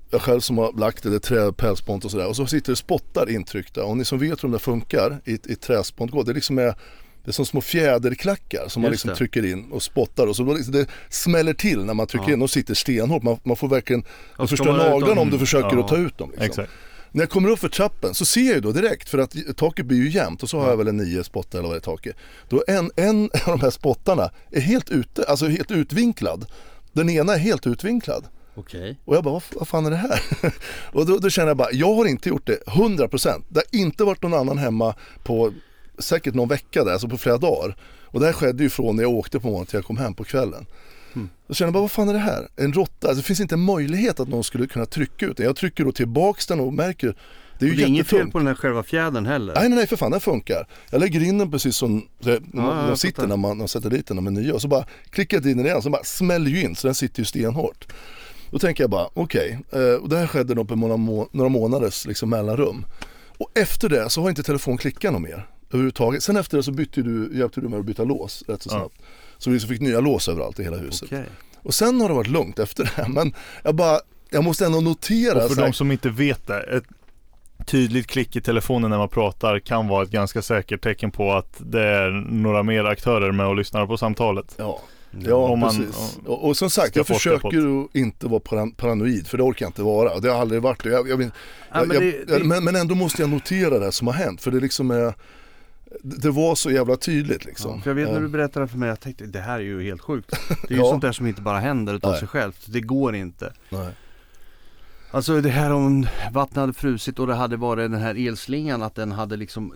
Jag 0.10 0.22
själv 0.22 0.40
som 0.40 0.58
har 0.58 0.74
lagt 0.74 1.04
det, 1.04 1.10
det 1.10 1.16
är 1.16 1.20
trä, 1.20 1.52
pälsspont 1.54 2.06
och 2.06 2.12
sådär 2.12 2.28
och 2.28 2.36
så 2.36 2.46
sitter 2.46 2.72
det 2.72 2.76
spottar 2.76 3.30
intryckta 3.30 3.84
och 3.84 3.98
ni 3.98 4.06
som 4.06 4.20
vet 4.20 4.30
hur 4.44 4.48
de 4.48 4.52
där 4.52 4.60
funkar 4.60 5.22
i, 5.26 5.34
i 5.34 5.56
träspontgård, 5.56 6.26
det 6.26 6.34
liksom 6.34 6.58
är 6.58 6.76
det 7.26 7.32
är 7.32 7.34
som 7.34 7.46
små 7.46 7.62
fjäderklackar 7.62 8.68
som 8.68 8.82
man 8.82 8.92
liksom 8.92 9.10
det. 9.10 9.16
trycker 9.16 9.46
in 9.46 9.72
och 9.72 9.84
spottar 9.84 10.28
och 10.28 10.36
så 10.36 10.54
liksom 10.54 10.74
det 10.74 10.88
smäller 11.10 11.54
till 11.54 11.86
när 11.86 11.94
man 11.94 12.08
trycker 12.08 12.28
Ja. 12.28 12.34
in 12.34 12.42
och 12.42 12.50
sitter 12.50 12.74
stenhårt. 12.74 13.24
Man, 13.24 13.38
man 13.44 13.56
får 13.56 13.68
verkligen, 13.68 14.04
man 14.38 14.48
dem- 14.48 14.78
naglarna 14.78 15.22
om 15.22 15.30
du 15.30 15.40
försöker 15.40 15.76
Ja. 15.78 15.80
att 15.84 15.88
ta 15.88 15.98
ut 15.98 16.18
dem. 16.18 16.30
Liksom. 16.30 16.46
Exakt. 16.46 16.72
När 17.12 17.22
jag 17.22 17.30
kommer 17.30 17.50
upp 17.50 17.60
för 17.60 17.70
trappen 17.70 18.14
så 18.14 18.26
ser 18.26 18.42
jag 18.42 18.56
ju 18.56 18.62
då 18.62 18.72
direkt, 18.72 19.10
för 19.10 19.18
att 19.18 19.36
taket 19.58 19.86
blir 19.86 19.98
ju 19.98 20.10
jämnt 20.10 20.44
och 20.44 20.50
så 20.50 20.60
har 20.60 20.70
jag 20.70 20.78
väl 20.78 20.88
en 20.88 20.98
nio 20.98 21.24
spottar 21.24 21.60
eller 21.60 21.68
vad 21.70 21.76
det 21.78 21.80
är 21.80 21.92
taket. 21.92 22.16
Då 22.50 22.64
en, 22.68 22.92
en 22.96 23.24
av 23.24 23.58
de 23.58 23.62
här 23.62 23.70
spottarna 23.70 24.30
är 24.52 24.62
helt 24.62 24.90
ute, 24.90 25.24
alltså 25.24 25.48
helt 25.48 25.72
utvinklad. 25.72 26.46
Den 26.94 27.10
ena 27.10 27.34
är 27.34 27.38
helt 27.38 27.68
utvinklad. 27.68 28.26
Okej. 28.56 29.00
Och 29.06 29.16
jag 29.16 29.24
bara, 29.24 29.34
vad, 29.34 29.44
vad 29.56 29.68
fan 29.68 29.86
är 29.86 29.90
det 29.90 29.96
här? 29.98 30.22
och 30.92 31.06
då, 31.06 31.18
då 31.18 31.30
känner 31.30 31.48
jag 31.48 31.58
bara, 31.58 31.72
jag 31.72 31.94
har 31.96 32.06
inte 32.06 32.30
gjort 32.30 32.48
det 32.48 32.58
100%. 32.66 33.44
Det 33.50 33.60
har 33.72 33.80
inte 33.80 34.04
varit 34.04 34.22
någon 34.24 34.34
annan 34.34 34.58
hemma 34.58 34.96
på 35.24 35.54
säkert 36.02 36.34
någon 36.34 36.50
vecka 36.50 36.84
där, 36.84 36.92
alltså 36.92 37.08
på 37.08 37.18
flera 37.18 37.38
dagar. 37.38 37.76
Och 38.04 38.20
det 38.20 38.26
här 38.26 38.34
skedde 38.34 38.64
ju 38.64 38.70
från 38.70 38.96
när 38.96 39.04
jag 39.04 39.12
åkte 39.12 39.40
på 39.40 39.48
morgonen 39.48 39.66
till 39.66 39.78
jag 39.78 39.86
kom 39.86 39.98
hem 39.98 40.14
på 40.14 40.24
kvällen. 40.24 40.66
Då 41.48 41.54
känner 41.54 41.68
jag 41.68 41.74
bara, 41.74 41.82
vad 41.82 41.92
fan 41.92 42.10
är 42.10 42.14
det 42.14 42.20
här? 42.20 42.48
En 42.56 42.74
råtta? 42.74 43.08
Alltså, 43.08 43.22
det 43.22 43.28
finns 43.28 43.40
inte 43.40 43.56
en 43.56 43.62
möjlighet 43.62 44.20
att 44.20 44.28
någon 44.28 44.44
skulle 44.44 44.68
kunna 44.68 44.86
trycka 44.86 45.26
ut 45.26 45.38
den. 45.38 45.46
Jag 45.46 45.56
trycker 45.56 45.86
då 45.86 45.92
tillbaks 45.92 46.48
den 46.48 46.60
och 46.60 46.74
märker, 46.74 47.16
det 47.60 47.66
är 47.66 47.68
ju 47.68 47.72
Och 47.72 47.78
det 47.78 47.84
är 47.84 47.88
inget 47.88 48.08
fel 48.08 48.32
på 48.32 48.38
den 48.38 48.48
här 48.48 48.56
själva 48.56 48.84
fjädern 48.84 49.26
heller? 49.26 49.54
Nej 49.54 49.70
nej 49.70 49.78
nej 49.78 49.88
för 49.88 49.96
fan, 49.96 50.12
den 50.12 50.20
funkar. 50.20 50.68
Jag 50.90 51.00
lägger 51.00 51.24
in 51.24 51.38
den 51.38 51.52
precis 51.52 51.76
som 51.76 52.08
ja, 52.20 52.40
de 52.88 52.98
sitter 52.98 53.28
när 53.28 53.38
man, 53.38 53.52
när 53.52 53.62
man 53.62 53.68
sätter 53.68 53.90
dit 53.90 54.08
den, 54.08 54.16
de 54.16 54.28
är 54.28 54.32
nya. 54.32 54.54
Och 54.54 54.62
så 54.62 54.68
bara 54.68 54.86
klickar 55.10 55.38
jag 55.38 55.52
in 55.52 55.58
den 55.58 55.66
igen, 55.66 55.82
så 55.82 55.90
bara 55.90 56.04
smäller 56.04 56.52
ju 56.52 56.62
in 56.62 56.76
så 56.76 56.88
den 56.88 56.96
sitter 56.96 57.20
ju 57.20 57.26
stenhårt. 57.26 57.88
Då 58.52 58.60
tänker 58.60 58.84
jag 58.84 58.92
bara, 58.92 59.08
okej, 59.14 59.60
eh, 59.72 59.80
och 59.82 60.10
det 60.10 60.18
här 60.18 60.28
skedde 60.28 60.54
då 60.54 60.66
på 60.66 60.76
några, 60.76 60.98
må- 60.98 61.30
några 61.32 61.50
månaders 61.50 62.06
liksom, 62.06 62.30
mellanrum. 62.30 62.86
Och 63.38 63.52
efter 63.56 63.90
det 63.90 64.10
så 64.10 64.22
har 64.22 64.30
inte 64.30 64.44
telefon 64.44 64.78
klickat 64.78 65.14
något 65.14 65.22
mer 65.22 65.48
överhuvudtaget. 65.74 66.24
Sen 66.24 66.38
efter 66.38 66.58
det 66.58 66.64
så 66.64 66.72
bytte 66.72 67.02
du, 67.02 67.30
hjälpte 67.38 67.62
du 67.62 67.70
mig 67.70 67.80
att 67.80 67.86
byta 67.86 68.04
lås 68.04 68.44
rätt 68.48 68.62
så 68.64 68.70
Ja. 68.72 68.80
snabbt. 68.80 68.96
Så 69.38 69.50
vi 69.50 69.60
fick 69.60 69.82
nya 69.82 70.00
lås 70.00 70.30
överallt 70.30 70.60
i 70.60 70.64
hela 70.64 70.78
huset. 70.78 71.04
Okej. 71.12 71.26
Och 71.64 71.74
sen 71.74 72.02
har 72.02 72.08
det 72.10 72.16
varit 72.16 72.28
lugnt 72.28 72.60
efter 72.60 72.84
det. 72.96 73.08
Men 73.10 73.34
jag 73.64 73.76
bara, 73.76 74.00
jag 74.30 74.44
måste 74.44 74.66
ändå 74.66 74.82
notera. 74.82 75.46
Och 75.46 75.52
för 75.52 75.62
de 75.62 75.74
som 75.74 75.92
inte 75.92 76.10
vet 76.10 76.48
det, 76.48 76.60
ett 76.64 76.84
tydligt 77.66 78.08
klick 78.08 78.36
i 78.36 78.42
telefonen 78.42 78.90
när 78.90 78.98
man 78.98 79.10
pratar 79.10 79.60
kan 79.60 79.88
vara 79.88 80.04
ett 80.04 80.10
ganska 80.12 80.42
säkert 80.42 80.82
tecken 80.84 81.12
på 81.12 81.32
att 81.34 81.54
det 81.60 81.82
är 81.82 82.10
några 82.32 82.64
mer 82.64 82.84
aktörer 82.86 83.32
med 83.32 83.48
och 83.48 83.56
lyssnar 83.56 83.88
på 83.88 83.98
samtalet. 83.98 84.56
Ja, 84.58 84.82
Mm. 85.14 85.26
ja 85.30 85.56
man- 85.56 85.70
precis. 85.78 86.20
Och, 86.26 86.48
och 86.48 86.58
som 86.58 86.70
sagt, 86.70 86.96
jag 86.96 87.08
försöker 87.08 87.84
att 87.86 87.96
inte 87.96 88.28
vara 88.28 88.40
paran- 88.40 88.76
paranoid, 88.76 89.28
för 89.28 89.38
det 89.38 89.44
orkar 89.44 89.66
jag 89.66 89.70
inte 89.70 89.82
vara. 89.84 90.20
Det 90.20 90.30
har 90.30 90.42
aldrig 90.42 90.62
varit 90.62 90.84
det. 90.84 90.90
Jag, 90.90 91.10
jag, 91.10 91.18
vill- 91.18 91.32
Ja, 91.72 91.80
jag, 91.80 91.88
men 91.88 91.96
jag, 91.96 92.04
det- 92.28 92.38
det- 92.38 92.44
men, 92.44 92.64
men 92.64 92.76
ändå 92.76 92.96
måste 92.96 93.22
jag 93.22 93.30
notera 93.30 93.80
det 93.80 93.92
som 93.92 94.08
har 94.08 94.14
hänt, 94.14 94.42
för 94.42 94.52
det 94.52 94.60
liksom 94.60 94.92
är 94.92 95.14
det 96.04 96.30
var 96.32 96.56
så 96.56 96.72
jävla 96.72 96.96
tydligt 96.98 97.46
liksom. 97.46 97.72
Ja, 97.76 97.82
för 97.82 97.90
jag 97.90 97.96
vet 97.96 98.12
när 98.12 98.22
du 98.22 98.28
berättade 98.28 98.68
för 98.68 98.78
mig, 98.78 98.90
jag 98.90 99.00
tänkte 99.00 99.26
det 99.26 99.40
här 99.40 99.56
är 99.60 99.64
ju 99.64 99.84
helt 99.84 100.02
sjukt. 100.02 100.30
Det 100.68 100.74
är 100.74 100.78
ju 100.78 100.78
Ja. 100.84 100.90
sånt 100.90 101.02
där 101.02 101.12
som 101.12 101.28
inte 101.28 101.42
bara 101.42 101.60
händer 101.60 101.94
utav 101.94 102.12
Nej. 102.12 102.20
sig 102.20 102.28
självt. 102.28 102.66
Det 102.66 102.82
går 102.82 103.16
inte. 103.16 103.54
nej. 103.70 103.90
Alltså 105.12 105.42
det 105.42 105.50
här 105.50 105.72
om 105.72 106.08
vattnet 106.32 106.58
hade 106.58 106.74
frusit 106.74 107.20
och 107.20 107.28
det 107.28 107.34
hade 107.36 107.58
varit 107.58 107.92
den 107.92 108.02
här 108.02 108.28
elslingan 108.28 108.82
att 108.84 108.96
den 108.96 109.12
hade 109.12 109.38
liksom 109.38 109.74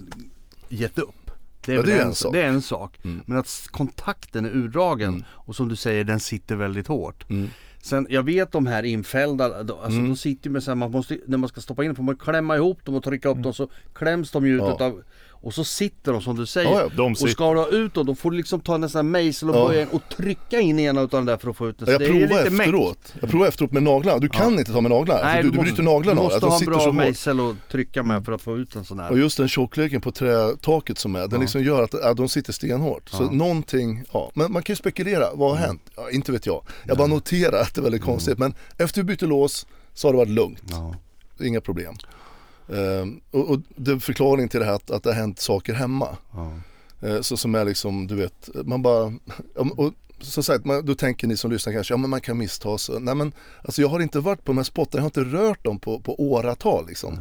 gett 0.69 0.99
upp. 0.99 1.32
Det 1.65 1.71
är, 1.71 1.75
Ja, 1.75 1.82
det 1.82 1.93
är 1.93 2.01
en, 2.01 2.08
en 2.08 2.15
sak. 2.15 2.34
Det 2.34 2.41
är 2.41 2.47
en 2.47 2.62
sak. 2.62 2.99
Mm. 3.04 3.21
Men 3.25 3.38
att 3.38 3.67
kontakten 3.71 4.45
är 4.45 4.49
urdragen 4.56 5.10
Mm. 5.10 5.23
och 5.30 5.56
som 5.56 5.67
du 5.67 5.75
säger 5.75 6.04
den 6.04 6.19
sitter 6.19 6.56
väldigt 6.56 6.88
hårt. 6.88 7.30
Mm. 7.30 7.49
Sen 7.82 8.08
jag 8.10 8.23
vet 8.23 8.51
de 8.51 8.67
här 8.67 8.84
infällda, 8.84 9.45
alltså 9.45 9.86
Mm. 9.86 10.10
de 10.10 10.15
sitter 10.17 10.47
ju 10.49 10.54
med 10.54 10.63
så 10.63 10.71
här, 10.71 10.75
man 10.75 10.91
måste, 10.91 11.17
när 11.28 11.38
man 11.38 11.49
ska 11.49 11.62
stoppa 11.62 11.84
in 11.84 11.95
får 11.95 12.04
man 12.04 12.17
klämma 12.17 12.56
ihop 12.56 12.86
dem 12.86 12.95
och 12.95 13.04
trycka 13.04 13.30
upp 13.30 13.43
dem 13.43 13.54
så 13.54 13.69
kläms 13.93 14.32
de 14.32 14.45
ju 14.47 14.56
ut 14.56 14.62
Ja. 14.62 14.75
utav 14.75 15.04
Och 15.45 15.53
så 15.53 15.63
sitter 15.63 16.12
de 16.12 16.21
som 16.21 16.36
du 16.36 16.45
säger. 16.45 16.71
Ja, 16.71 16.81
ja. 16.81 16.89
De 16.97 17.12
Och 17.12 17.27
du 17.38 17.60
ha 17.60 17.67
ut 17.67 17.93
då, 17.93 18.03
då 18.03 18.15
får 18.15 18.31
du 18.31 18.38
liksom 18.38 18.60
ta 18.60 18.77
nästan 18.77 19.12
mejsel 19.12 19.49
och 19.49 19.55
Ja. 19.55 19.67
börja 19.67 19.88
och 19.91 20.01
trycka 20.17 20.60
in 20.60 20.79
ena 20.79 21.01
utav 21.01 21.19
den 21.19 21.25
där 21.25 21.38
för 21.38 21.49
att 21.49 21.58
få 21.58 21.69
ut 21.69 21.77
den. 21.79 21.86
Så 21.86 21.91
Jag 21.91 22.01
det 22.01 22.05
är 22.05 22.10
provar 22.10 22.27
lite 22.43 22.49
mäkt. 22.49 22.67
efteråt. 22.67 23.13
Jag 23.21 23.29
provar 23.29 23.47
efteråt 23.47 23.71
med 23.71 23.84
naglarna. 23.84 24.19
Du 24.19 24.29
kan 24.29 24.60
inte 24.60 24.71
ta 24.73 24.81
med 24.81 24.91
naglarna. 24.91 25.21
Nej, 25.23 25.43
du, 25.43 25.49
du 25.49 25.58
måste- 25.58 25.63
bryter 25.71 25.84
naglarna 25.84 26.15
Du 26.15 26.19
av. 26.19 26.23
måste 26.23 26.36
Att 26.36 26.41
de 26.41 26.49
ha 26.49 26.60
en 26.60 26.65
bra 26.86 26.91
mejsel 26.91 27.39
och 27.39 27.55
trycka 27.71 28.03
med 28.03 28.25
för 28.25 28.31
att 28.31 28.41
få 28.41 28.58
ut 28.58 28.75
en 28.75 28.86
sån 28.86 28.99
Och 28.99 29.05
här. 29.05 29.15
just 29.15 29.38
den 29.38 29.47
tjockleken 29.47 30.01
på 30.01 30.12
trätaket 30.12 30.97
som 30.97 31.15
är, 31.15 31.27
den 31.27 31.39
liksom 31.41 31.63
gör 31.63 31.84
att 31.84 31.93
ja, 31.93 32.13
de 32.13 32.29
sitter 32.29 32.53
stenhårt. 32.53 33.10
Så 33.10 33.23
någonting, 33.31 34.03
ja. 34.13 34.31
Men 34.34 34.51
man 34.51 34.63
kan 34.63 34.73
ju 34.73 34.77
spekulera, 34.77 35.25
vad 35.34 35.49
har 35.49 35.58
hänt? 35.58 35.81
Ja, 35.95 36.10
inte 36.12 36.31
vet 36.31 36.45
jag. 36.45 36.62
Jag 36.88 36.97
bara 36.97 37.08
noterar 37.08 37.62
att 37.62 37.73
det 37.75 37.81
är 37.81 37.84
väldigt 37.84 38.03
konstigt. 38.03 38.38
Men 38.38 38.53
efter 38.77 39.01
vi 39.01 39.05
bytte 39.05 39.25
lås 39.25 39.67
så 39.93 40.08
har 40.08 40.13
det 40.13 40.17
varit 40.17 40.29
lugnt. 40.29 40.63
Inga 41.41 41.62
problem. 41.62 41.93
Ehm, 42.73 43.21
och, 43.32 43.49
och 43.49 43.60
det 43.75 43.91
är 43.91 43.99
förklaringen 43.99 44.49
till 44.49 44.60
det 44.60 44.65
här 44.65 44.73
att, 44.73 44.91
att 44.91 45.04
det 45.04 45.10
har 45.10 45.15
hänt 45.15 45.39
saker 45.39 45.73
hemma. 45.73 46.17
Ja. 46.34 46.51
Eh, 47.08 47.21
så 47.21 47.38
som 47.38 47.56
är 47.56 47.65
liksom, 47.65 48.08
du 48.08 48.15
vet, 48.15 48.49
man 48.65 48.82
bara, 48.82 49.13
ja, 49.56 49.69
och 49.78 49.93
som 50.19 50.43
sagt, 50.43 50.65
man, 50.65 50.86
då 50.86 50.95
tänker 50.95 51.28
ni 51.28 51.38
som 51.38 51.51
lyssnar 51.51 51.73
kanske, 51.73 51.93
ja 51.93 51.97
men 51.97 52.10
man 52.10 52.21
kan 52.21 52.38
missta 52.38 52.78
sig. 52.78 52.99
Nej 52.99 53.15
men, 53.15 53.32
alltså 53.63 53.82
jag 53.82 53.89
har 53.89 53.99
inte 53.99 54.19
varit 54.19 54.43
på 54.43 54.51
de 54.51 54.58
här 54.58 54.63
spottarna, 54.63 54.99
jag 54.99 55.04
har 55.04 55.21
inte 55.23 55.38
rört 55.38 55.63
dem 55.65 55.80
på, 55.80 55.99
på 55.99 56.21
åratal 56.21 56.88
liksom. 56.88 57.19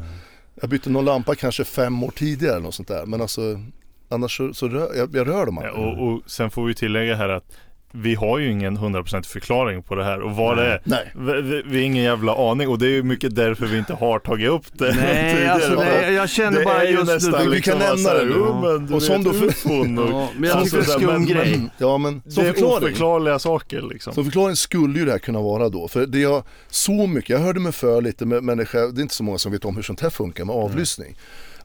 Jag 0.61 0.71
bytte 0.71 0.91
någon 0.91 1.05
lampa 1.05 1.35
kanske 1.35 1.65
fem 1.65 2.03
år 2.03 2.11
tidigare 2.11 2.53
eller 2.55 2.65
något 2.65 2.75
sånt 2.75 2.89
där, 2.89 3.07
men 3.07 3.21
alltså 3.21 3.61
annars 4.09 4.37
så, 4.37 4.55
så 4.55 4.69
rör, 4.69 4.95
jag, 4.95 5.15
jag 5.17 5.29
rör 5.29 5.47
dem 5.47 5.59
Ja, 5.63 5.69
aldrig. 5.69 5.99
och, 5.99 6.13
och 6.13 6.31
sen 6.31 6.51
får 6.51 6.65
vi 6.67 6.75
tillägga 6.75 7.17
här 7.17 7.29
att 7.29 7.53
vi 7.97 8.15
har 8.15 8.39
ju 8.39 8.51
ingen 8.51 8.79
100% 8.79 9.23
förklaring 9.27 9.83
på 9.83 9.95
det 9.95 10.05
här 10.05 10.21
och 10.21 10.37
vad 10.37 10.57
det 10.57 10.67
är. 10.67 10.81
Nej. 10.85 11.13
Vi, 11.15 11.43
vi, 11.43 11.63
vi 11.67 11.79
har 11.79 11.85
ingen 11.87 12.05
jävla 12.05 12.51
aning 12.51 12.69
och 12.69 12.79
det 12.79 12.87
är 12.87 12.91
ju 12.91 13.03
mycket 13.03 13.35
därför 13.35 13.67
vi 13.67 13.79
inte 13.79 13.95
har 13.95 14.19
tagit 14.19 14.49
upp 14.51 14.65
det 14.73 14.95
Nej 14.97 15.49
alltså 15.49 15.75
det, 15.77 16.11
jag 16.13 16.29
känner 16.31 16.59
Det 16.59 16.65
bara 16.65 16.83
är 16.83 16.87
ju 16.87 16.93
just 16.93 17.07
nu. 17.07 17.15
nästan 17.15 17.49
vi 17.51 17.57
liksom 17.57 17.79
kan 17.79 17.97
nämna 17.97 18.15
det 18.15 18.25
nu. 18.25 18.33
jo, 18.37 18.61
men 18.63 18.87
du 18.87 18.95
Och 18.95 19.03
som 19.03 19.17
vet, 19.17 19.25
då 19.25 19.33
för- 19.39 19.47
ufon 19.47 19.99
och 19.99 20.11
Ja, 20.11 20.29
men 20.37 20.49
jag 20.49 20.59
alltså, 20.59 20.77
tycker 20.77 20.87
det 20.87 20.93
är 20.93 20.99
så 20.99 20.99
där, 20.99 21.07
skum 21.07 21.13
men- 21.23 21.27
grej. 21.27 21.55
Mm, 21.55 21.71
Ja 21.79 21.99
men 21.99 22.23
som 22.29 22.43
Det 22.43 22.49
är 22.49 22.53
förklaring. 22.53 22.77
oförklarliga 22.85 23.39
saker 23.39 23.83
liksom. 23.93 24.15
Som 24.15 24.25
förklaring 24.25 24.57
skulle 24.57 24.99
ju 24.99 25.05
det 25.05 25.11
här 25.13 25.19
kunna 25.19 25.41
vara 25.41 25.69
då. 25.69 25.89
För 25.89 26.07
det 26.07 26.19
jag 26.21 26.43
så 26.69 27.07
mycket, 27.07 27.31
jag 27.31 27.39
hörde 27.39 27.61
mig 27.61 27.73
för 27.73 28.03
lite 28.03 28.27
med 28.27 28.43
människor, 28.45 28.93
det 28.93 29.01
är 29.01 29.03
inte 29.03 29.15
så 29.15 29.23
många 29.23 29.39
som 29.39 29.53
vet 29.53 29.65
om 29.65 29.77
hur 29.77 29.83
sånt 29.83 30.01
här 30.01 30.11
funkar 30.11 30.45
med 30.45 30.57
avlyssning. 30.57 31.17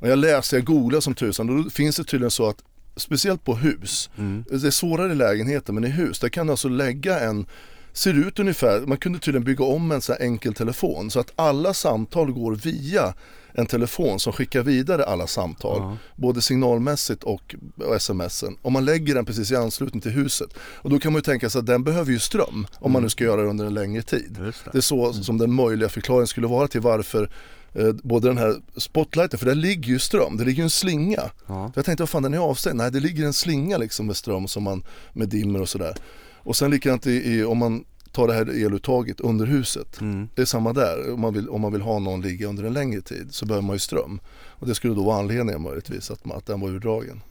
Och 0.02 0.08
jag 0.08 0.20
läste, 0.20 0.56
jag 0.56 0.66
googlade 0.66 1.02
som 1.02 1.14
tusan 1.14 1.50
och 1.50 1.64
då 1.64 1.70
finns 1.70 1.96
det 1.96 2.04
tydligen 2.04 2.32
så 2.32 2.50
att 2.50 2.58
Speciellt 3.00 3.44
på 3.44 3.56
hus, 3.56 4.10
Mm. 4.18 4.44
det 4.50 4.68
är 4.68 4.72
svårare 4.72 5.12
i 5.12 5.16
lägenheter 5.16 5.74
men 5.74 5.84
i 5.86 5.90
hus, 5.90 6.20
där 6.20 6.30
kan 6.30 6.48
du 6.48 6.52
alltså 6.54 6.68
lägga 6.70 7.20
en 7.20 7.46
Ser 7.94 8.14
ut 8.14 8.40
ungefär, 8.40 8.80
man 8.82 8.98
kunde 8.98 9.20
tydligen 9.20 9.44
bygga 9.44 9.66
om 9.66 9.92
en 9.92 10.02
sån 10.02 10.16
här 10.20 10.26
enkel 10.26 10.54
telefon 10.54 11.12
så 11.12 11.20
att 11.20 11.32
alla 11.36 11.74
samtal 11.74 12.32
går 12.32 12.56
via 12.56 13.14
en 13.54 13.66
telefon 13.66 14.20
som 14.20 14.34
skickar 14.34 14.64
vidare 14.64 15.06
alla 15.06 15.28
samtal. 15.28 15.78
Ja. 15.82 15.98
Både 16.16 16.42
signalmässigt 16.42 17.24
och, 17.24 17.56
och 17.78 18.02
smsen. 18.02 18.58
Om 18.62 18.74
man 18.74 18.86
lägger 18.86 19.16
den 19.16 19.26
precis 19.26 19.52
i 19.52 19.56
anslutning 19.56 20.02
till 20.02 20.12
huset. 20.12 20.50
Och 20.60 20.90
då 20.90 21.00
kan 21.00 21.12
man 21.12 21.20
ju 21.20 21.24
tänka 21.24 21.50
sig 21.50 21.60
att 21.60 21.66
den 21.66 21.84
behöver 21.84 22.12
ju 22.12 22.20
ström 22.20 22.68
om 22.80 22.92
man 22.92 23.04
nu 23.04 23.10
ska 23.10 23.24
göra 23.24 23.42
det 23.42 23.48
under 23.48 23.66
en 23.66 23.74
längre 23.74 24.02
tid. 24.02 24.38
Det. 24.40 24.72
Det 24.72 24.78
är 24.78 24.82
så 24.82 25.14
som 25.14 25.38
den 25.38 25.54
möjliga 25.54 25.90
förklaringen 25.90 26.28
skulle 26.28 26.48
vara 26.48 26.68
till 26.68 26.82
varför 26.82 27.30
eh, 27.74 27.92
både 28.04 28.28
den 28.28 28.38
här 28.38 28.56
spotlighten, 28.78 29.40
för 29.40 29.46
där 29.46 29.56
ligger 29.56 29.88
ju 29.90 30.00
ström, 30.00 30.38
det 30.38 30.44
ligger 30.44 30.58
ju 30.58 30.64
en 30.64 30.70
slinga. 30.70 31.24
Ja. 31.48 31.72
Jag 31.76 31.86
tänkte 31.86 32.02
vad 32.02 32.10
fan 32.10 32.24
den 32.24 32.34
är 32.34 32.38
avstängd? 32.38 32.78
Nej 32.78 32.92
det 32.92 33.00
ligger 33.00 33.26
en 33.26 33.34
slinga 33.34 33.78
liksom 33.78 34.06
med 34.06 34.18
ström 34.18 34.48
som 34.48 34.64
man, 34.64 34.84
med 35.14 35.30
dimmer 35.30 35.62
och 35.62 35.70
sådär. 35.70 35.96
Och 36.38 36.56
sen 36.56 36.72
likadant 36.72 37.08
i, 37.08 37.34
i, 37.34 37.44
om 37.44 37.58
man 37.58 37.86
tar 38.12 38.28
det 38.28 38.34
här 38.34 38.66
eluttaget 38.66 39.20
under 39.20 39.46
huset. 39.46 40.02
Mm. 40.02 40.30
Det 40.36 40.42
är 40.42 40.46
samma 40.46 40.74
där, 40.74 41.14
om 41.14 41.22
man, 41.22 41.34
vill, 41.34 41.50
om 41.50 41.62
man 41.62 41.72
vill 41.72 41.82
ha 41.82 42.00
någon 42.00 42.22
ligga 42.22 42.48
under 42.48 42.64
en 42.64 42.74
längre 42.74 43.02
tid 43.02 43.28
så 43.32 43.46
behöver 43.46 43.68
man 43.68 43.76
ju 43.76 43.80
ström. 43.80 44.20
Och 44.48 44.68
det 44.68 44.76
skulle 44.76 44.94
då 44.94 45.04
vara 45.04 45.20
anledningen 45.20 45.62
möjligtvis 45.62 46.12
att, 46.12 46.26
man, 46.26 46.38
att 46.38 46.46
den 46.46 46.60
var 46.60 46.70
urdragen. 46.70 47.22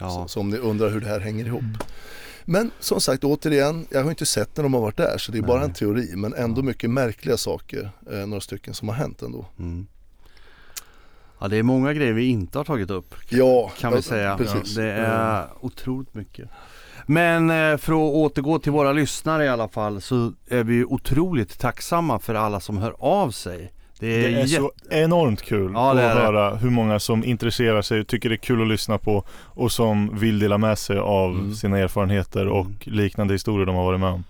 Ja. 0.00 0.10
Så, 0.10 0.28
så 0.28 0.40
om 0.40 0.50
ni 0.50 0.56
undrar 0.56 0.90
hur 0.90 1.00
det 1.00 1.06
här 1.06 1.20
hänger 1.20 1.46
ihop. 1.46 1.62
Men 2.50 2.70
som 2.80 3.00
sagt 3.00 3.24
återigen, 3.24 3.86
jag 3.90 4.02
har 4.02 4.10
inte 4.10 4.26
sett 4.26 4.56
när 4.56 4.62
de 4.62 4.74
har 4.74 4.80
varit 4.80 4.96
där 4.96 5.18
så 5.18 5.32
det 5.32 5.38
är 5.38 5.42
bara 5.42 5.62
en 5.62 5.72
teori 5.72 6.16
men 6.16 6.34
ändå 6.34 6.62
mycket 6.62 6.90
märkliga 6.90 7.36
saker, 7.36 7.90
eh, 8.12 8.26
några 8.26 8.40
stycken 8.40 8.74
som 8.74 8.88
har 8.88 8.94
hänt 8.94 9.22
ändå. 9.22 9.46
Mm. 9.58 9.86
Ja 11.38 11.48
det 11.48 11.56
är 11.56 11.62
många 11.62 11.92
grejer 11.92 12.12
vi 12.12 12.24
inte 12.24 12.58
har 12.58 12.64
tagit 12.64 12.90
upp 12.90 13.14
Ja, 13.28 13.72
kan 13.78 13.92
vi 13.92 14.02
säga. 14.02 14.36
Precis. 14.36 14.74
Det 14.74 14.92
är 14.92 15.48
otroligt 15.60 16.14
mycket. 16.14 16.48
Men 17.06 17.50
eh, 17.50 17.76
för 17.76 17.92
att 17.92 18.14
återgå 18.14 18.58
till 18.58 18.72
våra 18.72 18.92
lyssnare 18.92 19.44
i 19.44 19.48
alla 19.48 19.68
fall 19.68 20.00
så 20.00 20.32
är 20.46 20.64
vi 20.64 20.84
otroligt 20.84 21.58
tacksamma 21.58 22.18
för 22.18 22.34
alla 22.34 22.60
som 22.60 22.78
hör 22.78 22.94
av 22.98 23.30
sig. 23.30 23.72
Det 24.00 24.06
är, 24.06 24.20
Det 24.22 24.26
är 24.26 24.30
jätte... 24.44 24.48
så 24.62 24.70
enormt 24.90 25.42
kul 25.42 25.72
Ja, 25.74 25.90
att 25.90 25.96
höra 25.98 26.54
hur 26.56 26.70
många 26.70 27.00
som 27.00 27.24
intresserar 27.24 27.82
sig, 27.82 28.04
tycker 28.04 28.28
det 28.28 28.34
är 28.34 28.36
kul 28.36 28.62
att 28.62 28.68
lyssna 28.68 28.98
på 28.98 29.24
och 29.40 29.72
som 29.72 30.18
vill 30.18 30.38
dela 30.38 30.58
med 30.58 30.78
sig 30.78 30.98
av 30.98 31.30
Mm. 31.30 31.54
sina 31.54 31.78
erfarenheter 31.78 32.46
och 32.46 32.66
liknande 32.80 33.34
historier 33.34 33.66
de 33.66 33.76
har 33.76 33.84
varit 33.84 34.00
med 34.00 34.10
om. 34.10 34.24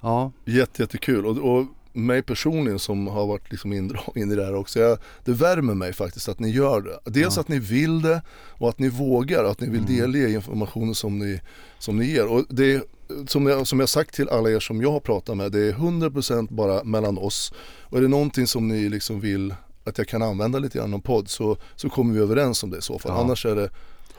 Ja, 0.00 0.32
Jätte, 0.44 0.82
jättekul 0.82 1.26
och, 1.26 1.38
och 1.58 1.64
mig 1.92 2.22
personligen 2.22 2.78
som 2.78 3.06
har 3.06 3.26
varit 3.26 3.50
liksom 3.50 3.72
indragen 3.72 4.32
i 4.32 4.34
det 4.34 4.44
här 4.44 4.54
också. 4.54 4.78
Jag, 4.80 4.98
det 5.24 5.32
värmer 5.32 5.74
mig 5.74 5.92
faktiskt 5.92 6.28
att 6.28 6.38
ni 6.38 6.50
gör 6.50 6.80
det. 6.80 7.10
Dels 7.10 7.36
Ja. 7.36 7.40
att 7.40 7.48
ni 7.48 7.58
vill 7.58 8.02
det 8.02 8.22
och 8.48 8.68
att 8.68 8.78
ni 8.78 8.88
vågar 8.88 9.44
och 9.44 9.50
att 9.50 9.60
ni 9.60 9.68
vill 9.68 9.86
delge 9.86 10.30
informationen 10.30 10.94
som 10.94 11.18
ni, 11.18 11.40
som 11.78 11.96
ni 11.98 12.04
ger. 12.06 12.26
Och 12.26 12.44
det 12.48 12.74
är, 12.74 12.82
som 13.26 13.46
jag, 13.46 13.66
som 13.66 13.80
jag 13.80 13.88
sagt 13.88 14.14
till 14.14 14.28
alla 14.28 14.50
er 14.50 14.60
som 14.60 14.82
jag 14.82 14.92
har 14.92 15.00
pratat 15.00 15.36
med, 15.36 15.52
det 15.52 15.60
är 15.68 15.72
100% 15.72 16.46
bara 16.50 16.84
mellan 16.84 17.18
oss. 17.18 17.52
Och 17.82 17.98
är 17.98 18.02
det 18.02 18.08
någonting 18.08 18.46
som 18.46 18.68
ni 18.68 18.88
liksom 18.88 19.20
vill 19.20 19.54
att 19.84 19.98
jag 19.98 20.08
kan 20.08 20.22
använda 20.22 20.58
lite 20.58 20.78
grann 20.78 20.94
om 20.94 21.00
podd 21.00 21.28
så, 21.28 21.56
så 21.76 21.88
kommer 21.88 22.14
vi 22.14 22.20
överens 22.20 22.62
om 22.62 22.70
det 22.70 22.78
i 22.78 22.82
så 22.82 22.98
fall. 22.98 23.12
Ja. 23.14 23.20
Annars 23.20 23.46
är 23.46 23.54
det 23.56 23.70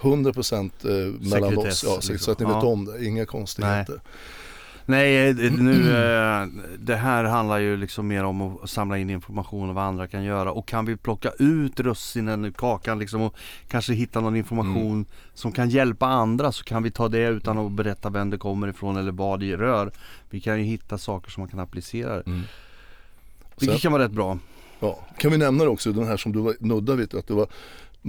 100% 0.02 0.72
eh, 0.84 1.14
mellan 1.30 1.50
Sekretess, 1.50 1.84
oss. 1.84 1.90
Ja, 1.96 2.02
så, 2.02 2.12
liksom. 2.12 2.18
så 2.26 2.32
att 2.32 2.40
ni 2.40 2.46
Ja. 2.46 2.56
vet 2.56 2.64
om 2.64 2.86
det, 2.86 3.06
inga 3.06 3.26
konstigheter. 3.26 3.94
Nej, 3.94 4.02
eh, 4.98 5.52
nu, 5.52 5.92
eh, 5.96 6.48
det 6.80 6.96
här 6.96 7.24
handlar 7.24 7.58
ju 7.60 7.78
liksom 7.78 8.08
mer 8.08 8.24
om 8.24 8.42
att 8.64 8.70
samla 8.70 8.98
in 8.98 9.10
information 9.10 9.70
om 9.70 9.76
vad 9.76 9.84
andra 9.84 10.08
kan 10.08 10.24
göra 10.24 10.52
och 10.52 10.68
kan 10.68 10.86
vi 10.86 10.96
plocka 10.98 11.32
ut 11.40 11.80
russinen 11.80 12.46
ur 12.46 12.52
kakan 12.52 13.00
liksom 13.00 13.22
och 13.22 13.36
kanske 13.68 13.94
hitta 13.94 14.20
någon 14.22 14.36
information 14.36 14.92
Mm. 14.92 15.06
som 15.34 15.52
kan 15.52 15.70
hjälpa 15.70 16.08
andra 16.08 16.52
så 16.52 16.64
kan 16.64 16.84
vi 16.84 16.92
ta 16.92 17.08
det 17.08 17.28
utan 17.28 17.58
att 17.58 17.72
berätta 17.72 18.10
vem 18.10 18.30
det 18.30 18.38
kommer 18.38 18.68
ifrån 18.68 18.98
eller 18.98 19.12
vad 19.12 19.40
det 19.40 19.56
rör. 19.58 19.92
Vi 20.30 20.40
kan 20.40 20.58
ju 20.58 20.64
hitta 20.64 20.98
saker 20.98 21.32
som 21.32 21.42
man 21.42 21.50
kan 21.50 21.60
applicera. 21.60 22.14
Mm. 22.22 22.42
Vilket 23.60 23.82
kan 23.82 23.92
vara 23.92 24.04
rätt 24.04 24.12
bra. 24.12 24.38
Ja, 24.80 25.00
kan 25.18 25.32
vi 25.32 25.38
nämna 25.38 25.64
det 25.64 25.70
också, 25.70 25.92
den 25.92 26.08
här 26.08 26.18
som 26.18 26.32
du 26.32 26.40
var 26.40 26.56
nuddade 26.60 26.98
vid, 26.98 27.16
att 27.16 27.28
det 27.28 27.34
var 27.34 27.48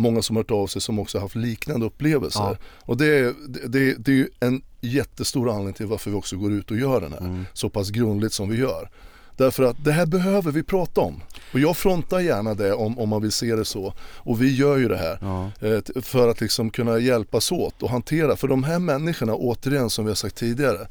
många 0.01 0.23
som 0.23 0.37
hört 0.37 0.51
av 0.51 0.67
sig 0.67 0.83
som 0.83 0.99
också 0.99 1.19
haft 1.19 1.35
liknande 1.35 1.87
upplevelser. 1.87 2.41
Ja. 2.41 2.57
Och 2.63 2.97
det 2.97 3.07
är, 3.07 3.35
det, 3.49 3.69
det, 3.69 3.95
det 3.99 4.11
är 4.11 4.17
ju 4.17 4.29
en 4.41 4.63
jättestor 4.81 5.51
anledning 5.51 5.75
till 5.75 5.87
varför 5.87 6.11
vi 6.11 6.17
också 6.17 6.37
går 6.37 6.53
ut 6.53 6.71
och 6.71 6.77
gör 6.77 7.01
den 7.01 7.13
här, 7.13 7.19
Mm. 7.21 7.47
så 7.53 7.69
pass 7.71 7.91
grundligt 7.91 8.33
som 8.33 8.49
vi 8.49 8.57
gör. 8.57 8.91
Därför 9.37 9.63
att 9.63 9.85
det 9.85 9.93
här 9.93 10.07
behöver 10.07 10.53
vi 10.53 10.63
prata 10.63 11.01
om. 11.01 11.21
Och 11.53 11.61
jag 11.61 11.77
frontar 11.77 12.21
gärna 12.21 12.55
det 12.55 12.73
om, 12.73 12.99
om 12.99 13.09
man 13.09 13.23
vill 13.23 13.33
se 13.33 13.57
det 13.57 13.65
så. 13.65 13.95
Och 14.17 14.43
vi 14.43 14.55
gör 14.57 14.77
ju 14.77 14.89
det 14.89 14.97
här. 14.97 15.19
Ja. 15.21 15.51
Eh, 15.69 16.03
För 16.03 16.29
att 16.29 16.41
liksom 16.41 16.71
kunna 16.71 16.99
hjälpas 16.99 17.53
åt 17.53 17.83
och 17.83 17.91
hantera. 17.91 18.37
För 18.37 18.49
de 18.49 18.65
här 18.65 18.79
människorna, 18.79 19.35
återigen 19.35 19.91
som 19.91 20.05
vi 20.05 20.11
har 20.11 20.15
sagt 20.17 20.37
tidigare. 20.37 20.87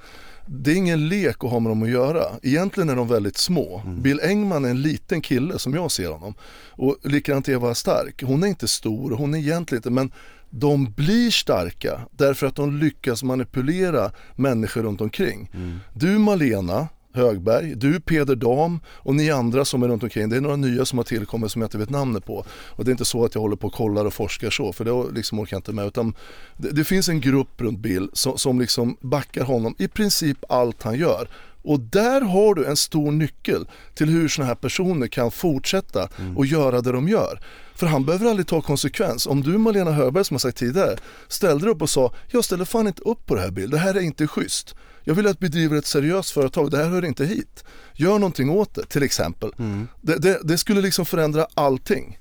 Det 0.45 0.71
är 0.71 0.75
ingen 0.75 1.07
lek 1.09 1.43
att 1.43 1.51
ha 1.51 1.59
med 1.59 1.71
dem 1.71 1.83
att 1.83 1.89
göra. 1.89 2.23
Egentligen 2.43 2.89
är 2.89 2.95
de 2.95 3.07
väldigt 3.07 3.37
små. 3.37 3.81
Bill 3.85 4.19
Engman 4.23 4.65
är 4.65 4.69
en 4.69 4.81
liten 4.81 5.21
kille 5.21 5.59
som 5.59 5.73
jag 5.73 5.91
ser 5.91 6.09
honom. 6.09 6.33
Och 6.71 6.97
likadant 7.03 7.49
Eva 7.49 7.75
Stark. 7.75 8.23
Hon 8.23 8.43
är 8.43 8.47
inte 8.47 8.67
stor, 8.67 9.11
hon 9.11 9.33
är 9.33 9.37
egentligen 9.37 9.79
inte, 9.79 9.89
men 9.89 10.11
de 10.49 10.91
blir 10.91 11.31
starka 11.31 11.99
därför 12.11 12.47
att 12.47 12.55
de 12.55 12.77
lyckas 12.77 13.23
manipulera 13.23 14.11
människor 14.35 14.83
runt 14.83 15.01
omkring. 15.01 15.51
Du 15.93 16.07
Malena 16.17 16.87
Högberg, 17.13 17.75
du 17.75 17.99
Peder 17.99 18.35
Dam 18.35 18.79
och 18.87 19.15
ni 19.15 19.31
andra 19.31 19.65
som 19.65 19.83
är 19.83 19.87
runt 19.87 20.03
omkring. 20.03 20.29
Det 20.29 20.37
är 20.37 20.41
några 20.41 20.55
nya 20.55 20.85
som 20.85 20.99
har 20.99 21.03
tillkommit 21.03 21.51
som 21.51 21.61
jag 21.61 21.67
inte 21.67 21.77
vet 21.77 21.89
namnet 21.89 22.25
på. 22.25 22.45
Och 22.49 22.85
det 22.85 22.89
är 22.89 22.91
inte 22.91 23.05
så 23.05 23.25
att 23.25 23.35
jag 23.35 23.41
håller 23.41 23.55
på 23.55 23.67
och 23.67 23.73
kollar 23.73 24.05
och 24.05 24.13
forskar 24.13 24.49
så, 24.49 24.73
för 24.73 24.85
det 24.85 25.15
liksom 25.15 25.39
orkar 25.39 25.55
jag 25.55 25.59
inte 25.59 25.73
med. 25.73 25.87
Utan 25.87 26.13
det, 26.57 26.69
det 26.69 26.83
finns 26.83 27.09
en 27.09 27.21
grupp 27.21 27.61
runt 27.61 27.79
Bill 27.79 28.09
som, 28.13 28.37
som 28.37 28.59
liksom 28.59 28.97
backar 29.01 29.43
honom 29.43 29.75
i 29.77 29.87
princip 29.87 30.37
allt 30.49 30.83
han 30.83 30.97
gör. 30.97 31.29
Och 31.61 31.79
där 31.79 32.21
har 32.21 32.55
du 32.55 32.65
en 32.65 32.77
stor 32.77 33.11
nyckel 33.11 33.67
till 33.93 34.09
hur 34.09 34.27
sådana 34.27 34.47
här 34.47 34.55
personer 34.55 35.07
kan 35.07 35.31
fortsätta 35.31 36.09
och 36.35 36.45
göra 36.45 36.81
det 36.81 36.91
de 36.91 37.07
gör. 37.07 37.39
För 37.75 37.87
han 37.87 38.05
behöver 38.05 38.29
aldrig 38.29 38.47
ta 38.47 38.61
konsekvens. 38.61 39.27
Om 39.27 39.41
du 39.41 39.57
Malena 39.57 39.91
Högberg 39.91 40.25
som 40.25 40.33
jag 40.33 40.41
sagt 40.41 40.57
tidigare 40.57 40.97
ställde 41.27 41.65
dig 41.65 41.73
upp 41.73 41.81
och 41.81 41.89
sa 41.89 42.13
jag 42.27 42.45
ställer 42.45 42.65
fan 42.65 42.87
inte 42.87 43.01
upp 43.01 43.25
på 43.25 43.35
det 43.35 43.41
här 43.41 43.51
Bill, 43.51 43.69
det 43.69 43.77
här 43.77 43.95
är 43.95 44.01
inte 44.01 44.27
schysst. 44.27 44.75
Jag 45.09 45.15
vill 45.15 45.27
att 45.27 45.39
bedriva 45.39 45.77
ett 45.77 45.85
seriöst 45.85 46.31
företag, 46.31 46.71
det 46.71 46.77
här 46.77 46.89
hör 46.89 47.05
inte 47.05 47.25
hit. 47.25 47.63
Gör 47.93 48.19
någonting 48.19 48.49
åt 48.49 48.75
det 48.75 48.85
till 48.85 49.03
exempel. 49.03 49.51
Det, 50.01 50.17
det, 50.17 50.39
det 50.43 50.57
skulle 50.57 50.81
liksom 50.81 51.05
förändra 51.05 51.47
allting. 51.53 52.19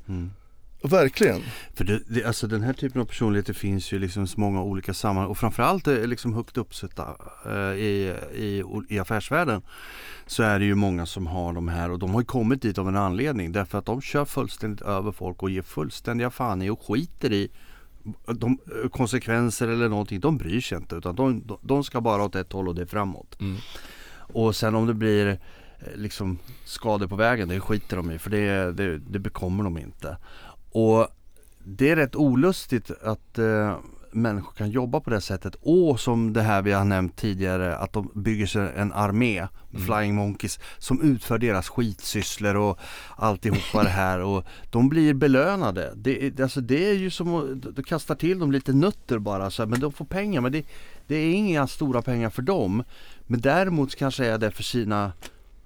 Verkligen. 0.82 1.43
För 1.74 1.84
det, 1.84 2.01
det, 2.09 2.24
alltså 2.24 2.47
den 2.47 2.62
här 2.62 2.72
typen 2.72 3.01
av 3.01 3.05
personligheter 3.05 3.53
finns 3.53 3.93
ju 3.93 3.99
liksom 3.99 4.26
så 4.26 4.41
många 4.41 4.62
olika 4.62 4.95
sammanhang 4.95 5.30
och 5.30 5.39
framförallt 5.39 5.86
är 5.86 6.07
liksom 6.07 6.34
högt 6.34 6.57
uppsatta 6.57 7.16
eh, 7.47 7.78
i, 7.78 8.14
i, 8.34 8.64
i 8.89 8.99
affärsvärlden 8.99 9.62
så 10.26 10.43
är 10.43 10.59
det 10.59 10.64
ju 10.64 10.74
många 10.74 11.07
som 11.07 11.26
har 11.26 11.53
de 11.53 11.68
här 11.68 11.91
och 11.91 11.99
de 11.99 12.11
har 12.11 12.20
ju 12.20 12.26
kommit 12.26 12.62
dit 12.62 12.78
av 12.78 12.89
en 12.89 12.97
anledning 12.97 13.53
därför 13.53 13.78
att 13.78 13.86
de 13.86 14.01
kör 14.01 14.24
fullständigt 14.24 14.82
över 14.82 15.12
folk 15.12 15.43
och 15.43 15.51
ger 15.51 15.62
fullständiga 15.62 16.30
fan 16.30 16.62
i 16.62 16.70
och 16.70 16.82
skiter 16.82 17.32
i 17.32 17.51
de, 18.27 18.59
konsekvenser 18.93 19.69
eller 19.69 19.89
någonting, 19.89 20.21
de 20.21 20.39
bryr 20.39 20.61
sig 20.61 20.79
inte 20.79 20.97
utan 20.97 21.17
de, 21.17 21.47
de, 21.47 21.59
de 21.63 21.85
ska 21.85 22.01
bara 22.01 22.25
åt 22.25 22.35
ett 22.35 22.53
håll 22.53 22.69
och 22.69 22.75
det 22.75 22.83
är 22.83 22.87
framåt. 22.87 23.41
Mm. 23.41 23.57
Och 24.17 24.57
sen 24.57 24.75
om 24.75 24.87
det 24.87 24.95
blir 24.95 25.27
eh, 25.27 25.37
liksom 25.95 26.39
skador 26.65 27.07
på 27.07 27.17
vägen, 27.17 27.49
det 27.49 27.61
skiter 27.61 27.97
de 27.97 28.11
i 28.11 28.19
för 28.19 28.31
det, 28.31 28.73
det, 28.73 28.99
det 28.99 29.19
bekommer 29.19 29.65
de 29.65 29.79
inte. 29.79 30.17
Och 30.71 31.09
det 31.65 31.91
är 31.91 31.97
rätt 31.97 32.17
olustigt 32.17 32.91
att 33.03 33.39
eh, 33.39 33.77
människor 34.13 34.53
kan 34.53 34.71
jobba 34.71 35.01
på 35.01 35.11
det 35.11 35.21
sättet 35.21 35.57
och 35.61 36.01
som 36.01 36.33
det 36.33 36.43
här 36.43 36.63
vi 36.63 36.73
har 36.73 36.85
nämnt 36.85 37.17
tidigare 37.17 37.77
att 37.77 37.93
de 37.93 38.11
bygger 38.15 38.47
sig 38.47 38.73
en 38.77 38.93
armé 38.93 39.47
med 39.71 39.83
Flying 39.83 40.15
Monkeys 40.15 40.61
som 40.79 41.03
utför 41.03 41.39
deras 41.39 41.69
skitsysslor 41.69 42.57
och 42.57 42.79
alltihopa 43.17 43.83
det 43.83 43.89
här 43.89 44.21
och 44.21 44.45
de 44.71 44.89
blir 44.89 45.15
belönade. 45.15 45.93
Det, 45.97 46.41
alltså 46.41 46.61
det 46.61 46.91
är 46.91 46.95
ju 46.95 47.11
som 47.11 47.35
att 47.35 47.77
du 47.77 47.83
kastar 47.83 48.15
till 48.15 48.39
dem 48.39 48.53
lite 48.53 48.73
nötter 48.73 49.19
bara 49.19 49.51
så 49.51 49.63
här, 49.63 49.69
men 49.69 49.81
de 49.81 49.93
får 49.93 50.05
pengar 50.05 50.41
men 50.41 50.53
det, 50.53 50.67
det 51.07 51.17
är 51.17 51.35
inga 51.35 51.67
stora 51.67 52.03
pengar 52.03 52.31
för 52.31 52.43
dem. 52.43 52.85
Men 53.27 53.41
däremot 53.41 53.97
kanske 53.97 54.27
är 54.27 54.39
det 54.39 54.51
för 54.51 54.63
sina 54.63 55.13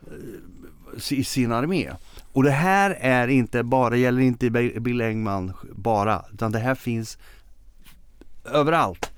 eh, 0.07 0.53
i 1.11 1.24
sin 1.24 1.53
armé. 1.53 1.90
Och 2.32 2.43
det 2.43 2.51
här 2.51 2.90
är 3.01 3.28
inte 3.28 3.62
bara, 3.62 3.97
gäller 3.97 4.22
inte 4.22 4.51
Bill 4.80 5.01
Engman 5.01 5.53
bara, 5.72 6.24
utan 6.32 6.53
det 6.53 6.59
här 6.59 6.74
finns 6.74 7.18
överallt. 8.45 9.11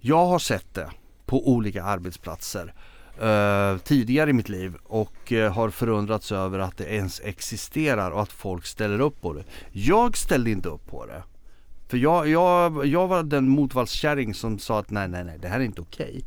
Jag 0.00 0.26
har 0.26 0.38
sett 0.38 0.74
det 0.74 0.90
på 1.26 1.48
olika 1.48 1.84
arbetsplatser 1.84 2.74
eh, 3.20 3.78
tidigare 3.78 4.30
i 4.30 4.32
mitt 4.32 4.48
liv 4.48 4.74
och 4.84 5.32
eh, 5.32 5.52
har 5.52 5.70
förundrats 5.70 6.32
över 6.32 6.58
att 6.58 6.76
det 6.76 6.84
ens 6.84 7.20
existerar 7.20 8.10
och 8.10 8.22
att 8.22 8.32
folk 8.32 8.66
ställer 8.66 9.00
upp 9.00 9.20
på 9.20 9.32
det. 9.32 9.44
Jag 9.72 10.16
ställde 10.16 10.50
inte 10.50 10.68
upp 10.68 10.86
på 10.86 11.06
det. 11.06 11.22
För 11.88 11.96
jag, 11.96 12.28
jag, 12.28 12.86
jag 12.86 13.08
var 13.08 13.22
den 13.22 13.48
motvallskärring 13.48 14.34
som 14.34 14.58
sa 14.58 14.78
att 14.78 14.90
nej, 14.90 15.08
nej, 15.08 15.24
nej, 15.24 15.38
det 15.38 15.48
här 15.48 15.60
är 15.60 15.64
inte 15.64 15.80
okej. 15.80 16.24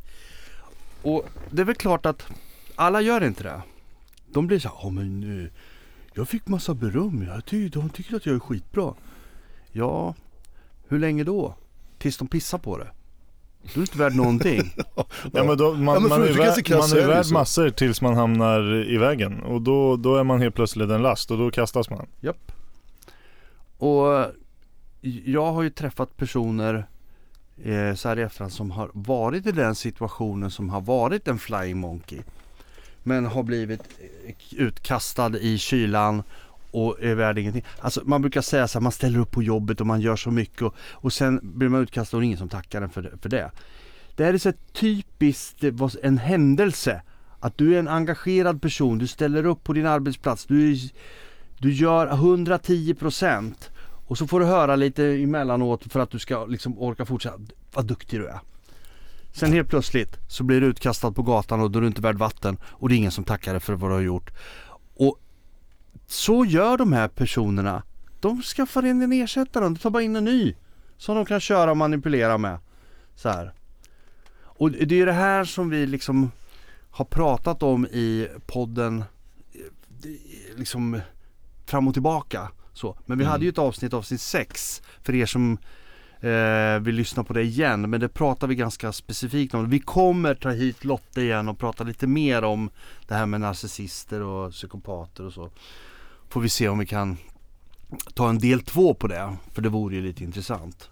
Och 1.02 1.28
det 1.50 1.62
är 1.62 1.66
väl 1.66 1.74
klart 1.74 2.06
att 2.06 2.26
alla 2.74 3.00
gör 3.00 3.24
inte 3.24 3.42
det. 3.42 3.62
De 4.26 4.46
blir 4.46 4.58
så 4.58 4.68
här, 4.68 4.76
oh, 4.76 4.92
men 4.92 5.20
nu, 5.20 5.50
jag 6.14 6.28
fick 6.28 6.46
massa 6.46 6.74
beröm, 6.74 7.22
jag 7.22 7.44
tycker, 7.44 7.80
de 7.80 7.90
tycker 7.90 8.16
att 8.16 8.26
jag 8.26 8.34
är 8.34 8.40
skitbra. 8.40 8.94
Ja, 9.72 10.14
hur 10.88 10.98
länge 10.98 11.24
då? 11.24 11.54
Tills 12.00 12.18
de 12.18 12.28
pissar 12.28 12.58
på 12.58 12.78
det. 12.78 12.90
Du 13.74 13.80
är 13.80 13.84
inte 13.84 13.98
värd 13.98 14.14
någonting. 14.14 14.72
Ja 15.32 15.44
men 15.44 15.56
då, 15.56 15.74
man, 15.74 15.94
Ja, 15.94 16.00
men 16.00 16.08
man, 16.08 16.22
är 16.22 16.32
värd, 16.32 16.70
man 16.70 16.98
är 16.98 17.06
värd 17.06 17.26
så. 17.26 17.34
massor 17.34 17.70
tills 17.70 18.00
man 18.00 18.14
hamnar 18.14 18.84
i 18.90 18.96
vägen 18.96 19.40
och 19.40 19.62
då, 19.62 19.96
då 19.96 20.16
är 20.16 20.24
man 20.24 20.40
helt 20.40 20.54
plötsligt 20.54 20.90
en 20.90 21.02
last 21.02 21.30
och 21.30 21.38
då 21.38 21.50
kastas 21.50 21.90
man. 21.90 22.06
Japp. 22.20 22.52
Och 23.78 24.26
jag 25.24 25.52
har 25.52 25.62
ju 25.62 25.70
träffat 25.70 26.16
personer 26.16 26.86
eh, 27.64 27.94
så 27.94 28.08
här 28.08 28.18
i 28.18 28.22
efterhand 28.22 28.52
som 28.52 28.70
har 28.70 28.90
varit 28.92 29.46
i 29.46 29.52
den 29.52 29.74
situationen 29.74 30.50
som 30.50 30.70
har 30.70 30.80
varit 30.80 31.28
en 31.28 31.38
flying 31.38 31.78
monkey. 31.78 32.20
Men 33.02 33.26
har 33.26 33.42
blivit 33.42 33.80
eh, 34.26 34.34
utkastad 34.56 35.38
i 35.38 35.58
kylan 35.58 36.22
och 36.70 36.96
är 37.02 37.14
värd 37.14 37.38
ingenting. 37.38 37.64
Alltså 37.78 38.02
man 38.04 38.20
brukar 38.22 38.40
säga 38.40 38.68
så 38.68 38.78
här, 38.78 38.82
man 38.82 38.92
ställer 38.92 39.18
upp 39.18 39.30
på 39.30 39.42
jobbet 39.42 39.80
och 39.80 39.86
man 39.86 40.00
gör 40.00 40.16
så 40.16 40.30
mycket 40.30 40.62
och, 40.62 40.74
och 40.90 41.12
sen 41.12 41.40
blir 41.42 41.68
man 41.68 41.80
utkastad 41.80 42.16
och 42.16 42.24
ingen 42.24 42.38
som 42.38 42.48
tackar 42.48 42.82
en 42.82 42.90
för, 42.90 43.02
det- 43.02 43.18
för 43.22 43.28
det. 43.28 43.50
Det 44.16 44.24
här 44.24 44.34
är 44.34 44.38
så 44.38 44.48
här 44.48 44.56
typiskt 44.72 45.64
eh, 45.64 45.72
en 46.02 46.18
händelse. 46.18 47.02
Att 47.40 47.58
du 47.58 47.74
är 47.74 47.78
en 47.78 47.88
engagerad 47.88 48.62
person, 48.62 48.98
du 48.98 49.06
ställer 49.06 49.46
upp 49.46 49.64
på 49.64 49.72
din 49.72 49.86
arbetsplats, 49.86 50.46
du, 50.46 50.76
du 51.58 51.72
gör 51.72 52.06
110 52.06 52.94
procent 52.94 53.70
och 54.06 54.18
så 54.18 54.26
får 54.26 54.40
du 54.40 54.46
höra 54.46 54.76
lite 54.76 55.04
emellanåt 55.04 55.92
för 55.92 56.00
att 56.00 56.10
du 56.10 56.18
ska 56.18 56.44
liksom 56.46 56.78
orka 56.78 57.04
fortsätta. 57.06 57.38
Vad 57.74 57.86
duktig 57.86 58.20
du 58.20 58.26
är. 58.26 58.40
Sen 59.32 59.52
helt 59.52 59.68
plötsligt 59.68 60.16
så 60.28 60.44
blir 60.44 60.60
du 60.60 60.66
utkastad 60.66 61.12
på 61.12 61.22
gatan 61.22 61.60
och 61.60 61.70
då 61.70 61.78
är 61.78 61.80
du 61.80 61.86
inte 61.86 62.00
värd 62.02 62.16
vatten 62.16 62.56
och 62.64 62.88
det 62.88 62.94
är 62.94 62.96
ingen 62.96 63.10
som 63.10 63.24
tackar 63.24 63.52
dig 63.52 63.60
för 63.60 63.72
vad 63.74 63.90
du 63.90 63.94
har 63.94 64.00
gjort. 64.02 64.30
Och 64.94 65.20
så 66.10 66.44
gör 66.44 66.76
de 66.76 66.92
här 66.92 67.08
personerna. 67.08 67.82
De 68.20 68.42
skaffar 68.42 68.86
in 68.86 69.02
en 69.02 69.12
ersättare, 69.12 69.64
de 69.64 69.76
tar 69.76 69.90
bara 69.90 70.02
in 70.02 70.16
en 70.16 70.24
ny. 70.24 70.54
Som 70.96 71.16
de 71.16 71.24
kan 71.24 71.40
köra 71.40 71.70
och 71.70 71.76
manipulera 71.76 72.38
med. 72.38 72.58
Så 73.14 73.28
här. 73.28 73.52
Och 74.38 74.70
det 74.70 75.00
är 75.00 75.06
det 75.06 75.12
här 75.12 75.44
som 75.44 75.70
vi 75.70 75.86
liksom 75.86 76.30
har 76.90 77.04
pratat 77.04 77.62
om 77.62 77.86
i 77.86 78.28
podden 78.46 79.04
eh, 79.52 80.56
liksom 80.56 81.00
fram 81.66 81.88
och 81.88 81.94
tillbaka. 81.94 82.50
Så. 82.72 82.98
Men 83.06 83.18
vi 83.18 83.24
hade 83.24 83.44
ju 83.44 83.48
ett 83.48 83.58
avsnitt, 83.58 83.94
avsnitt 83.94 84.20
6 84.20 84.82
för 85.02 85.14
er 85.14 85.26
som 85.26 85.58
eh, 86.20 86.80
vill 86.80 86.94
lyssna 86.94 87.24
på 87.24 87.32
det 87.32 87.42
igen. 87.42 87.90
Men 87.90 88.00
det 88.00 88.08
pratar 88.08 88.46
vi 88.46 88.54
ganska 88.54 88.92
specifikt 88.92 89.54
om. 89.54 89.70
Vi 89.70 89.80
kommer 89.80 90.34
ta 90.34 90.50
hit 90.50 90.84
Lotte 90.84 91.22
igen 91.22 91.48
och 91.48 91.58
prata 91.58 91.84
lite 91.84 92.06
mer 92.06 92.44
om 92.44 92.70
det 93.08 93.14
här 93.14 93.26
med 93.26 93.40
narcissister 93.40 94.22
och 94.22 94.52
psykopater 94.52 95.26
och 95.26 95.32
så. 95.32 95.50
Får 96.30 96.40
vi 96.40 96.48
se 96.48 96.68
om 96.68 96.78
vi 96.78 96.86
kan 96.86 97.16
ta 98.14 98.28
en 98.28 98.38
del 98.38 98.60
två 98.62 98.94
på 98.94 99.06
det. 99.06 99.36
För 99.54 99.62
det 99.62 99.68
vore 99.68 99.94
ju 99.96 100.02
lite 100.02 100.24
intressant. 100.24 100.88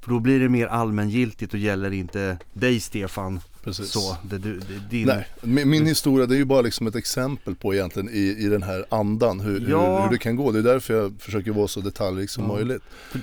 För 0.00 0.10
då 0.10 0.20
blir 0.20 0.40
det 0.40 0.48
mer 0.48 0.66
allmängiltigt 0.66 1.52
och 1.54 1.58
gäller 1.60 1.90
inte 1.90 2.38
dig 2.52 2.80
Stefan. 2.80 3.40
Precis. 3.62 3.90
Så, 3.90 4.16
det, 4.22 4.38
det, 4.38 4.58
din... 4.90 5.06
Nej, 5.06 5.26
min, 5.42 5.70
min 5.70 5.86
historia 5.86 6.26
det 6.26 6.34
är 6.34 6.38
ju 6.38 6.44
bara 6.44 6.60
liksom 6.60 6.86
ett 6.86 6.94
exempel 6.94 7.54
på 7.54 7.74
egentligen 7.74 8.08
i, 8.08 8.36
i 8.38 8.48
den 8.48 8.62
här 8.62 8.84
andan 8.88 9.40
hur, 9.40 9.70
Ja. 9.70 9.96
hur, 9.96 10.02
hur 10.04 10.10
det 10.10 10.18
kan 10.18 10.36
gå. 10.36 10.52
Det 10.52 10.58
är 10.58 10.62
därför 10.62 10.94
jag 10.94 11.14
försöker 11.20 11.50
vara 11.52 11.68
så 11.68 11.80
detaljrik 11.80 12.30
som 12.30 12.44
Ja. 12.44 12.52
möjligt. 12.52 12.82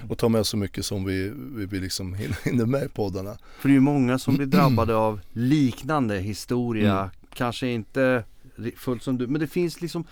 Och 0.09 0.17
ta 0.17 0.29
med 0.29 0.45
så 0.45 0.57
mycket 0.57 0.85
som 0.85 1.05
vi, 1.05 1.31
vi, 1.55 1.65
vi 1.65 1.79
liksom 1.79 2.13
hinner, 2.13 2.65
med 2.65 2.83
i 2.83 2.87
poddarna. 2.89 3.37
För 3.59 3.69
det 3.69 3.73
är 3.73 3.75
ju 3.75 3.79
många 3.79 4.19
som 4.19 4.35
blir 4.35 4.47
drabbade 4.57 4.95
av 4.95 5.19
liknande 5.33 6.19
historia. 6.19 6.97
Mm. 6.99 7.09
Kanske 7.33 7.67
inte 7.67 8.23
fullt 8.77 9.03
som 9.03 9.17
du, 9.17 9.27
men 9.27 9.41
det 9.41 9.47
finns 9.47 9.81
liksom 9.81 10.03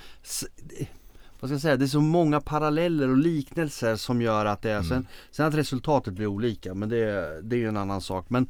vad 1.39 1.49
ska 1.49 1.53
jag 1.53 1.61
säga, 1.61 1.77
det 1.77 1.85
är 1.85 1.87
så 1.87 2.01
många 2.01 2.41
paralleller 2.41 3.09
och 3.09 3.17
liknelser 3.17 3.95
som 3.95 4.21
gör 4.21 4.45
att 4.45 4.61
det 4.61 4.71
är, 4.71 4.81
sen, 4.83 5.07
sen 5.31 5.45
att 5.45 5.53
resultatet 5.55 6.13
blir 6.13 6.27
olika 6.27 6.73
men 6.73 6.89
det, 6.89 7.39
det 7.43 7.55
är 7.55 7.59
ju 7.59 7.67
en 7.67 7.77
annan 7.77 8.01
sak. 8.01 8.25
Men 8.29 8.49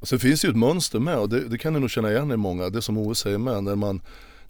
Och 0.00 0.08
sen 0.08 0.18
finns 0.18 0.40
det 0.40 0.46
ju 0.46 0.50
ett 0.50 0.56
mönster 0.58 0.98
med 0.98 1.18
och 1.18 1.28
det, 1.28 1.48
det 1.48 1.58
kan 1.58 1.72
du 1.74 1.80
nog 1.80 1.90
känna 1.90 2.10
igen 2.10 2.30
i 2.30 2.36
många, 2.36 2.68
det 2.68 2.82
som 2.82 2.98
Ove 2.98 3.14
säger 3.14 3.38
med, 3.38 3.64
när 3.64 3.76
man 3.76 4.00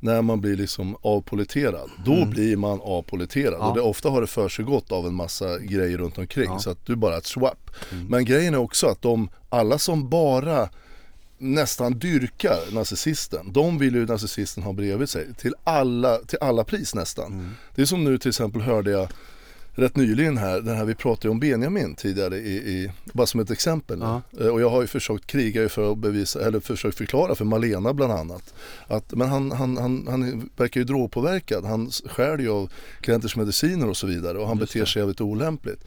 när 0.01 0.23
man 0.23 0.41
blir 0.41 0.57
liksom 0.57 0.97
avpoliterad, 1.03 1.91
då 2.05 2.25
blir 2.25 2.57
man 2.57 2.81
avpoliterad 2.83 3.55
Mm. 3.55 3.61
Ja. 3.61 3.69
och 3.69 3.75
det, 3.77 3.81
ofta 3.83 4.09
har 4.09 4.21
det 4.21 4.27
försiggått 4.27 4.93
av 4.93 5.07
en 5.07 5.15
massa 5.15 5.59
grejer 5.59 5.99
runt 5.99 6.19
omkring 6.19 6.45
Ja. 6.51 6.59
så 6.59 6.71
att 6.71 6.87
du 6.87 6.97
bara 6.97 7.17
ett 7.17 7.27
swap. 7.27 7.71
Mm. 7.93 8.07
Men 8.07 8.25
grejen 8.25 8.55
är 8.55 8.59
också 8.59 8.87
att 8.87 9.03
de, 9.03 9.29
alla 9.49 9.79
som 9.79 10.09
bara 10.09 10.69
nästan 11.39 11.99
dyrkar 11.99 12.59
narcissisten, 12.75 13.53
de 13.53 13.79
vill 13.79 13.95
ju 13.95 14.07
narcissisten 14.07 14.63
ha 14.63 14.73
bredvid 14.73 15.09
sig 15.09 15.35
till 15.35 15.55
alla, 15.65 16.19
till 16.19 16.39
alla 16.41 16.65
pris 16.65 16.95
nästan. 16.95 17.33
Mm. 17.33 17.51
Det 17.75 17.83
är 17.83 17.87
som 17.87 18.05
nu 18.05 18.19
till 18.19 18.29
exempel 18.29 18.61
hörde 18.63 18.91
jag 18.91 19.09
rätt 19.79 19.97
nyligen 19.97 20.39
här, 20.39 20.61
den 20.61 20.77
här 20.77 20.85
vi 20.85 20.95
pratade 20.95 21.29
om 21.29 21.41
Benjamin 21.41 21.95
tidigare 21.95 22.37
i, 22.39 22.55
i 22.57 22.91
bara 23.13 23.27
som 23.27 23.41
ett 23.41 23.51
exempel. 23.51 24.03
Eh, 24.03 24.47
Och 24.47 24.61
jag 24.61 24.71
har 24.71 24.81
ju 24.81 24.87
försökt 24.87 25.27
kriga 25.27 25.69
för 25.69 25.93
att 25.93 25.99
bevisa, 25.99 26.47
eller 26.47 26.61
försökt 26.61 26.99
förklara 26.99 27.35
för 27.35 27.45
Malena 27.45 27.93
bland 27.93 28.13
annat. 28.13 28.55
Att, 28.87 29.13
men 29.15 29.29
han, 29.29 29.51
han, 29.53 29.77
han, 29.77 30.07
han 30.11 30.51
verkar 30.57 30.81
ju 30.81 30.85
drogpåverkad, 30.85 31.65
han 31.65 31.91
skär 31.91 32.39
ju 32.39 32.49
av 32.51 32.73
klienters 33.01 33.37
mediciner 33.37 33.89
och 33.89 33.97
så 33.97 34.07
vidare 34.07 34.39
och 34.39 34.49
han 34.49 34.59
Just 34.59 34.73
beter 34.73 34.81
det. 34.81 34.91
sig 34.91 35.01
jävligt 35.01 35.21
olämpligt. 35.21 35.85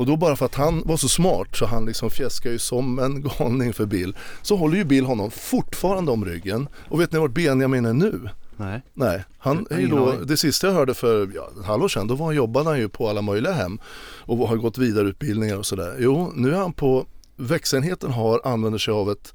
Och 0.00 0.06
då 0.06 0.16
bara 0.16 0.36
för 0.36 0.46
att 0.46 0.54
han 0.54 0.82
var 0.86 0.96
så 0.96 1.08
smart 1.08 1.56
så 1.56 1.66
han 1.66 1.86
liksom 1.86 2.10
fjäskar 2.10 2.50
ju 2.50 2.58
som 2.58 2.98
en 2.98 3.22
galning 3.22 3.72
för 3.72 3.86
Bill. 3.86 4.16
Så 4.42 4.56
håller 4.56 4.76
ju 4.76 4.84
Bill 4.84 5.04
honom 5.04 5.30
fortfarande 5.30 6.12
om 6.12 6.24
ryggen. 6.24 6.68
Och 6.88 7.00
vet 7.00 7.12
ni 7.12 7.18
vart 7.18 7.30
Benjamin 7.30 7.84
är 7.84 7.92
nu? 7.92 8.28
nej. 8.56 8.82
Nej, 8.94 9.24
han 9.38 9.66
är 9.70 9.78
ju 9.78 9.86
då, 9.86 10.12
det 10.12 10.36
sista 10.36 10.66
jag 10.66 10.74
hörde 10.74 10.94
för 10.94 11.30
ja, 11.34 11.50
ett 11.60 11.66
halvår 11.66 11.88
sedan, 11.88 12.06
då 12.06 12.14
var 12.14 12.26
han, 12.26 12.34
jobbade 12.34 12.68
han 12.68 12.78
ju 12.78 12.88
på 12.88 13.08
alla 13.08 13.22
möjliga 13.22 13.52
hem 13.52 13.78
och 14.18 14.48
har 14.48 14.56
gått 14.56 14.78
vidareutbildningar 14.78 15.56
och 15.56 15.66
sådär. 15.66 15.96
Jo, 15.98 16.32
nu 16.34 16.52
är 16.54 16.56
han 16.56 16.72
på, 16.72 17.06
växenheten 17.36 18.10
har, 18.10 18.40
använder 18.44 18.78
sig 18.78 18.94
av 18.94 19.10
ett, 19.10 19.34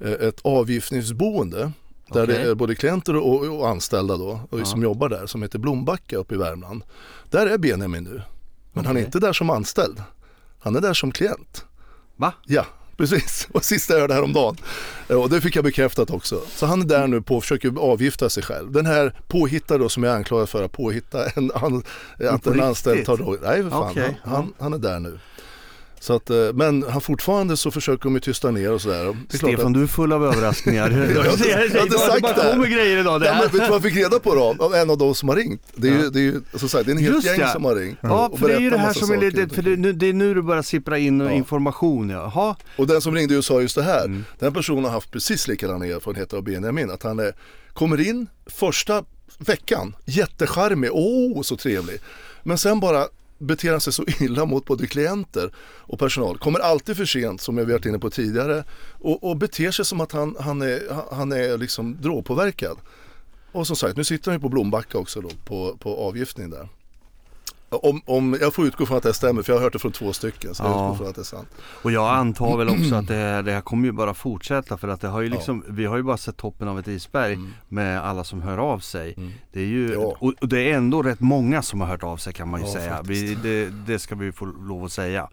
eh, 0.00 0.12
ett 0.12 0.40
avgiftningsboende 0.42 1.72
där 2.12 2.22
Okej. 2.22 2.26
det 2.26 2.50
är 2.50 2.54
både 2.54 2.74
klienter 2.74 3.16
och, 3.16 3.44
och 3.44 3.68
anställda 3.68 4.16
då, 4.16 4.40
och 4.50 4.60
Ja. 4.60 4.64
som 4.64 4.82
jobbar 4.82 5.08
där, 5.08 5.26
som 5.26 5.42
heter 5.42 5.58
Blombacka 5.58 6.16
uppe 6.16 6.34
i 6.34 6.38
Värmland. 6.38 6.82
Där 7.30 7.46
är 7.46 7.58
Benjamin 7.58 8.04
nu, 8.04 8.22
men 8.76 8.86
han 8.86 8.96
är 8.96 9.00
inte 9.00 9.18
där 9.20 9.32
som 9.32 9.50
anställd. 9.50 10.02
Han 10.60 10.76
är 10.76 10.80
där 10.80 10.94
som 10.94 11.12
klient. 11.12 11.64
Va? 12.16 12.32
Ja, 12.44 12.66
precis. 12.96 13.48
Och 13.52 13.64
sista 13.64 13.92
jag 13.94 14.00
hörde 14.00 14.14
häromdagen. 14.14 14.56
Eh, 15.08 15.16
Och 15.22 15.30
det 15.30 15.40
fick 15.40 15.56
jag 15.56 15.64
bekräftat 15.64 16.10
också. 16.10 16.40
Så 16.48 16.66
han 16.66 16.80
är 16.80 16.84
där 16.86 17.06
nu 17.06 17.22
på 17.22 17.40
försöker 17.40 17.78
avgifta 17.78 18.30
sig 18.30 18.42
själv. 18.42 18.72
Den 18.72 18.86
här 18.86 19.14
påhittade 19.28 19.80
då 19.84 19.88
som 19.88 20.02
jag 20.02 20.12
är 20.12 20.16
anklagad 20.16 20.48
för 20.48 20.62
att 20.62 20.72
påhitta 20.72 21.28
en, 21.30 21.50
an, 21.54 21.82
att 22.30 22.46
en 22.46 22.60
anställd 22.62 23.06
tar 23.06 23.16
drog. 23.16 23.38
Nej 23.42 23.62
för 23.62 23.70
fan, 23.70 23.90
Okej, 23.90 24.20
han, 24.24 24.34
han, 24.34 24.52
han 24.58 24.72
är 24.74 24.78
där 24.78 25.00
nu. 25.00 25.18
Så 26.00 26.12
att, 26.16 26.30
eh, 26.30 26.36
men 26.54 26.82
han 26.82 27.00
fortfarande 27.00 27.56
så 27.56 27.70
försöker 27.70 28.02
de 28.04 28.14
ju 28.14 28.20
tysta 28.20 28.50
ner 28.50 28.72
och 28.72 28.80
sådär. 28.80 29.16
Stefan, 29.28 29.72
du 29.72 29.82
är 29.82 29.86
full 29.86 30.12
av 30.12 30.24
överraskningar. 30.24 30.90
Jag 31.14 31.22
har 31.22 31.24
jag 31.26 32.00
sagt 32.00 32.22
det 32.22 32.42
det. 32.42 32.52
kommer 32.52 32.66
grejer 32.66 32.96
idag. 33.00 33.20
Det 33.20 33.26
Ja, 33.26 33.32
men 33.32 33.42
vet 33.42 33.52
du 33.52 33.58
vad 33.58 33.70
jag 33.70 33.82
fick 33.82 33.96
reda 33.96 34.18
på 34.18 34.34
då? 34.34 34.64
Av 34.64 34.74
en 34.74 34.90
av 34.90 34.98
de 34.98 35.14
som 35.14 35.28
har 35.28 35.36
ringt. 35.36 35.62
Det 35.74 35.88
är 35.88 35.92
ju, 35.92 36.10
det 36.10 36.18
är 36.18 36.22
ju 36.22 36.40
som 36.54 36.68
sagt, 36.68 36.86
det 36.86 36.90
är 36.92 36.96
en 36.96 37.02
helt 37.02 37.14
Just 37.14 37.26
gäng 37.26 37.40
ja. 37.40 37.48
som 37.52 37.64
har 37.64 37.74
ringt. 37.76 37.98
Ja, 38.00 38.28
och 38.32 38.38
för 38.38 38.48
det 38.48 38.54
är 38.54 38.60
ju 38.60 38.70
det 38.70 38.78
här 38.78 38.92
som 38.92 39.10
är 39.12 39.16
lite, 39.16 39.54
för 39.54 39.62
det, 39.62 39.92
det 39.92 40.06
är 40.06 40.12
nu 40.12 40.34
det 40.34 40.42
börjar 40.42 40.62
sippra 40.62 40.98
in 40.98 41.20
Ja. 41.20 41.30
information. 41.30 42.10
Ja. 42.10 42.32
Jaha. 42.34 42.56
Och 42.76 42.86
den 42.86 43.00
som 43.00 43.14
ringde 43.14 43.38
och 43.38 43.44
sa 43.44 43.60
just 43.60 43.74
det 43.76 43.82
här, 43.82 44.04
Mm. 44.04 44.24
den 44.38 44.52
personen 44.52 44.84
har 44.84 44.90
haft 44.90 45.10
precis 45.10 45.48
likadana 45.48 45.86
erfarenheter 45.86 46.36
av 46.36 46.42
Benjamin. 46.42 46.90
Att 46.90 47.02
han 47.02 47.18
är, 47.18 47.32
kommer 47.72 48.08
in 48.08 48.26
första 48.46 49.04
veckan, 49.38 49.96
jättecharmig, 50.04 50.90
åh 50.92 51.42
så 51.42 51.56
trevlig. 51.56 51.98
Men 52.42 52.58
sen 52.58 52.80
bara 52.80 53.06
beter 53.38 53.70
han 53.70 53.80
sig 53.80 53.92
så 53.92 54.04
illa 54.20 54.44
mot 54.44 54.64
både 54.64 54.86
klienter 54.86 55.54
och 55.78 55.98
personal. 55.98 56.38
Kommer 56.38 56.58
alltid 56.60 56.96
för 56.96 57.04
sent 57.04 57.40
som 57.40 57.58
jag 57.58 57.64
varit 57.66 57.86
inne 57.86 57.98
på 57.98 58.10
tidigare. 58.10 58.64
Och, 58.92 59.24
och 59.30 59.36
beter 59.36 59.70
sig 59.70 59.84
som 59.84 60.00
att 60.00 60.12
han, 60.12 60.36
han 60.40 60.62
är, 60.62 60.80
han 61.14 61.32
är 61.32 61.58
liksom 61.58 61.96
drogpåverkad. 62.00 62.76
Och 63.52 63.66
som 63.66 63.76
sagt, 63.76 63.96
nu 63.96 64.04
sitter 64.04 64.30
han 64.30 64.38
ju 64.38 64.42
på 64.42 64.48
Blombacka 64.48 64.98
också 64.98 65.20
då 65.20 65.30
på, 65.44 65.76
på 65.76 65.96
avgiftning 65.96 66.50
där. 66.50 66.68
Om, 67.68 68.02
om, 68.06 68.36
jag 68.40 68.54
får 68.54 68.66
utgå 68.66 68.86
från 68.86 68.96
att 68.96 69.02
det 69.02 69.14
stämmer 69.14 69.42
för 69.42 69.52
jag 69.52 69.58
har 69.58 69.64
hört 69.64 69.72
det 69.72 69.78
från 69.78 69.92
två 69.92 70.12
stycken. 70.12 70.54
Så 70.54 70.62
jag 70.62 70.70
Ja. 70.70 70.84
utgår 70.84 70.96
från 70.96 71.08
att 71.08 71.14
det 71.14 71.20
är 71.20 71.24
sant. 71.24 71.48
Och 71.82 71.92
jag 71.92 72.08
antar 72.16 72.56
väl 72.58 72.68
också 72.68 72.94
att 72.94 73.06
det, 73.08 73.42
det 73.44 73.52
här 73.52 73.60
kommer 73.60 73.84
ju 73.86 73.92
bara 73.92 74.14
fortsätta 74.14 74.76
för 74.78 74.88
att 74.88 75.00
det 75.00 75.08
har 75.08 75.20
ju 75.20 75.28
liksom, 75.28 75.64
vi 75.68 75.84
har 75.84 75.96
ju 75.96 76.02
bara 76.02 76.16
sett 76.16 76.36
toppen 76.36 76.68
av 76.68 76.78
ett 76.78 76.88
isberg 76.88 77.32
Mm. 77.34 77.52
med 77.68 78.00
alla 78.04 78.24
som 78.24 78.42
hör 78.42 78.58
av 78.58 78.78
sig. 78.78 79.14
Det 79.52 79.60
är 79.60 79.66
ju, 79.66 79.92
Ja. 79.92 79.98
och, 80.20 80.22
och 80.42 80.48
det 80.48 80.70
är 80.70 80.76
ändå 80.76 81.02
rätt 81.02 81.20
många 81.20 81.62
som 81.62 81.80
har 81.80 81.88
hört 81.88 82.02
av 82.02 82.16
sig 82.16 82.32
kan 82.32 82.48
man 82.48 82.60
ju 82.60 82.66
Ja, 82.66 82.72
säga. 82.72 83.02
Vi, 83.04 83.34
det, 83.34 83.70
det 83.86 83.98
ska 83.98 84.14
vi 84.14 84.32
få 84.32 84.44
lov 84.44 84.84
att 84.84 84.92
säga. 84.92 85.28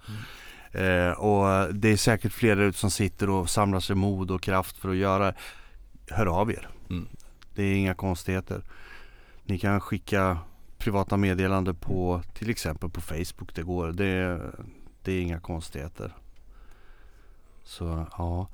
Eh, 0.71 1.11
och 1.11 1.73
det 1.73 1.89
är 1.89 1.97
säkert 1.97 2.33
fler 2.33 2.55
där 2.55 2.63
ute 2.63 2.77
som 2.79 2.91
sitter 2.91 3.29
och 3.29 3.49
samlar 3.49 3.79
sig 3.79 3.95
mod 3.95 4.31
och 4.31 4.41
kraft 4.41 4.77
för 4.77 4.89
att 4.89 4.95
göra. 4.95 5.33
Hör 6.09 6.25
av 6.25 6.51
er. 6.51 6.67
Mm. 6.89 7.07
Det 7.55 7.63
är 7.63 7.75
inga 7.75 7.93
konstigheter. 7.93 8.61
Ni 9.45 9.59
kan 9.59 9.81
skicka 9.81 10.37
privata 10.83 11.17
meddelanden 11.17 11.75
på 11.75 12.21
till 12.33 12.49
exempel 12.49 12.89
på 12.89 13.01
Facebook. 13.01 13.55
Det 13.55 13.61
går. 13.63 13.87
Det, 13.91 14.39
det 15.03 15.11
är 15.13 15.21
inga 15.21 15.39
konstigheter. 15.39 16.13
Så 17.65 18.05
ja. 18.17 18.47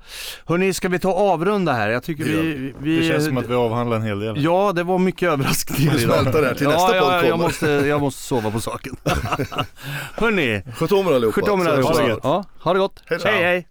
Hörni, 0.46 0.72
ska 0.74 0.88
vi 0.88 0.98
ta 0.98 1.12
avrunda 1.12 1.72
här? 1.72 1.88
Jag 1.90 2.02
tycker 2.02 2.24
Det 2.24 2.30
gör 2.30 2.42
vi, 2.42 2.74
vi... 2.78 2.98
Det 3.00 3.08
känns 3.08 3.24
som 3.26 3.36
att 3.38 3.46
vi 3.46 3.54
avhandlar 3.54 3.96
en 3.96 4.02
hel 4.02 4.20
del. 4.20 4.44
Ja, 4.44 4.72
det 4.72 4.82
var 4.82 4.98
mycket 4.98 5.28
överraskningar 5.28 5.92
Vi 5.94 6.02
idag. 6.02 6.20
smälter 6.20 6.40
det 6.42 6.46
här 6.48 6.54
till 6.54 6.64
ja, 6.64 6.70
nästa 6.70 6.96
ja, 6.96 7.02
podd 7.02 7.12
ja, 7.12 7.22
jag 7.22 7.30
kommer. 7.32 7.44
måste, 7.44 7.66
jag 7.66 8.00
måste 8.00 8.22
sova 8.22 8.50
på 8.50 8.60
saken. 8.60 8.96
Hörni, 10.14 10.62
Sköt 10.74 10.92
om 10.92 11.06
er 11.06 11.12
allihopa. 11.12 11.40
sköt 11.40 11.48
om 11.48 11.60
er 11.60 11.64
Så 11.64 11.70
hörs 11.70 11.78
vi 11.84 11.88
allihopa. 12.02 12.20
snart. 12.20 12.20
Ja, 12.24 12.44
ha 12.64 12.72
det 12.72 12.78
gott. 12.78 13.02
Hej 13.06 13.18
hej. 13.24 13.42
hej. 13.42 13.68